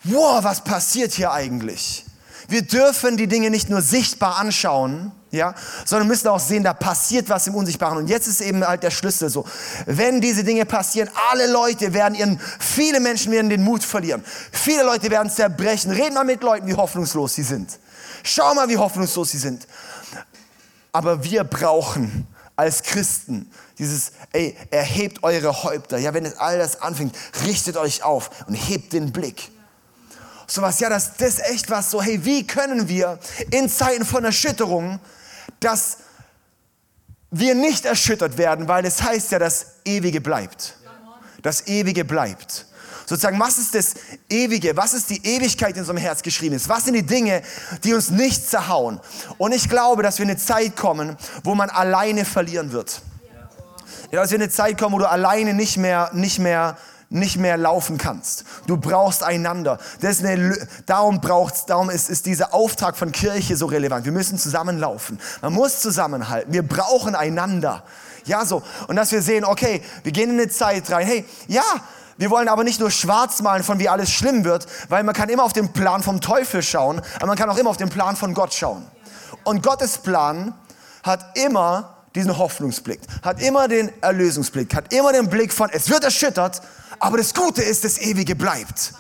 wow, 0.06 0.42
was 0.42 0.64
passiert 0.64 1.12
hier 1.12 1.34
eigentlich? 1.34 2.06
Wir 2.48 2.62
dürfen 2.62 3.18
die 3.18 3.28
Dinge 3.28 3.50
nicht 3.50 3.70
nur 3.70 3.82
sichtbar 3.82 4.38
anschauen, 4.38 5.12
ja, 5.32 5.54
sondern 5.86 6.08
müssen 6.08 6.28
auch 6.28 6.40
sehen, 6.40 6.64
da 6.64 6.74
passiert 6.74 7.30
was 7.30 7.48
im 7.48 7.56
Unsichtbaren. 7.56 7.98
Und 7.98 8.08
jetzt 8.08 8.28
ist 8.28 8.42
eben 8.42 8.66
halt 8.66 8.84
der 8.84 8.92
Schlüssel 8.92 9.30
so. 9.30 9.46
Wenn 9.86 10.22
diese 10.22 10.44
Dinge 10.44 10.66
passieren, 10.66 11.10
alle 11.32 11.52
Leute 11.52 11.94
werden 11.94 12.16
ihren, 12.16 12.40
viele 12.60 13.00
Menschen 13.00 13.32
werden 13.32 13.50
den 13.50 13.64
Mut 13.64 13.84
verlieren. 13.84 14.24
Viele 14.52 14.84
Leute 14.84 15.10
werden 15.12 15.30
zerbrechen. 15.30 15.92
Red 15.92 16.14
mal 16.14 16.24
mit 16.24 16.42
Leuten, 16.42 16.68
wie 16.68 16.76
hoffnungslos 16.76 17.36
sie 17.36 17.44
sind. 17.44 17.80
Schau 18.24 18.54
mal, 18.56 18.70
wie 18.70 18.78
hoffnungslos 18.78 19.32
sie 19.32 19.38
sind. 19.38 19.68
Aber 20.92 21.24
wir 21.24 21.44
brauchen 21.44 22.28
als 22.56 22.82
Christen 22.84 23.52
dieses, 23.78 24.14
ey, 24.32 24.56
erhebt 24.72 25.24
eure 25.24 25.64
Häupter. 25.64 25.98
Ja, 25.98 26.14
wenn 26.14 26.26
es 26.26 26.38
all 26.38 26.58
das 26.58 26.82
anfängt, 26.82 27.16
richtet 27.46 27.76
euch 27.76 28.04
auf 28.04 28.30
und 28.48 28.56
hebt 28.56 28.94
den 28.94 29.12
Blick. 29.12 29.52
So 30.48 30.62
was, 30.62 30.80
ja, 30.80 30.90
das, 30.90 31.18
das 31.18 31.40
echt 31.40 31.70
was 31.70 31.92
so, 31.92 32.02
hey, 32.02 32.24
wie 32.24 32.46
können 32.46 32.88
wir 32.88 33.20
in 33.52 33.70
Zeiten 33.70 34.06
von 34.06 34.24
Erschütterung 34.24 35.00
dass 35.60 35.98
wir 37.32 37.56
nicht 37.56 37.86
erschüttert 37.86 38.38
werden, 38.38 38.68
weil 38.68 38.86
es 38.86 39.02
heißt 39.02 39.32
ja, 39.32 39.40
das 39.40 39.78
Ewige 39.84 40.22
bleibt. 40.22 40.78
Das 41.42 41.68
Ewige 41.68 42.06
bleibt. 42.06 42.66
Sozusagen, 43.06 43.40
was 43.40 43.60
ist 43.60 43.76
das 43.76 43.94
Ewige? 44.30 44.76
Was 44.76 44.94
ist 44.94 45.10
die 45.12 45.24
Ewigkeit 45.24 45.76
in 45.76 45.82
unserem 45.82 45.98
Herz 45.98 46.24
geschrieben 46.24 46.56
ist? 46.56 46.70
Was 46.70 46.86
sind 46.86 46.96
die 46.96 47.06
Dinge, 47.06 47.44
die 47.84 47.94
uns 47.94 48.10
nicht 48.10 48.50
zerhauen? 48.50 49.00
Und 49.38 49.54
ich 49.54 49.70
glaube, 49.70 50.02
dass 50.02 50.18
wir 50.18 50.24
in 50.24 50.32
eine 50.32 50.40
Zeit 50.40 50.76
kommen, 50.76 51.16
wo 51.44 51.54
man 51.54 51.70
alleine 51.70 52.26
verlieren 52.26 52.72
wird. 52.72 53.02
Ja, 54.12 54.22
dass 54.22 54.32
wir 54.32 54.38
in 54.38 54.44
eine 54.44 54.52
Zeit 54.52 54.80
kommen, 54.80 54.96
wo 54.96 55.00
du 55.00 55.10
alleine 55.10 55.54
nicht 55.54 55.78
mehr, 55.78 56.10
nicht 56.14 56.40
mehr 56.40 56.78
nicht 57.10 57.38
mehr 57.38 57.58
laufen 57.58 57.98
kannst. 57.98 58.46
Du 58.68 58.78
brauchst 58.78 59.24
einander. 59.24 59.78
Das 60.02 60.20
ist 60.20 60.26
eine, 60.26 60.68
darum 60.86 61.22
braucht's, 61.22 61.66
darum 61.66 61.90
ist, 61.90 62.10
ist 62.10 62.26
dieser 62.26 62.54
Auftrag 62.54 62.98
von 62.98 63.12
Kirche 63.12 63.56
so 63.56 63.68
relevant. 63.68 64.06
Wir 64.06 64.12
müssen 64.12 64.38
zusammenlaufen. 64.38 65.20
Man 65.42 65.54
muss 65.54 65.80
zusammenhalten. 65.80 66.52
Wir 66.52 66.68
brauchen 66.68 67.16
einander. 67.16 67.84
Ja, 68.26 68.46
so. 68.46 68.64
Und 68.88 68.96
dass 68.96 69.12
wir 69.12 69.22
sehen, 69.22 69.46
okay, 69.46 69.82
wir 70.04 70.12
gehen 70.12 70.32
in 70.32 70.40
eine 70.40 70.50
Zeit 70.50 70.90
rein. 70.92 71.06
Hey, 71.06 71.26
ja, 71.48 71.64
wir 72.18 72.30
wollen 72.30 72.48
aber 72.48 72.64
nicht 72.64 72.80
nur 72.80 72.92
schwarz 72.92 73.42
malen 73.42 73.64
von 73.64 73.78
wie 73.80 73.90
alles 73.90 74.10
schlimm 74.10 74.46
wird, 74.46 74.66
weil 74.90 75.04
man 75.04 75.14
kann 75.14 75.30
immer 75.30 75.44
auf 75.44 75.54
den 75.54 75.74
Plan 75.74 76.02
vom 76.02 76.22
Teufel 76.22 76.64
schauen, 76.64 77.02
aber 77.18 77.28
man 77.28 77.38
kann 77.38 77.50
auch 77.50 77.58
immer 77.58 77.70
auf 77.70 77.78
den 77.78 77.90
Plan 77.90 78.16
von 78.16 78.34
Gott 78.34 78.54
schauen. 78.54 78.86
Und 79.44 79.62
Gottes 79.62 79.98
Plan 79.98 80.54
hat 81.04 81.38
immer 81.38 81.96
diesen 82.16 82.38
Hoffnungsblick, 82.38 83.02
hat 83.22 83.42
immer 83.42 83.68
den 83.68 83.92
Erlösungsblick, 84.02 84.74
hat 84.74 84.94
immer 84.94 85.12
den 85.12 85.30
Blick 85.30 85.52
von, 85.52 85.70
es 85.72 85.90
wird 85.90 86.06
erschüttert, 86.06 86.62
aber 87.06 87.18
das 87.20 87.36
Gute 87.36 87.62
ist, 87.62 87.84
das 87.84 88.00
Ewige 88.00 88.36
bleibt. 88.36 88.94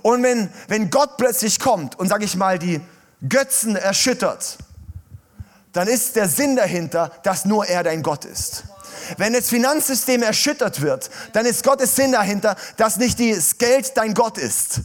Und 0.00 0.22
wenn, 0.22 0.50
wenn 0.66 0.88
Gott 0.88 1.18
plötzlich 1.18 1.60
kommt 1.60 1.98
und, 1.98 2.08
sage 2.08 2.24
ich 2.24 2.36
mal, 2.36 2.58
die 2.58 2.80
Götzen 3.28 3.76
erschüttert, 3.76 4.56
dann 5.74 5.88
ist 5.88 6.16
der 6.16 6.26
Sinn 6.26 6.56
dahinter, 6.56 7.12
dass 7.24 7.44
nur 7.44 7.66
er 7.66 7.82
dein 7.82 8.02
Gott 8.02 8.24
ist. 8.24 8.64
Wenn 9.18 9.34
das 9.34 9.50
Finanzsystem 9.50 10.22
erschüttert 10.22 10.80
wird, 10.80 11.10
dann 11.34 11.44
ist 11.44 11.62
Gottes 11.64 11.94
Sinn 11.94 12.12
dahinter, 12.12 12.56
dass 12.78 12.96
nicht 12.96 13.20
das 13.20 13.58
Geld 13.58 13.94
dein 13.94 14.14
Gott 14.14 14.38
ist. 14.38 14.80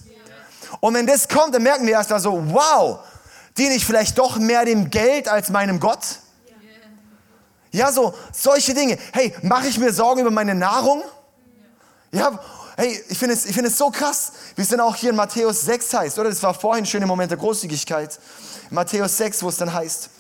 Und 0.82 0.96
wenn 0.96 1.08
das 1.08 1.30
kommt, 1.30 1.56
dann 1.56 1.64
merken 1.64 1.88
wir 1.88 1.94
erst 1.94 2.10
mal 2.10 2.20
so, 2.20 2.44
wow, 2.48 3.00
diene 3.58 3.74
ich 3.74 3.86
vielleicht 3.86 4.18
doch 4.18 4.38
mehr 4.38 4.66
dem 4.66 4.90
Geld 4.90 5.30
als 5.30 5.48
meinem 5.48 5.80
Gott? 5.80 6.20
Ja, 7.72 7.90
so 7.94 8.14
solche 8.34 8.74
Dinge. 8.74 8.98
Hey, 9.14 9.34
mache 9.44 9.68
ich 9.68 9.78
mir 9.78 9.94
Sorgen 9.94 10.20
über 10.20 10.32
meine 10.32 10.56
Nahrung? 10.56 11.04
Ja, 12.14 12.40
hey, 12.78 13.04
ich 13.10 13.18
finde 13.18 13.34
es, 13.34 13.46
ich 13.46 13.58
es 13.58 13.78
so 13.78 13.90
krass, 13.90 14.34
wie 14.56 14.62
es 14.62 14.70
dann 14.70 14.80
auch 14.80 14.96
hier 14.96 15.10
in 15.10 15.16
Matthäus 15.16 15.62
6 15.62 15.94
heißt, 15.94 16.20
oder? 16.20 16.30
Das 16.30 16.44
war 16.44 16.54
vorhin 16.54 16.86
schön 16.86 17.02
im 17.02 17.08
Moment 17.08 17.32
der 17.32 17.40
Großzügigkeit. 17.40 18.20
Matthäus 18.70 19.18
6, 19.18 19.42
wo 19.42 19.50
es 19.50 19.58
dann 19.58 19.74
heißt. 19.74 20.12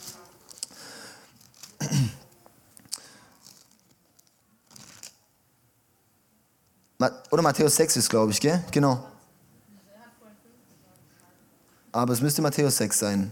Oder 7.29 7.41
Matthäus 7.41 7.75
6 7.75 7.97
ist, 7.97 8.09
glaube 8.09 8.31
ich, 8.31 8.39
gell? 8.39 8.63
Genau. 8.71 9.05
Aber 11.91 12.13
es 12.13 12.21
müsste 12.21 12.41
Matthäus 12.41 12.77
6 12.77 12.97
sein. 12.97 13.31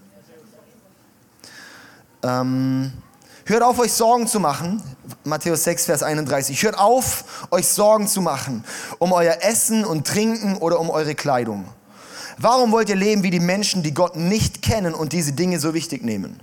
Ähm, 2.22 2.92
Hört 3.46 3.64
auf, 3.64 3.80
euch 3.80 3.92
Sorgen 3.92 4.28
zu 4.28 4.40
machen. 4.40 4.82
Matthäus 5.24 5.64
6, 5.66 5.86
Vers 5.86 6.04
31. 6.04 6.64
Hört 6.64 6.78
auf, 6.78 7.48
euch 7.52 7.68
Sorgen 7.68 8.08
zu 8.08 8.22
machen 8.22 8.64
um 9.00 9.12
euer 9.14 9.38
Essen 9.42 9.86
und 9.86 10.08
Trinken 10.08 10.58
oder 10.58 10.80
um 10.80 10.90
eure 10.90 11.16
Kleidung. 11.16 11.66
Warum 12.38 12.72
wollt 12.72 12.90
ihr 12.90 12.96
leben 12.96 13.24
wie 13.24 13.30
die 13.30 13.40
Menschen, 13.40 13.84
die 13.84 13.94
Gott 13.94 14.16
nicht 14.16 14.62
kennen 14.62 14.94
und 14.96 15.14
diese 15.14 15.34
Dinge 15.34 15.60
so 15.60 15.74
wichtig 15.74 16.04
nehmen? 16.04 16.40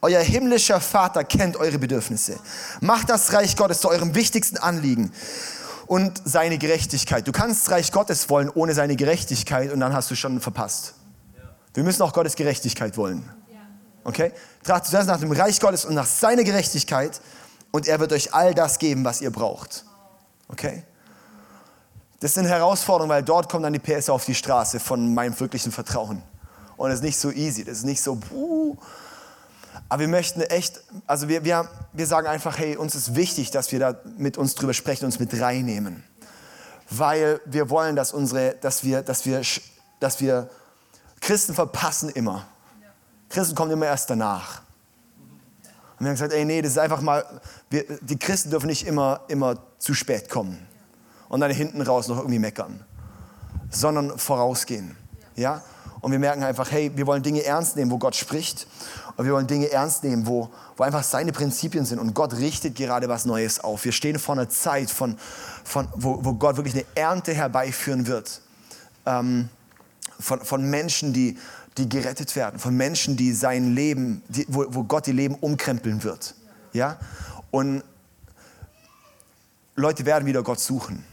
Euer 0.00 0.20
himmlischer 0.20 0.80
Vater 0.80 1.24
kennt 1.24 1.56
eure 1.56 1.78
Bedürfnisse. 1.78 2.38
Macht 2.80 3.10
das 3.10 3.32
Reich 3.32 3.56
Gottes 3.56 3.80
zu 3.80 3.88
eurem 3.88 4.14
wichtigsten 4.14 4.58
Anliegen 4.58 5.12
und 5.86 6.22
seine 6.24 6.58
Gerechtigkeit. 6.58 7.26
Du 7.26 7.32
kannst 7.32 7.70
Reich 7.70 7.90
Gottes 7.90 8.30
wollen 8.30 8.50
ohne 8.50 8.74
seine 8.74 8.94
Gerechtigkeit 8.94 9.72
und 9.72 9.80
dann 9.80 9.92
hast 9.92 10.10
du 10.10 10.14
schon 10.14 10.40
verpasst. 10.40 10.94
Wir 11.74 11.82
müssen 11.82 12.02
auch 12.02 12.12
Gottes 12.12 12.36
Gerechtigkeit 12.36 12.96
wollen. 12.96 13.28
Okay? 14.04 14.32
Trachtet 14.62 14.90
zuerst 14.90 15.08
nach 15.08 15.20
dem 15.20 15.32
Reich 15.32 15.58
Gottes 15.58 15.84
und 15.84 15.94
nach 15.94 16.06
seiner 16.06 16.44
Gerechtigkeit 16.44 17.20
und 17.70 17.86
er 17.86 18.00
wird 18.00 18.12
euch 18.12 18.34
all 18.34 18.54
das 18.54 18.78
geben, 18.78 19.04
was 19.04 19.20
ihr 19.20 19.30
braucht. 19.30 19.84
Okay? 20.48 20.82
Das 22.20 22.34
sind 22.34 22.46
Herausforderungen, 22.46 23.10
weil 23.10 23.22
dort 23.22 23.48
kommt 23.48 23.64
dann 23.64 23.72
die 23.72 23.78
PS 23.78 24.10
auf 24.10 24.24
die 24.24 24.34
Straße 24.34 24.80
von 24.80 25.14
meinem 25.14 25.38
wirklichen 25.38 25.70
Vertrauen. 25.70 26.22
Und 26.76 26.90
es 26.90 26.96
ist 26.96 27.04
nicht 27.04 27.18
so 27.18 27.30
easy, 27.30 27.64
das 27.64 27.78
ist 27.78 27.84
nicht 27.84 28.00
so, 28.00 28.18
uh. 28.32 28.76
aber 29.88 30.00
wir 30.00 30.08
möchten 30.08 30.40
echt, 30.42 30.80
also 31.06 31.28
wir, 31.28 31.44
wir, 31.44 31.68
wir 31.92 32.06
sagen 32.06 32.26
einfach, 32.26 32.58
hey, 32.58 32.76
uns 32.76 32.94
ist 32.94 33.14
wichtig, 33.14 33.50
dass 33.50 33.72
wir 33.72 33.78
da 33.80 33.94
mit 34.16 34.38
uns 34.38 34.54
drüber 34.54 34.74
sprechen, 34.74 35.04
uns 35.04 35.18
mit 35.18 35.40
reinnehmen. 35.40 36.04
Weil 36.90 37.40
wir 37.44 37.68
wollen, 37.68 37.96
dass 37.96 38.12
unsere, 38.12 38.54
dass 38.60 38.84
wir, 38.84 39.02
dass 39.02 39.26
wir, 39.26 39.42
dass 40.00 40.20
wir, 40.20 40.48
Christen 41.20 41.54
verpassen 41.54 42.08
immer. 42.10 42.46
Christen 43.28 43.54
kommen 43.54 43.72
immer 43.72 43.86
erst 43.86 44.10
danach. 44.10 44.62
Und 45.98 46.04
wir 46.04 46.08
haben 46.08 46.14
gesagt, 46.14 46.32
ey, 46.32 46.44
nee, 46.44 46.62
das 46.62 46.72
ist 46.72 46.78
einfach 46.78 47.00
mal, 47.00 47.24
wir, 47.70 47.84
die 48.00 48.18
Christen 48.18 48.50
dürfen 48.50 48.66
nicht 48.66 48.86
immer, 48.86 49.20
immer 49.28 49.56
zu 49.78 49.94
spät 49.94 50.28
kommen 50.28 50.58
und 51.28 51.40
dann 51.40 51.50
hinten 51.50 51.82
raus 51.82 52.08
noch 52.08 52.18
irgendwie 52.18 52.38
meckern, 52.38 52.84
sondern 53.70 54.18
vorausgehen. 54.18 54.96
Ja? 55.36 55.62
Und 56.00 56.12
wir 56.12 56.18
merken 56.18 56.42
einfach, 56.42 56.70
hey, 56.70 56.92
wir 56.94 57.06
wollen 57.06 57.22
Dinge 57.22 57.44
ernst 57.44 57.76
nehmen, 57.76 57.90
wo 57.90 57.98
Gott 57.98 58.14
spricht. 58.14 58.66
Und 59.16 59.24
wir 59.24 59.32
wollen 59.32 59.46
Dinge 59.46 59.70
ernst 59.70 60.04
nehmen, 60.04 60.26
wo, 60.26 60.48
wo 60.76 60.84
einfach 60.84 61.02
seine 61.02 61.32
Prinzipien 61.32 61.84
sind. 61.84 61.98
Und 61.98 62.14
Gott 62.14 62.34
richtet 62.34 62.76
gerade 62.76 63.08
was 63.08 63.24
Neues 63.24 63.60
auf. 63.60 63.84
Wir 63.84 63.92
stehen 63.92 64.18
vor 64.18 64.36
einer 64.36 64.48
Zeit, 64.48 64.90
von, 64.90 65.18
von, 65.64 65.88
wo, 65.94 66.24
wo 66.24 66.34
Gott 66.34 66.56
wirklich 66.56 66.74
eine 66.74 66.84
Ernte 66.94 67.34
herbeiführen 67.34 68.06
wird. 68.06 68.42
Ähm, 69.06 69.48
von, 70.20 70.40
von 70.40 70.68
Menschen, 70.70 71.12
die, 71.12 71.36
die 71.76 71.88
gerettet 71.88 72.34
werden, 72.36 72.58
von 72.58 72.76
Menschen, 72.76 73.16
die 73.16 73.32
sein 73.32 73.74
Leben, 73.74 74.22
die, 74.28 74.46
wo, 74.48 74.66
wo 74.68 74.84
Gott 74.84 75.08
ihr 75.08 75.14
Leben 75.14 75.34
umkrempeln 75.34 76.04
wird. 76.04 76.34
Ja? 76.72 76.96
Und 77.50 77.82
Leute 79.74 80.04
werden 80.06 80.26
wieder 80.26 80.42
Gott 80.42 80.60
suchen. 80.60 81.04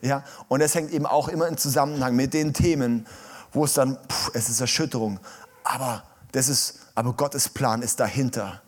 Ja? 0.00 0.24
Und 0.48 0.60
das 0.60 0.74
hängt 0.74 0.90
eben 0.92 1.06
auch 1.06 1.28
immer 1.28 1.46
im 1.48 1.56
Zusammenhang 1.56 2.16
mit 2.16 2.34
den 2.34 2.54
Themen, 2.54 3.06
wo 3.52 3.64
es 3.64 3.74
dann, 3.74 3.96
pff, 4.08 4.30
es 4.34 4.48
ist 4.48 4.60
Erschütterung. 4.60 5.20
Aber, 5.64 6.04
das 6.32 6.48
ist, 6.48 6.80
aber 6.94 7.12
Gottes 7.12 7.48
Plan 7.48 7.82
ist 7.82 8.00
dahinter. 8.00 8.62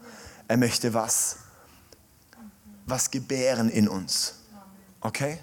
Er 0.49 0.57
möchte 0.57 0.93
was, 0.93 1.37
was 2.87 3.11
gebären 3.11 3.69
in 3.69 3.89
uns. 3.89 4.35
Okay? 5.01 5.39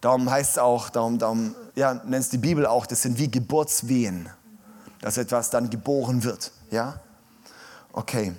Darum 0.00 0.30
heißt 0.30 0.52
es 0.52 0.58
auch, 0.58 0.90
darum, 0.90 1.18
darum 1.18 1.54
ja, 1.74 1.94
nennt 1.94 2.24
es 2.24 2.30
die 2.30 2.38
Bibel 2.38 2.66
auch, 2.66 2.86
das 2.86 3.02
sind 3.02 3.18
wie 3.18 3.30
Geburtswehen 3.30 4.30
dass 5.04 5.18
etwas 5.18 5.50
dann 5.50 5.68
geboren 5.68 6.24
wird. 6.24 6.50
Ja? 6.70 6.98
Okay. 7.92 8.32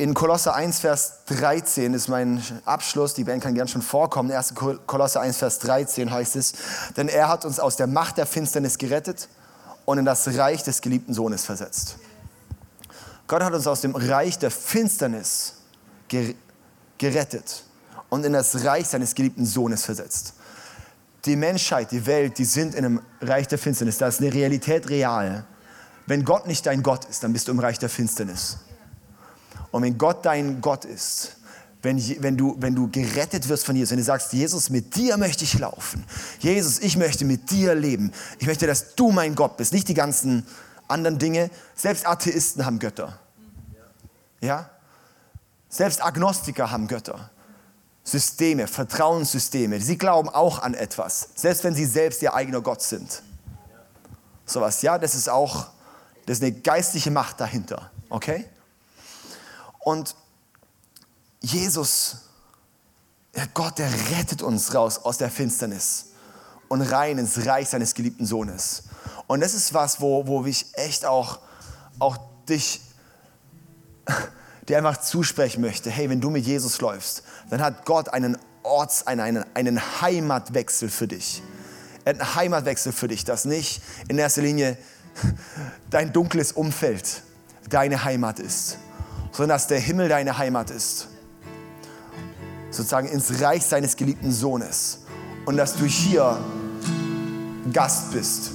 In 0.00 0.14
Kolosse 0.14 0.54
1, 0.54 0.80
Vers 0.80 1.26
13 1.26 1.92
ist 1.92 2.08
mein 2.08 2.42
Abschluss, 2.64 3.12
die 3.12 3.24
Band 3.24 3.42
kann 3.42 3.54
gern 3.54 3.68
schon 3.68 3.82
vorkommen. 3.82 4.32
1. 4.32 4.54
Kolosse 4.86 5.20
1, 5.20 5.36
Vers 5.36 5.58
13 5.58 6.10
heißt 6.10 6.36
es, 6.36 6.54
denn 6.96 7.08
er 7.08 7.28
hat 7.28 7.44
uns 7.44 7.60
aus 7.60 7.76
der 7.76 7.86
Macht 7.86 8.16
der 8.16 8.24
Finsternis 8.24 8.78
gerettet 8.78 9.28
und 9.84 9.98
in 9.98 10.06
das 10.06 10.26
Reich 10.38 10.62
des 10.62 10.80
geliebten 10.80 11.12
Sohnes 11.12 11.44
versetzt. 11.44 11.96
Gott 13.26 13.42
hat 13.42 13.52
uns 13.52 13.66
aus 13.66 13.82
dem 13.82 13.94
Reich 13.94 14.38
der 14.38 14.50
Finsternis 14.50 15.56
gerettet 16.96 17.64
und 18.08 18.24
in 18.24 18.32
das 18.32 18.64
Reich 18.64 18.88
seines 18.88 19.14
geliebten 19.14 19.44
Sohnes 19.44 19.84
versetzt. 19.84 20.32
Die 21.26 21.36
Menschheit, 21.36 21.92
die 21.92 22.06
Welt, 22.06 22.38
die 22.38 22.46
sind 22.46 22.74
in 22.74 22.86
einem 22.86 23.02
Reich 23.20 23.48
der 23.48 23.58
Finsternis. 23.58 23.98
Da 23.98 24.08
ist 24.08 24.22
eine 24.22 24.32
Realität 24.32 24.88
real. 24.88 25.44
Wenn 26.06 26.24
Gott 26.24 26.46
nicht 26.46 26.64
dein 26.64 26.82
Gott 26.82 27.04
ist, 27.04 27.22
dann 27.22 27.34
bist 27.34 27.48
du 27.48 27.52
im 27.52 27.58
Reich 27.58 27.78
der 27.78 27.90
Finsternis. 27.90 28.56
Und 29.70 29.82
wenn 29.82 29.98
Gott 29.98 30.24
dein 30.24 30.60
Gott 30.60 30.84
ist, 30.84 31.36
wenn, 31.82 31.98
wenn, 32.22 32.36
du, 32.36 32.56
wenn 32.58 32.74
du 32.74 32.90
gerettet 32.90 33.48
wirst 33.48 33.64
von 33.64 33.74
Jesus, 33.74 33.90
wenn 33.90 33.98
du 33.98 34.04
sagst, 34.04 34.32
Jesus, 34.32 34.68
mit 34.68 34.94
dir 34.96 35.16
möchte 35.16 35.44
ich 35.44 35.58
laufen. 35.58 36.04
Jesus, 36.40 36.78
ich 36.78 36.96
möchte 36.96 37.24
mit 37.24 37.50
dir 37.50 37.74
leben. 37.74 38.12
Ich 38.38 38.46
möchte, 38.46 38.66
dass 38.66 38.94
du 38.94 39.10
mein 39.12 39.34
Gott 39.34 39.56
bist, 39.56 39.72
nicht 39.72 39.88
die 39.88 39.94
ganzen 39.94 40.46
anderen 40.88 41.18
Dinge. 41.18 41.50
Selbst 41.74 42.06
Atheisten 42.06 42.66
haben 42.66 42.78
Götter. 42.78 43.18
Ja? 44.40 44.68
Selbst 45.68 46.04
Agnostiker 46.04 46.70
haben 46.70 46.86
Götter. 46.86 47.30
Systeme, 48.02 48.66
Vertrauenssysteme. 48.66 49.80
Sie 49.80 49.96
glauben 49.96 50.28
auch 50.28 50.60
an 50.60 50.74
etwas, 50.74 51.28
selbst 51.34 51.64
wenn 51.64 51.74
sie 51.74 51.84
selbst 51.86 52.22
ihr 52.22 52.34
eigener 52.34 52.60
Gott 52.60 52.82
sind. 52.82 53.22
Sowas, 54.44 54.82
ja, 54.82 54.98
das 54.98 55.14
ist 55.14 55.28
auch, 55.28 55.68
das 56.26 56.38
ist 56.38 56.42
eine 56.42 56.52
geistliche 56.52 57.10
Macht 57.10 57.40
dahinter, 57.40 57.90
okay? 58.08 58.46
Und 59.80 60.14
Jesus, 61.40 62.16
Gott, 63.54 63.78
der 63.78 63.90
rettet 64.10 64.42
uns 64.42 64.74
raus 64.74 64.98
aus 64.98 65.18
der 65.18 65.30
Finsternis 65.30 66.06
und 66.68 66.82
rein 66.82 67.18
ins 67.18 67.46
Reich 67.46 67.68
seines 67.68 67.94
geliebten 67.94 68.26
Sohnes. 68.26 68.84
Und 69.26 69.40
das 69.40 69.54
ist 69.54 69.74
was, 69.74 70.00
wo, 70.00 70.26
wo 70.26 70.44
ich 70.44 70.66
echt 70.74 71.04
auch, 71.04 71.38
auch 71.98 72.18
dich, 72.48 72.80
dir 74.68 74.78
einfach 74.78 74.98
zusprechen 74.98 75.60
möchte. 75.60 75.90
Hey, 75.90 76.10
wenn 76.10 76.20
du 76.20 76.30
mit 76.30 76.44
Jesus 76.44 76.80
läufst, 76.80 77.22
dann 77.48 77.62
hat 77.62 77.84
Gott 77.86 78.08
einen 78.10 78.36
Orts, 78.62 79.06
einen, 79.06 79.44
einen 79.54 80.00
Heimatwechsel 80.00 80.88
für 80.90 81.08
dich. 81.08 81.42
Einen 82.04 82.34
Heimatwechsel 82.34 82.92
für 82.92 83.08
dich, 83.08 83.24
dass 83.24 83.44
nicht 83.44 83.82
in 84.08 84.18
erster 84.18 84.42
Linie 84.42 84.76
dein 85.90 86.12
dunkles 86.12 86.52
Umfeld 86.52 87.22
deine 87.68 88.04
Heimat 88.04 88.38
ist, 88.38 88.78
sondern 89.32 89.56
dass 89.56 89.66
der 89.66 89.80
Himmel 89.80 90.08
deine 90.08 90.38
Heimat 90.38 90.70
ist 90.70 91.08
sozusagen 92.70 93.08
ins 93.08 93.40
Reich 93.42 93.64
seines 93.64 93.96
geliebten 93.96 94.32
Sohnes 94.32 95.00
und 95.44 95.56
dass 95.56 95.74
du 95.76 95.84
hier 95.84 96.38
Gast 97.72 98.12
bist. 98.12 98.52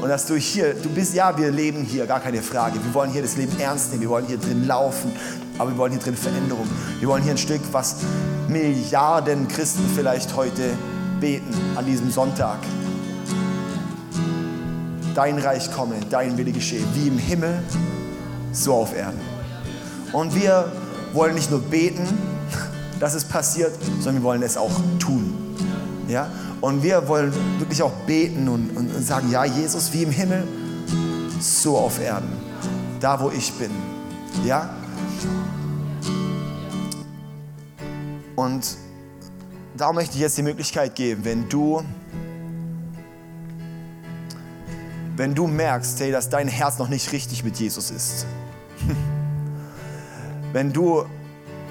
Und 0.00 0.08
dass 0.08 0.26
du 0.26 0.36
hier, 0.36 0.72
du 0.74 0.88
bist, 0.88 1.14
ja, 1.14 1.36
wir 1.36 1.50
leben 1.50 1.82
hier, 1.82 2.06
gar 2.06 2.20
keine 2.20 2.40
Frage. 2.40 2.82
Wir 2.82 2.94
wollen 2.94 3.10
hier 3.10 3.20
das 3.20 3.36
Leben 3.36 3.58
ernst 3.60 3.90
nehmen, 3.90 4.02
wir 4.02 4.08
wollen 4.08 4.26
hier 4.26 4.38
drin 4.38 4.66
laufen, 4.66 5.12
aber 5.58 5.70
wir 5.70 5.76
wollen 5.76 5.92
hier 5.92 6.00
drin 6.00 6.16
Veränderung. 6.16 6.66
Wir 7.00 7.08
wollen 7.08 7.22
hier 7.22 7.32
ein 7.32 7.38
Stück, 7.38 7.60
was 7.72 7.96
Milliarden 8.48 9.46
Christen 9.48 9.84
vielleicht 9.94 10.34
heute 10.36 10.70
beten 11.20 11.54
an 11.76 11.84
diesem 11.84 12.10
Sonntag. 12.10 12.58
Dein 15.14 15.38
Reich 15.38 15.70
komme, 15.70 15.96
dein 16.08 16.38
Wille 16.38 16.52
geschehe, 16.52 16.82
wie 16.94 17.08
im 17.08 17.18
Himmel, 17.18 17.62
so 18.52 18.74
auf 18.74 18.96
Erden. 18.96 19.20
Und 20.12 20.34
wir 20.34 20.70
wollen 21.12 21.34
nicht 21.34 21.50
nur 21.50 21.60
beten, 21.60 22.06
dass 23.00 23.14
es 23.14 23.24
passiert, 23.24 23.72
sondern 24.00 24.22
wir 24.22 24.22
wollen 24.22 24.42
es 24.42 24.56
auch 24.56 24.72
tun. 24.98 25.56
Ja? 26.08 26.28
Und 26.60 26.82
wir 26.82 27.08
wollen 27.08 27.32
wirklich 27.58 27.82
auch 27.82 27.92
beten 28.06 28.48
und, 28.48 28.76
und, 28.76 29.04
sagen, 29.04 29.30
ja, 29.30 29.44
Jesus 29.44 29.92
wie 29.92 30.02
im 30.02 30.10
Himmel, 30.10 30.46
so 31.40 31.78
auf 31.78 32.00
Erden, 32.00 32.30
da 33.00 33.18
wo 33.20 33.30
ich 33.30 33.52
bin. 33.54 33.70
Ja? 34.44 34.70
Und 38.36 38.76
da 39.76 39.92
möchte 39.92 40.16
ich 40.16 40.20
jetzt 40.20 40.36
die 40.36 40.42
Möglichkeit 40.42 40.94
geben, 40.94 41.24
wenn 41.24 41.48
du, 41.48 41.82
wenn 45.16 45.34
du 45.34 45.46
merkst, 45.46 46.00
hey, 46.00 46.12
dass 46.12 46.28
dein 46.28 46.48
Herz 46.48 46.78
noch 46.78 46.88
nicht 46.88 47.12
richtig 47.12 47.44
mit 47.44 47.58
Jesus 47.58 47.90
ist. 47.90 48.26
wenn 50.52 50.72
du 50.72 51.04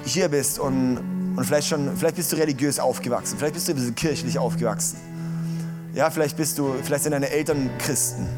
hier 0.04 0.28
bist 0.28 0.58
und 0.58 0.98
und 1.36 1.44
vielleicht, 1.44 1.68
schon, 1.68 1.96
vielleicht 1.96 2.16
bist 2.16 2.32
du 2.32 2.36
religiös 2.36 2.78
aufgewachsen, 2.78 3.38
vielleicht 3.38 3.54
bist 3.54 3.68
du 3.68 3.72
ein 3.72 3.76
bisschen 3.76 3.94
kirchlich 3.94 4.38
aufgewachsen. 4.38 4.98
Ja, 5.94 6.10
vielleicht 6.10 6.36
bist 6.36 6.58
du, 6.58 6.74
vielleicht 6.82 7.04
sind 7.04 7.12
deine 7.12 7.30
Eltern 7.30 7.70
Christen. 7.78 8.28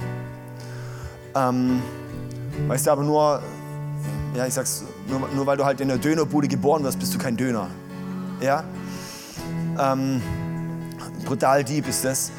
Ähm, 1.34 1.82
weißt 2.68 2.86
du, 2.86 2.90
aber 2.92 3.02
nur, 3.02 3.42
ja, 4.34 4.46
ich 4.46 4.54
sag's, 4.54 4.84
nur, 5.08 5.28
nur 5.34 5.46
weil 5.46 5.56
du 5.56 5.64
halt 5.64 5.80
in 5.80 5.88
der 5.88 5.98
Dönerbude 5.98 6.48
geboren 6.48 6.84
wirst, 6.84 6.98
bist 6.98 7.14
du 7.14 7.18
kein 7.18 7.36
Döner. 7.36 7.68
Ja? 8.40 8.64
Ähm, 9.78 10.22
brutal 11.24 11.64
deep 11.64 11.88
ist 11.88 12.04
das. 12.04 12.30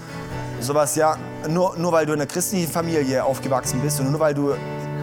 Sowas, 0.60 0.96
ja, 0.96 1.18
nur, 1.50 1.76
nur 1.78 1.92
weil 1.92 2.06
du 2.06 2.14
in 2.14 2.22
einer 2.22 2.28
christlichen 2.28 2.72
Familie 2.72 3.24
aufgewachsen 3.24 3.82
bist 3.82 4.00
und 4.00 4.12
nur 4.12 4.20
weil 4.20 4.34
du 4.34 4.54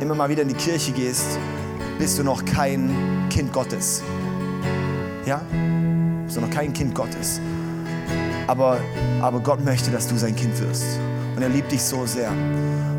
immer 0.01 0.15
mal 0.15 0.29
wieder 0.29 0.43
in 0.43 0.49
die 0.49 0.55
Kirche 0.55 0.93
gehst, 0.93 1.39
bist 1.99 2.19
du 2.19 2.25
noch 2.25 2.45
kein 2.45 3.27
Kind 3.29 3.53
Gottes. 3.53 4.03
Ja? 5.27 5.43
Bist 6.25 6.37
du 6.37 6.41
noch 6.41 6.51
kein 6.51 6.73
Kind 6.73 6.95
Gottes. 6.95 7.41
Aber, 8.47 8.79
aber 9.21 9.41
Gott 9.41 9.65
möchte, 9.65 9.91
dass 9.91 10.09
du 10.09 10.17
sein 10.17 10.35
Kind 10.35 10.59
wirst. 10.61 10.87
Und 11.37 11.43
er 11.43 11.49
liebt 11.49 11.71
dich 11.71 11.83
so 11.83 12.07
sehr. 12.07 12.33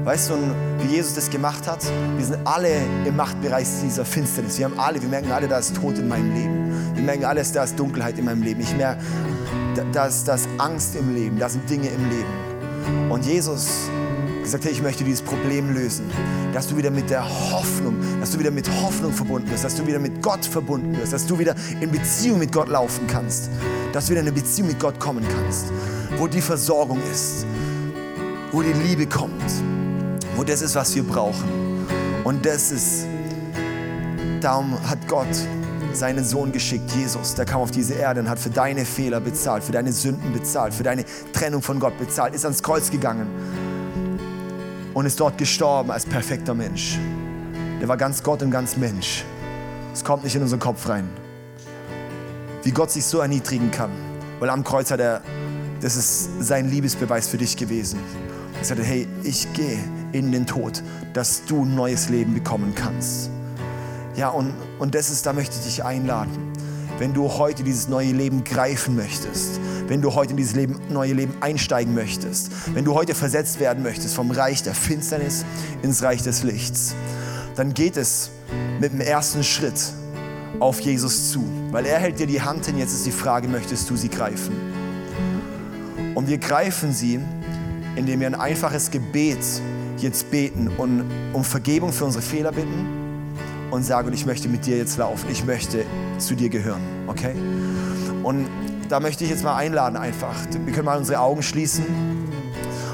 Weißt 0.03 0.29
du, 0.29 0.33
wie 0.79 0.95
Jesus 0.95 1.15
das 1.15 1.29
gemacht 1.29 1.67
hat? 1.67 1.83
Wir 2.17 2.25
sind 2.25 2.39
alle 2.45 2.69
im 3.05 3.15
Machtbereich 3.15 3.67
dieser 3.83 4.05
Finsternis. 4.05 4.57
Wir 4.57 4.65
haben 4.65 4.79
alle, 4.79 5.01
wir 5.01 5.09
merken 5.09 5.31
alle, 5.31 5.47
da 5.47 5.59
ist 5.59 5.75
Tod 5.75 5.97
in 5.97 6.07
meinem 6.07 6.33
Leben. 6.33 6.95
Wir 6.95 7.03
merken 7.03 7.25
alle, 7.25 7.43
da 7.43 7.63
ist 7.63 7.79
Dunkelheit 7.79 8.17
in 8.17 8.25
meinem 8.25 8.41
Leben. 8.41 8.61
Ich 8.61 8.75
merke, 8.75 9.01
da 9.91 10.05
ist, 10.05 10.27
da 10.27 10.35
ist 10.35 10.47
Angst 10.57 10.95
im 10.95 11.13
Leben, 11.13 11.37
da 11.37 11.49
sind 11.49 11.69
Dinge 11.69 11.87
im 11.87 12.09
Leben. 12.09 13.11
Und 13.11 13.25
Jesus 13.25 13.89
gesagt, 14.43 14.65
hey, 14.65 14.71
ich 14.71 14.81
möchte 14.81 15.03
dieses 15.03 15.21
Problem 15.21 15.73
lösen. 15.73 16.09
Dass 16.53 16.67
du 16.67 16.77
wieder 16.77 16.91
mit 16.91 17.09
der 17.09 17.23
Hoffnung, 17.51 17.95
dass 18.19 18.31
du 18.31 18.39
wieder 18.39 18.51
mit 18.51 18.69
Hoffnung 18.81 19.13
verbunden 19.13 19.49
bist, 19.49 19.63
dass 19.63 19.75
du 19.75 19.85
wieder 19.85 19.99
mit 19.99 20.21
Gott 20.21 20.45
verbunden 20.45 20.93
bist, 20.99 21.13
dass 21.13 21.25
du 21.25 21.37
wieder 21.39 21.55
in 21.79 21.91
Beziehung 21.91 22.39
mit 22.39 22.51
Gott 22.51 22.67
laufen 22.67 23.07
kannst, 23.07 23.49
dass 23.93 24.05
du 24.05 24.11
wieder 24.11 24.21
in 24.21 24.27
eine 24.27 24.35
Beziehung 24.35 24.69
mit 24.69 24.79
Gott 24.79 24.99
kommen 24.99 25.25
kannst, 25.27 25.71
wo 26.17 26.27
die 26.27 26.41
Versorgung 26.41 26.99
ist, 27.11 27.45
wo 28.51 28.61
die 28.61 28.73
Liebe 28.73 29.07
kommt, 29.07 29.43
wo 30.35 30.43
das 30.43 30.61
ist, 30.61 30.75
was 30.75 30.93
wir 30.95 31.03
brauchen. 31.03 31.87
Und 32.23 32.45
das 32.45 32.71
ist, 32.71 33.05
darum 34.41 34.77
hat 34.89 35.07
Gott 35.07 35.27
seinen 35.93 36.23
Sohn 36.23 36.51
geschickt, 36.51 36.91
Jesus, 36.95 37.35
der 37.35 37.45
kam 37.45 37.61
auf 37.61 37.71
diese 37.71 37.93
Erde 37.93 38.21
und 38.21 38.29
hat 38.29 38.39
für 38.39 38.49
deine 38.49 38.85
Fehler 38.85 39.19
bezahlt, 39.19 39.63
für 39.63 39.71
deine 39.71 39.91
Sünden 39.91 40.31
bezahlt, 40.31 40.73
für 40.73 40.83
deine 40.83 41.03
Trennung 41.33 41.61
von 41.61 41.79
Gott 41.79 41.97
bezahlt, 41.97 42.33
ist 42.33 42.45
ans 42.45 42.63
Kreuz 42.63 42.91
gegangen 42.91 43.27
und 44.93 45.05
ist 45.05 45.19
dort 45.19 45.37
gestorben 45.37 45.91
als 45.91 46.05
perfekter 46.05 46.53
Mensch. 46.53 46.97
Der 47.79 47.87
war 47.87 47.97
ganz 47.97 48.21
Gott 48.21 48.41
und 48.43 48.51
ganz 48.51 48.77
Mensch. 48.77 49.23
Es 49.93 50.03
kommt 50.03 50.23
nicht 50.23 50.35
in 50.35 50.41
unseren 50.41 50.59
Kopf 50.59 50.87
rein. 50.87 51.09
Wie 52.63 52.71
Gott 52.71 52.91
sich 52.91 53.05
so 53.05 53.19
erniedrigen 53.19 53.71
kann. 53.71 53.91
Weil 54.39 54.49
am 54.49 54.63
Kreuz 54.63 54.91
hat 54.91 54.99
er, 54.99 55.21
das 55.81 55.95
ist 55.95 56.43
sein 56.43 56.69
Liebesbeweis 56.69 57.27
für 57.27 57.37
dich 57.37 57.57
gewesen. 57.57 57.99
Er 58.59 58.65
sagte, 58.65 58.83
hey, 58.83 59.07
ich 59.23 59.51
gehe 59.53 59.79
in 60.11 60.31
den 60.31 60.45
Tod, 60.45 60.83
dass 61.13 61.45
du 61.45 61.63
ein 61.63 61.75
neues 61.75 62.09
Leben 62.09 62.33
bekommen 62.33 62.73
kannst. 62.75 63.29
Ja, 64.15 64.29
und, 64.29 64.53
und 64.77 64.93
das 64.93 65.09
ist, 65.09 65.25
da 65.25 65.33
möchte 65.33 65.55
ich 65.57 65.65
dich 65.65 65.83
einladen 65.83 66.51
wenn 67.01 67.15
du 67.15 67.27
heute 67.27 67.63
dieses 67.63 67.87
neue 67.87 68.11
Leben 68.11 68.43
greifen 68.43 68.95
möchtest, 68.95 69.59
wenn 69.91 70.01
du 70.01 70.15
heute 70.15 70.31
in 70.31 70.37
dieses 70.37 70.55
Leben, 70.55 70.79
neue 70.87 71.11
Leben 71.11 71.33
einsteigen 71.41 71.93
möchtest, 71.93 72.49
wenn 72.73 72.85
du 72.85 72.93
heute 72.93 73.13
versetzt 73.13 73.59
werden 73.59 73.83
möchtest 73.83 74.15
vom 74.15 74.31
Reich 74.31 74.63
der 74.63 74.73
Finsternis 74.73 75.43
ins 75.81 76.01
Reich 76.01 76.23
des 76.23 76.43
Lichts, 76.43 76.95
dann 77.57 77.73
geht 77.73 77.97
es 77.97 78.29
mit 78.79 78.93
dem 78.93 79.01
ersten 79.01 79.43
Schritt 79.43 79.91
auf 80.61 80.79
Jesus 80.79 81.33
zu, 81.33 81.43
weil 81.71 81.85
er 81.85 81.99
hält 81.99 82.19
dir 82.19 82.25
die 82.25 82.41
Hand 82.41 82.67
hin. 82.67 82.77
Jetzt 82.77 82.93
ist 82.93 83.05
die 83.05 83.11
Frage, 83.11 83.49
möchtest 83.49 83.89
du 83.89 83.97
sie 83.97 84.07
greifen? 84.07 84.55
Und 86.15 86.29
wir 86.29 86.37
greifen 86.37 86.93
sie, 86.93 87.19
indem 87.97 88.21
wir 88.21 88.27
ein 88.27 88.35
einfaches 88.35 88.91
Gebet 88.91 89.43
jetzt 89.97 90.31
beten 90.31 90.69
und 90.77 91.03
um 91.33 91.43
Vergebung 91.43 91.91
für 91.91 92.05
unsere 92.05 92.23
Fehler 92.23 92.53
bitten 92.53 92.87
und 93.71 93.83
sage, 93.83 94.07
und 94.07 94.13
ich 94.13 94.25
möchte 94.25 94.47
mit 94.47 94.65
dir 94.65 94.77
jetzt 94.77 94.97
laufen. 94.97 95.29
Ich 95.29 95.43
möchte 95.43 95.83
zu 96.17 96.33
dir 96.33 96.47
gehören. 96.47 96.81
Okay? 97.07 97.35
Und 98.23 98.47
da 98.91 98.99
möchte 98.99 99.23
ich 99.23 99.29
jetzt 99.29 99.43
mal 99.43 99.55
einladen 99.55 99.95
einfach. 99.95 100.35
Wir 100.65 100.73
können 100.73 100.85
mal 100.85 100.97
unsere 100.97 101.19
Augen 101.19 101.43
schließen. 101.43 101.85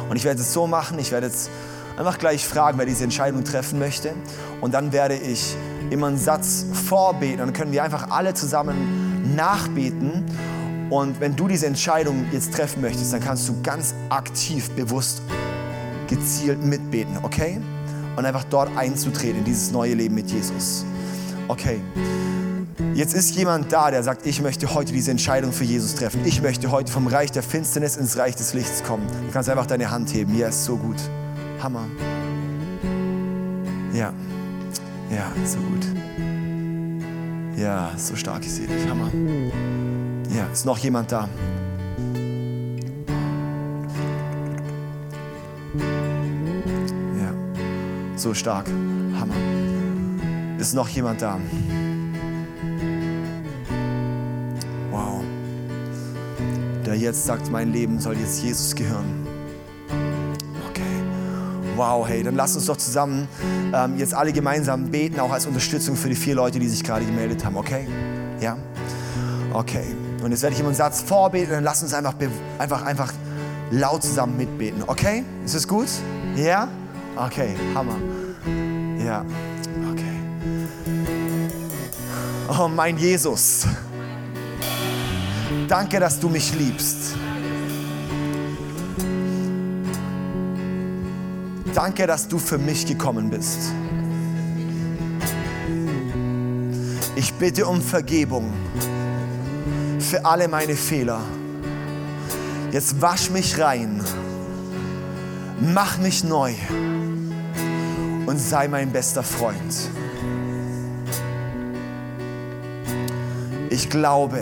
Und 0.09 0.15
ich 0.15 0.23
werde 0.23 0.41
es 0.41 0.53
so 0.53 0.67
machen, 0.67 0.99
ich 0.99 1.11
werde 1.11 1.27
jetzt 1.27 1.49
einfach 1.97 2.17
gleich 2.17 2.45
fragen, 2.45 2.77
wer 2.77 2.85
diese 2.85 3.03
Entscheidung 3.03 3.43
treffen 3.43 3.79
möchte. 3.79 4.13
Und 4.61 4.73
dann 4.73 4.91
werde 4.91 5.15
ich 5.15 5.55
immer 5.89 6.07
einen 6.07 6.17
Satz 6.17 6.65
vorbeten. 6.87 7.39
Dann 7.39 7.53
können 7.53 7.71
wir 7.71 7.83
einfach 7.83 8.11
alle 8.11 8.33
zusammen 8.33 9.35
nachbeten. 9.35 10.25
Und 10.89 11.19
wenn 11.19 11.35
du 11.35 11.47
diese 11.47 11.65
Entscheidung 11.65 12.27
jetzt 12.31 12.53
treffen 12.53 12.81
möchtest, 12.81 13.11
dann 13.11 13.21
kannst 13.21 13.49
du 13.49 13.61
ganz 13.63 13.93
aktiv, 14.09 14.69
bewusst, 14.71 15.21
gezielt 16.07 16.63
mitbeten, 16.63 17.17
okay? 17.23 17.59
und 18.17 18.25
einfach 18.25 18.43
dort 18.45 18.75
einzutreten 18.75 19.39
in 19.39 19.45
dieses 19.45 19.71
neue 19.71 19.93
Leben 19.93 20.15
mit 20.15 20.29
Jesus. 20.29 20.83
Okay. 21.47 21.79
Jetzt 22.97 23.13
ist 23.13 23.35
jemand 23.35 23.71
da, 23.71 23.91
der 23.91 24.01
sagt, 24.01 24.25
ich 24.25 24.41
möchte 24.41 24.73
heute 24.73 24.91
diese 24.91 25.11
Entscheidung 25.11 25.51
für 25.51 25.63
Jesus 25.63 25.93
treffen. 25.93 26.25
Ich 26.25 26.41
möchte 26.41 26.71
heute 26.71 26.91
vom 26.91 27.05
Reich 27.05 27.31
der 27.31 27.43
Finsternis 27.43 27.95
ins 27.95 28.17
Reich 28.17 28.35
des 28.35 28.55
Lichts 28.55 28.83
kommen. 28.83 29.05
Du 29.27 29.31
kannst 29.31 29.47
einfach 29.49 29.67
deine 29.67 29.91
Hand 29.91 30.11
heben. 30.15 30.35
Ja, 30.35 30.47
ist 30.47 30.65
so 30.65 30.77
gut. 30.77 30.95
Hammer. 31.61 31.85
Ja. 33.93 34.11
Ja, 35.11 35.31
so 35.45 35.59
gut. 35.59 35.85
Ja, 37.55 37.91
so 37.97 38.15
stark, 38.15 38.43
ich 38.43 38.51
sehe 38.51 38.65
dich. 38.65 38.89
Hammer. 38.89 39.11
Ja, 40.35 40.47
ist 40.51 40.65
noch 40.65 40.79
jemand 40.79 41.11
da? 41.11 41.29
Ja, 47.15 47.31
so 48.15 48.33
stark. 48.33 48.65
Hammer. 49.19 49.35
Ist 50.59 50.73
noch 50.73 50.89
jemand 50.89 51.21
da? 51.21 51.39
Der 56.97 57.03
jetzt 57.03 57.25
sagt, 57.27 57.51
mein 57.51 57.71
Leben 57.71 57.99
soll 57.99 58.17
jetzt 58.17 58.41
Jesus 58.41 58.73
gehören. 58.73 59.27
Okay. 60.67 60.81
Wow, 61.75 62.07
hey, 62.07 62.23
dann 62.23 62.33
lass 62.33 62.55
uns 62.55 62.65
doch 62.65 62.77
zusammen 62.77 63.27
ähm, 63.71 63.99
jetzt 63.99 64.15
alle 64.15 64.33
gemeinsam 64.33 64.89
beten, 64.89 65.19
auch 65.19 65.31
als 65.31 65.45
Unterstützung 65.45 65.95
für 65.95 66.09
die 66.09 66.15
vier 66.15 66.33
Leute, 66.33 66.57
die 66.57 66.67
sich 66.67 66.83
gerade 66.83 67.05
gemeldet 67.05 67.45
haben, 67.45 67.55
okay? 67.55 67.87
Ja? 68.41 68.57
Okay. 69.53 69.95
Und 70.23 70.31
jetzt 70.31 70.41
werde 70.41 70.55
ich 70.55 70.59
immer 70.59 70.69
einen 70.69 70.75
Satz 70.75 71.03
vorbeten, 71.03 71.51
dann 71.51 71.63
lass 71.63 71.83
uns 71.83 71.93
einfach, 71.93 72.15
einfach, 72.57 72.81
einfach 72.83 73.13
laut 73.69 74.01
zusammen 74.01 74.35
mitbeten, 74.35 74.81
okay? 74.87 75.23
Ist 75.45 75.53
das 75.53 75.67
gut? 75.67 75.89
Ja? 76.35 76.67
Okay, 77.15 77.55
Hammer. 77.75 77.97
Ja, 79.05 79.23
okay. 79.91 80.17
Oh, 82.59 82.67
mein 82.67 82.97
Jesus. 82.97 83.67
Danke, 85.67 85.99
dass 85.99 86.17
du 86.17 86.29
mich 86.29 86.53
liebst. 86.55 87.15
Danke, 91.73 92.07
dass 92.07 92.27
du 92.27 92.39
für 92.39 92.57
mich 92.57 92.85
gekommen 92.85 93.29
bist. 93.29 93.73
Ich 97.17 97.33
bitte 97.33 97.67
um 97.67 97.81
Vergebung 97.81 98.53
für 99.99 100.23
alle 100.23 100.47
meine 100.47 100.75
Fehler. 100.75 101.19
Jetzt 102.71 103.01
wasch 103.01 103.29
mich 103.29 103.59
rein, 103.59 104.01
mach 105.59 105.97
mich 105.97 106.23
neu 106.23 106.53
und 108.25 108.39
sei 108.39 108.69
mein 108.69 108.91
bester 108.91 109.23
Freund. 109.23 109.89
Ich 113.69 113.89
glaube, 113.89 114.41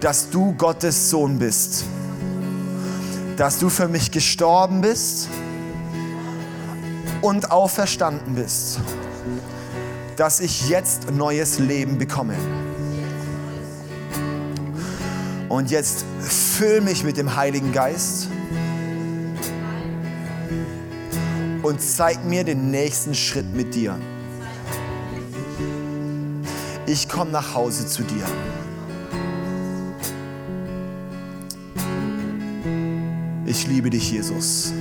dass 0.00 0.30
du 0.30 0.52
Gottes 0.54 1.10
Sohn 1.10 1.38
bist, 1.38 1.84
dass 3.36 3.58
du 3.58 3.68
für 3.68 3.88
mich 3.88 4.10
gestorben 4.10 4.80
bist 4.80 5.28
und 7.20 7.50
auferstanden 7.50 8.34
bist, 8.34 8.80
dass 10.16 10.40
ich 10.40 10.68
jetzt 10.68 11.10
neues 11.10 11.58
Leben 11.58 11.98
bekomme. 11.98 12.34
Und 15.48 15.70
jetzt 15.70 16.04
füll 16.20 16.80
mich 16.80 17.04
mit 17.04 17.16
dem 17.16 17.34
Heiligen 17.34 17.72
Geist 17.72 18.28
und 21.62 21.80
zeig 21.80 22.24
mir 22.24 22.44
den 22.44 22.70
nächsten 22.70 23.14
Schritt 23.14 23.52
mit 23.54 23.74
dir. 23.74 23.98
Ich 26.86 27.08
komme 27.08 27.30
nach 27.30 27.54
Hause 27.54 27.86
zu 27.86 28.02
dir. 28.02 28.24
Ich 33.58 33.66
liebe 33.66 33.90
dich, 33.90 34.12
Jesus. 34.12 34.72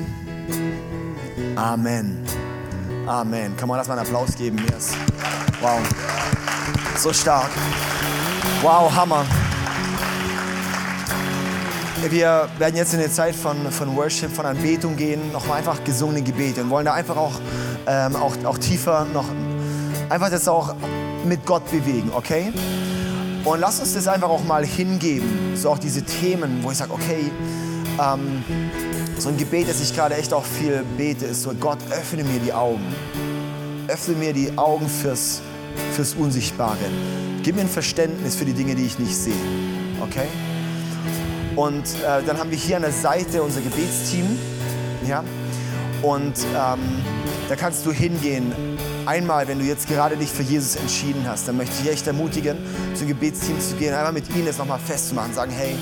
Amen. 1.55 2.23
Amen. 3.07 3.57
Kann 3.57 3.67
man 3.67 3.79
das 3.79 3.87
mal 3.87 3.97
einen 3.97 4.05
Applaus 4.05 4.35
geben? 4.35 4.59
Yes. 4.71 4.91
Wow. 5.59 5.79
So 6.95 7.11
stark. 7.11 7.49
Wow, 8.61 8.93
Hammer. 8.95 9.25
Wir 12.07 12.47
werden 12.59 12.75
jetzt 12.75 12.93
in 12.93 12.99
eine 12.99 13.09
Zeit 13.09 13.35
von, 13.35 13.71
von 13.71 13.95
Worship, 13.95 14.31
von 14.31 14.45
Anbetung 14.45 14.95
gehen, 14.95 15.31
nochmal 15.31 15.57
einfach 15.57 15.83
gesungene 15.83 16.21
Gebete 16.21 16.61
und 16.61 16.69
wollen 16.69 16.85
da 16.85 16.93
einfach 16.93 17.17
auch, 17.17 17.41
ähm, 17.87 18.15
auch, 18.15 18.35
auch 18.45 18.59
tiefer 18.59 19.07
noch, 19.11 19.25
einfach 20.07 20.29
das 20.29 20.47
auch 20.47 20.75
mit 21.25 21.47
Gott 21.47 21.67
bewegen, 21.71 22.11
okay? 22.13 22.53
Und 23.43 23.59
lass 23.59 23.79
uns 23.79 23.95
das 23.95 24.07
einfach 24.07 24.29
auch 24.29 24.43
mal 24.43 24.63
hingeben, 24.63 25.55
so 25.55 25.71
auch 25.71 25.79
diese 25.79 26.03
Themen, 26.03 26.59
wo 26.61 26.69
ich 26.69 26.77
sage, 26.77 26.93
okay, 26.93 27.31
ähm, 28.01 28.43
so 29.17 29.29
ein 29.29 29.37
Gebet, 29.37 29.69
das 29.69 29.81
ich 29.81 29.95
gerade 29.95 30.15
echt 30.15 30.33
auch 30.33 30.45
viel 30.45 30.83
bete, 30.97 31.25
ist 31.25 31.43
so, 31.43 31.53
Gott, 31.53 31.79
öffne 31.91 32.23
mir 32.23 32.39
die 32.39 32.53
Augen. 32.53 32.85
Öffne 33.87 34.15
mir 34.15 34.33
die 34.33 34.57
Augen 34.57 34.87
fürs, 34.87 35.41
fürs 35.93 36.13
Unsichtbare. 36.13 36.77
Gib 37.43 37.55
mir 37.55 37.61
ein 37.61 37.69
Verständnis 37.69 38.35
für 38.35 38.45
die 38.45 38.53
Dinge, 38.53 38.75
die 38.75 38.85
ich 38.85 38.99
nicht 38.99 39.15
sehe, 39.15 39.33
okay? 40.01 40.27
Und 41.57 41.85
äh, 42.05 42.21
dann 42.23 42.37
haben 42.37 42.51
wir 42.51 42.57
hier 42.57 42.75
an 42.75 42.83
der 42.83 42.91
Seite 42.91 43.41
unser 43.41 43.61
Gebetsteam. 43.61 44.37
Ja? 45.07 45.23
Und 46.03 46.35
ähm, 46.55 46.79
da 47.49 47.55
kannst 47.55 47.83
du 47.85 47.91
hingehen. 47.91 48.53
Einmal, 49.07 49.47
wenn 49.47 49.57
du 49.57 49.65
jetzt 49.65 49.87
gerade 49.87 50.17
dich 50.17 50.29
für 50.29 50.43
Jesus 50.43 50.75
entschieden 50.75 51.25
hast, 51.27 51.47
dann 51.47 51.57
möchte 51.57 51.73
ich 51.77 51.81
dich 51.83 51.91
echt 51.93 52.07
ermutigen, 52.07 52.57
zum 52.93 53.07
Gebetsteam 53.07 53.59
zu 53.59 53.75
gehen, 53.75 53.93
einmal 53.93 54.11
mit 54.11 54.29
ihnen 54.35 54.45
das 54.45 54.57
nochmal 54.57 54.79
festzumachen, 54.79 55.33
sagen, 55.33 55.51
hey, 55.51 55.75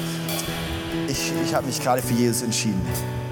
ich, 1.16 1.34
ich 1.44 1.56
habe 1.56 1.66
mich 1.66 1.82
gerade 1.82 2.02
für 2.02 2.14
Jesus 2.14 2.42
entschieden. 2.42 2.82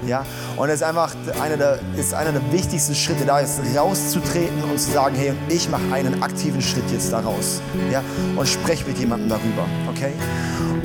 Ja? 0.06 0.24
Und 0.56 0.68
es 0.68 0.76
ist 0.76 0.82
einfach 0.82 1.14
einer 1.40 1.56
der, 1.56 1.80
ist 1.96 2.14
einer 2.14 2.32
der 2.32 2.52
wichtigsten 2.52 2.94
Schritte 2.94 3.24
da, 3.24 3.40
ist 3.40 3.60
rauszutreten 3.76 4.62
und 4.64 4.78
zu 4.78 4.90
sagen, 4.90 5.14
hey, 5.16 5.32
ich 5.48 5.68
mache 5.68 5.82
einen 5.92 6.22
aktiven 6.22 6.60
Schritt 6.60 6.90
jetzt 6.92 7.12
daraus. 7.12 7.60
Ja? 7.90 8.02
Und 8.36 8.48
spreche 8.48 8.86
mit 8.86 8.98
jemandem 8.98 9.28
darüber. 9.28 9.66
Okay? 9.90 10.12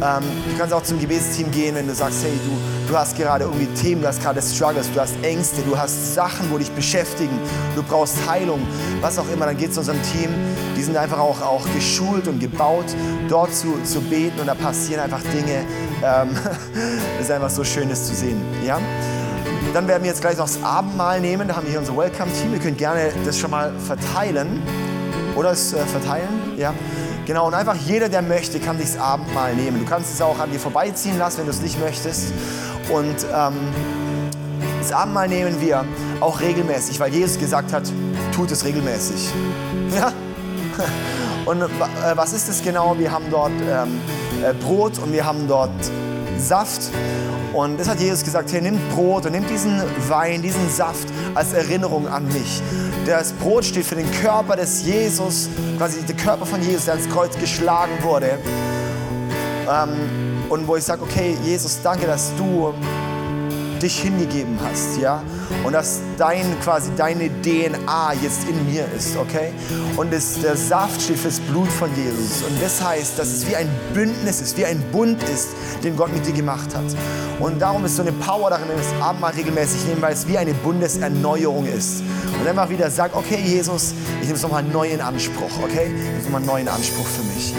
Ähm, 0.01 0.23
du 0.49 0.57
kannst 0.57 0.73
auch 0.73 0.83
zum 0.83 0.99
Gebetsteam 0.99 1.51
gehen, 1.51 1.75
wenn 1.75 1.87
du 1.87 1.95
sagst, 1.95 2.23
hey, 2.23 2.31
du, 2.45 2.57
du 2.89 2.97
hast 2.97 3.15
gerade 3.15 3.45
irgendwie 3.45 3.67
Themen, 3.67 4.01
du 4.01 4.07
hast 4.07 4.21
gerade 4.21 4.41
Struggles, 4.41 4.91
du 4.91 4.99
hast 4.99 5.13
Ängste, 5.21 5.61
du 5.61 5.77
hast 5.77 6.15
Sachen, 6.15 6.49
wo 6.51 6.57
dich 6.57 6.71
beschäftigen, 6.71 7.39
du 7.75 7.83
brauchst 7.83 8.15
Heilung, 8.27 8.59
was 8.99 9.19
auch 9.19 9.29
immer, 9.31 9.45
dann 9.45 9.57
geht 9.57 9.73
zu 9.73 9.81
unserem 9.81 10.01
Team. 10.01 10.29
Die 10.75 10.81
sind 10.81 10.97
einfach 10.97 11.19
auch, 11.19 11.41
auch 11.41 11.65
geschult 11.75 12.27
und 12.27 12.39
gebaut, 12.39 12.85
dort 13.29 13.53
zu, 13.53 13.79
zu 13.83 14.01
beten 14.01 14.39
und 14.39 14.47
da 14.47 14.55
passieren 14.55 15.01
einfach 15.01 15.21
Dinge. 15.21 15.65
Ähm, 16.03 16.29
es 17.17 17.25
ist 17.25 17.31
einfach 17.31 17.49
so 17.49 17.63
schön, 17.63 17.89
das 17.89 18.07
zu 18.07 18.15
sehen. 18.15 18.41
Ja? 18.65 18.79
Dann 19.73 19.87
werden 19.87 20.01
wir 20.03 20.09
jetzt 20.09 20.21
gleich 20.21 20.37
noch 20.37 20.47
das 20.47 20.63
Abendmahl 20.63 21.21
nehmen. 21.21 21.47
Da 21.47 21.55
haben 21.55 21.65
wir 21.65 21.71
hier 21.71 21.79
unser 21.79 21.95
Welcome-Team. 21.95 22.53
Ihr 22.53 22.59
könnt 22.59 22.77
gerne 22.79 23.11
das 23.23 23.37
schon 23.37 23.51
mal 23.51 23.71
verteilen. 23.85 24.63
Oder 25.35 25.51
es 25.51 25.73
äh, 25.73 25.85
verteilen. 25.85 26.57
Ja. 26.57 26.73
Genau, 27.25 27.45
und 27.45 27.53
einfach 27.53 27.75
jeder, 27.75 28.09
der 28.09 28.23
möchte, 28.23 28.59
kann 28.59 28.79
sich 28.79 28.93
das 28.93 28.97
Abendmahl 28.99 29.53
nehmen. 29.53 29.79
Du 29.79 29.85
kannst 29.85 30.11
es 30.11 30.19
auch 30.19 30.39
an 30.39 30.51
dir 30.51 30.59
vorbeiziehen 30.59 31.19
lassen, 31.19 31.39
wenn 31.39 31.45
du 31.45 31.51
es 31.51 31.61
nicht 31.61 31.79
möchtest. 31.79 32.33
Und 32.89 33.15
ähm, 33.33 33.55
das 34.79 34.91
Abendmahl 34.91 35.27
nehmen 35.27 35.61
wir 35.61 35.85
auch 36.19 36.39
regelmäßig, 36.41 36.99
weil 36.99 37.13
Jesus 37.13 37.37
gesagt 37.37 37.73
hat, 37.73 37.83
tut 38.33 38.51
es 38.51 38.65
regelmäßig. 38.65 39.29
Ja? 39.95 40.13
Und 41.45 41.63
äh, 41.63 41.67
was 42.13 42.31
ist 42.31 42.47
es 42.47 42.61
genau? 42.61 42.95
Wir 42.99 43.11
haben 43.11 43.25
dort 43.31 43.51
ähm, 43.67 43.99
äh, 44.43 44.53
Brot 44.53 44.99
und 44.99 45.11
wir 45.11 45.25
haben 45.25 45.47
dort 45.47 45.71
Saft. 46.37 46.91
Und 47.53 47.79
das 47.79 47.89
hat 47.89 47.99
Jesus 47.99 48.23
gesagt, 48.23 48.51
hey, 48.53 48.61
nimmt 48.61 48.87
Brot 48.91 49.25
und 49.25 49.31
nimmt 49.31 49.49
diesen 49.49 49.81
Wein, 50.07 50.43
diesen 50.43 50.69
Saft 50.69 51.07
als 51.33 51.53
Erinnerung 51.53 52.07
an 52.07 52.27
mich. 52.27 52.61
Das 53.07 53.33
Brot 53.33 53.65
steht 53.65 53.85
für 53.85 53.95
den 53.95 54.09
Körper 54.21 54.55
des 54.55 54.83
Jesus, 54.83 55.49
quasi 55.77 56.01
der 56.01 56.15
Körper 56.15 56.45
von 56.45 56.61
Jesus, 56.61 56.85
der 56.85 56.93
ans 56.93 57.09
Kreuz 57.09 57.35
geschlagen 57.39 57.93
wurde. 58.03 58.37
Ähm, 59.67 60.28
und 60.49 60.67
wo 60.67 60.75
ich 60.75 60.83
sage, 60.83 61.03
okay, 61.03 61.37
Jesus, 61.43 61.79
danke, 61.83 62.07
dass 62.07 62.31
du 62.37 62.73
dich 63.79 64.01
hingegeben 64.01 64.59
hast, 64.63 64.99
ja? 64.99 65.23
Und 65.63 65.73
dass 65.73 65.99
dein, 66.17 66.59
quasi 66.61 66.91
deine 66.97 67.29
DNA 67.41 68.13
jetzt 68.21 68.47
in 68.47 68.65
mir 68.71 68.85
ist, 68.95 69.15
okay? 69.17 69.51
Und 69.95 70.11
das, 70.11 70.39
der 70.41 70.55
Saft 70.55 71.01
steht 71.01 71.17
fürs 71.17 71.39
Blut 71.39 71.69
von 71.69 71.89
Jesus. 71.95 72.43
Und 72.43 72.61
das 72.61 72.83
heißt, 72.83 73.17
dass 73.17 73.27
es 73.29 73.47
wie 73.47 73.55
ein 73.55 73.69
Bündnis 73.93 74.41
ist, 74.41 74.57
wie 74.57 74.65
ein 74.65 74.83
Bund 74.91 75.21
ist, 75.23 75.49
den 75.83 75.95
Gott 75.95 76.13
mit 76.13 76.25
dir 76.25 76.33
gemacht 76.33 76.75
hat. 76.75 76.83
Und 77.39 77.61
darum 77.61 77.85
ist 77.85 77.95
so 77.95 78.01
eine 78.01 78.11
Power 78.11 78.49
darin, 78.49 78.67
wenn 78.67 78.77
wir 78.77 78.83
das 78.83 79.01
Abendmahl 79.01 79.31
regelmäßig 79.33 79.85
nehmen, 79.85 80.01
weil 80.01 80.13
es 80.13 80.27
wie 80.27 80.37
eine 80.37 80.53
Bundeserneuerung 80.53 81.65
ist. 81.65 82.03
Und 82.39 82.47
einfach 82.47 82.69
wieder 82.69 82.89
sagt, 82.91 83.15
okay, 83.15 83.41
Jesus, 83.41 83.93
ich 84.19 84.27
nehme 84.27 84.35
es 84.35 84.43
nochmal 84.43 84.63
neu 84.63 84.89
in 84.89 85.01
Anspruch, 85.01 85.51
okay? 85.63 85.85
Ich 85.95 86.03
nehme 86.03 86.17
es 86.17 86.23
nochmal 86.25 86.41
neu 86.41 86.61
in 86.61 86.67
Anspruch 86.67 87.07
für 87.07 87.23
mich. 87.33 87.53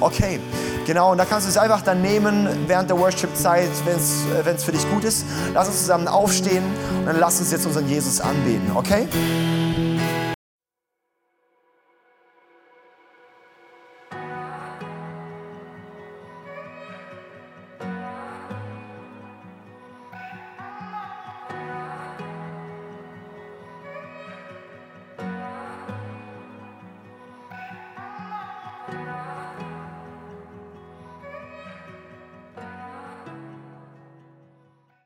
Okay, 0.00 0.40
Genau, 0.86 1.10
und 1.10 1.18
da 1.18 1.24
kannst 1.24 1.46
du 1.46 1.50
es 1.50 1.58
einfach 1.58 1.82
dann 1.82 2.00
nehmen 2.00 2.48
während 2.68 2.88
der 2.88 2.96
Worship-Zeit, 2.96 3.68
wenn 3.84 4.54
es 4.54 4.64
für 4.64 4.70
dich 4.70 4.88
gut 4.88 5.02
ist. 5.02 5.26
Lass 5.52 5.66
uns 5.66 5.80
zusammen 5.80 6.06
aufstehen 6.06 6.62
und 7.00 7.06
dann 7.06 7.18
lass 7.18 7.40
uns 7.40 7.50
jetzt 7.50 7.66
unseren 7.66 7.88
Jesus 7.88 8.20
anbeten, 8.20 8.70
okay? 8.72 9.08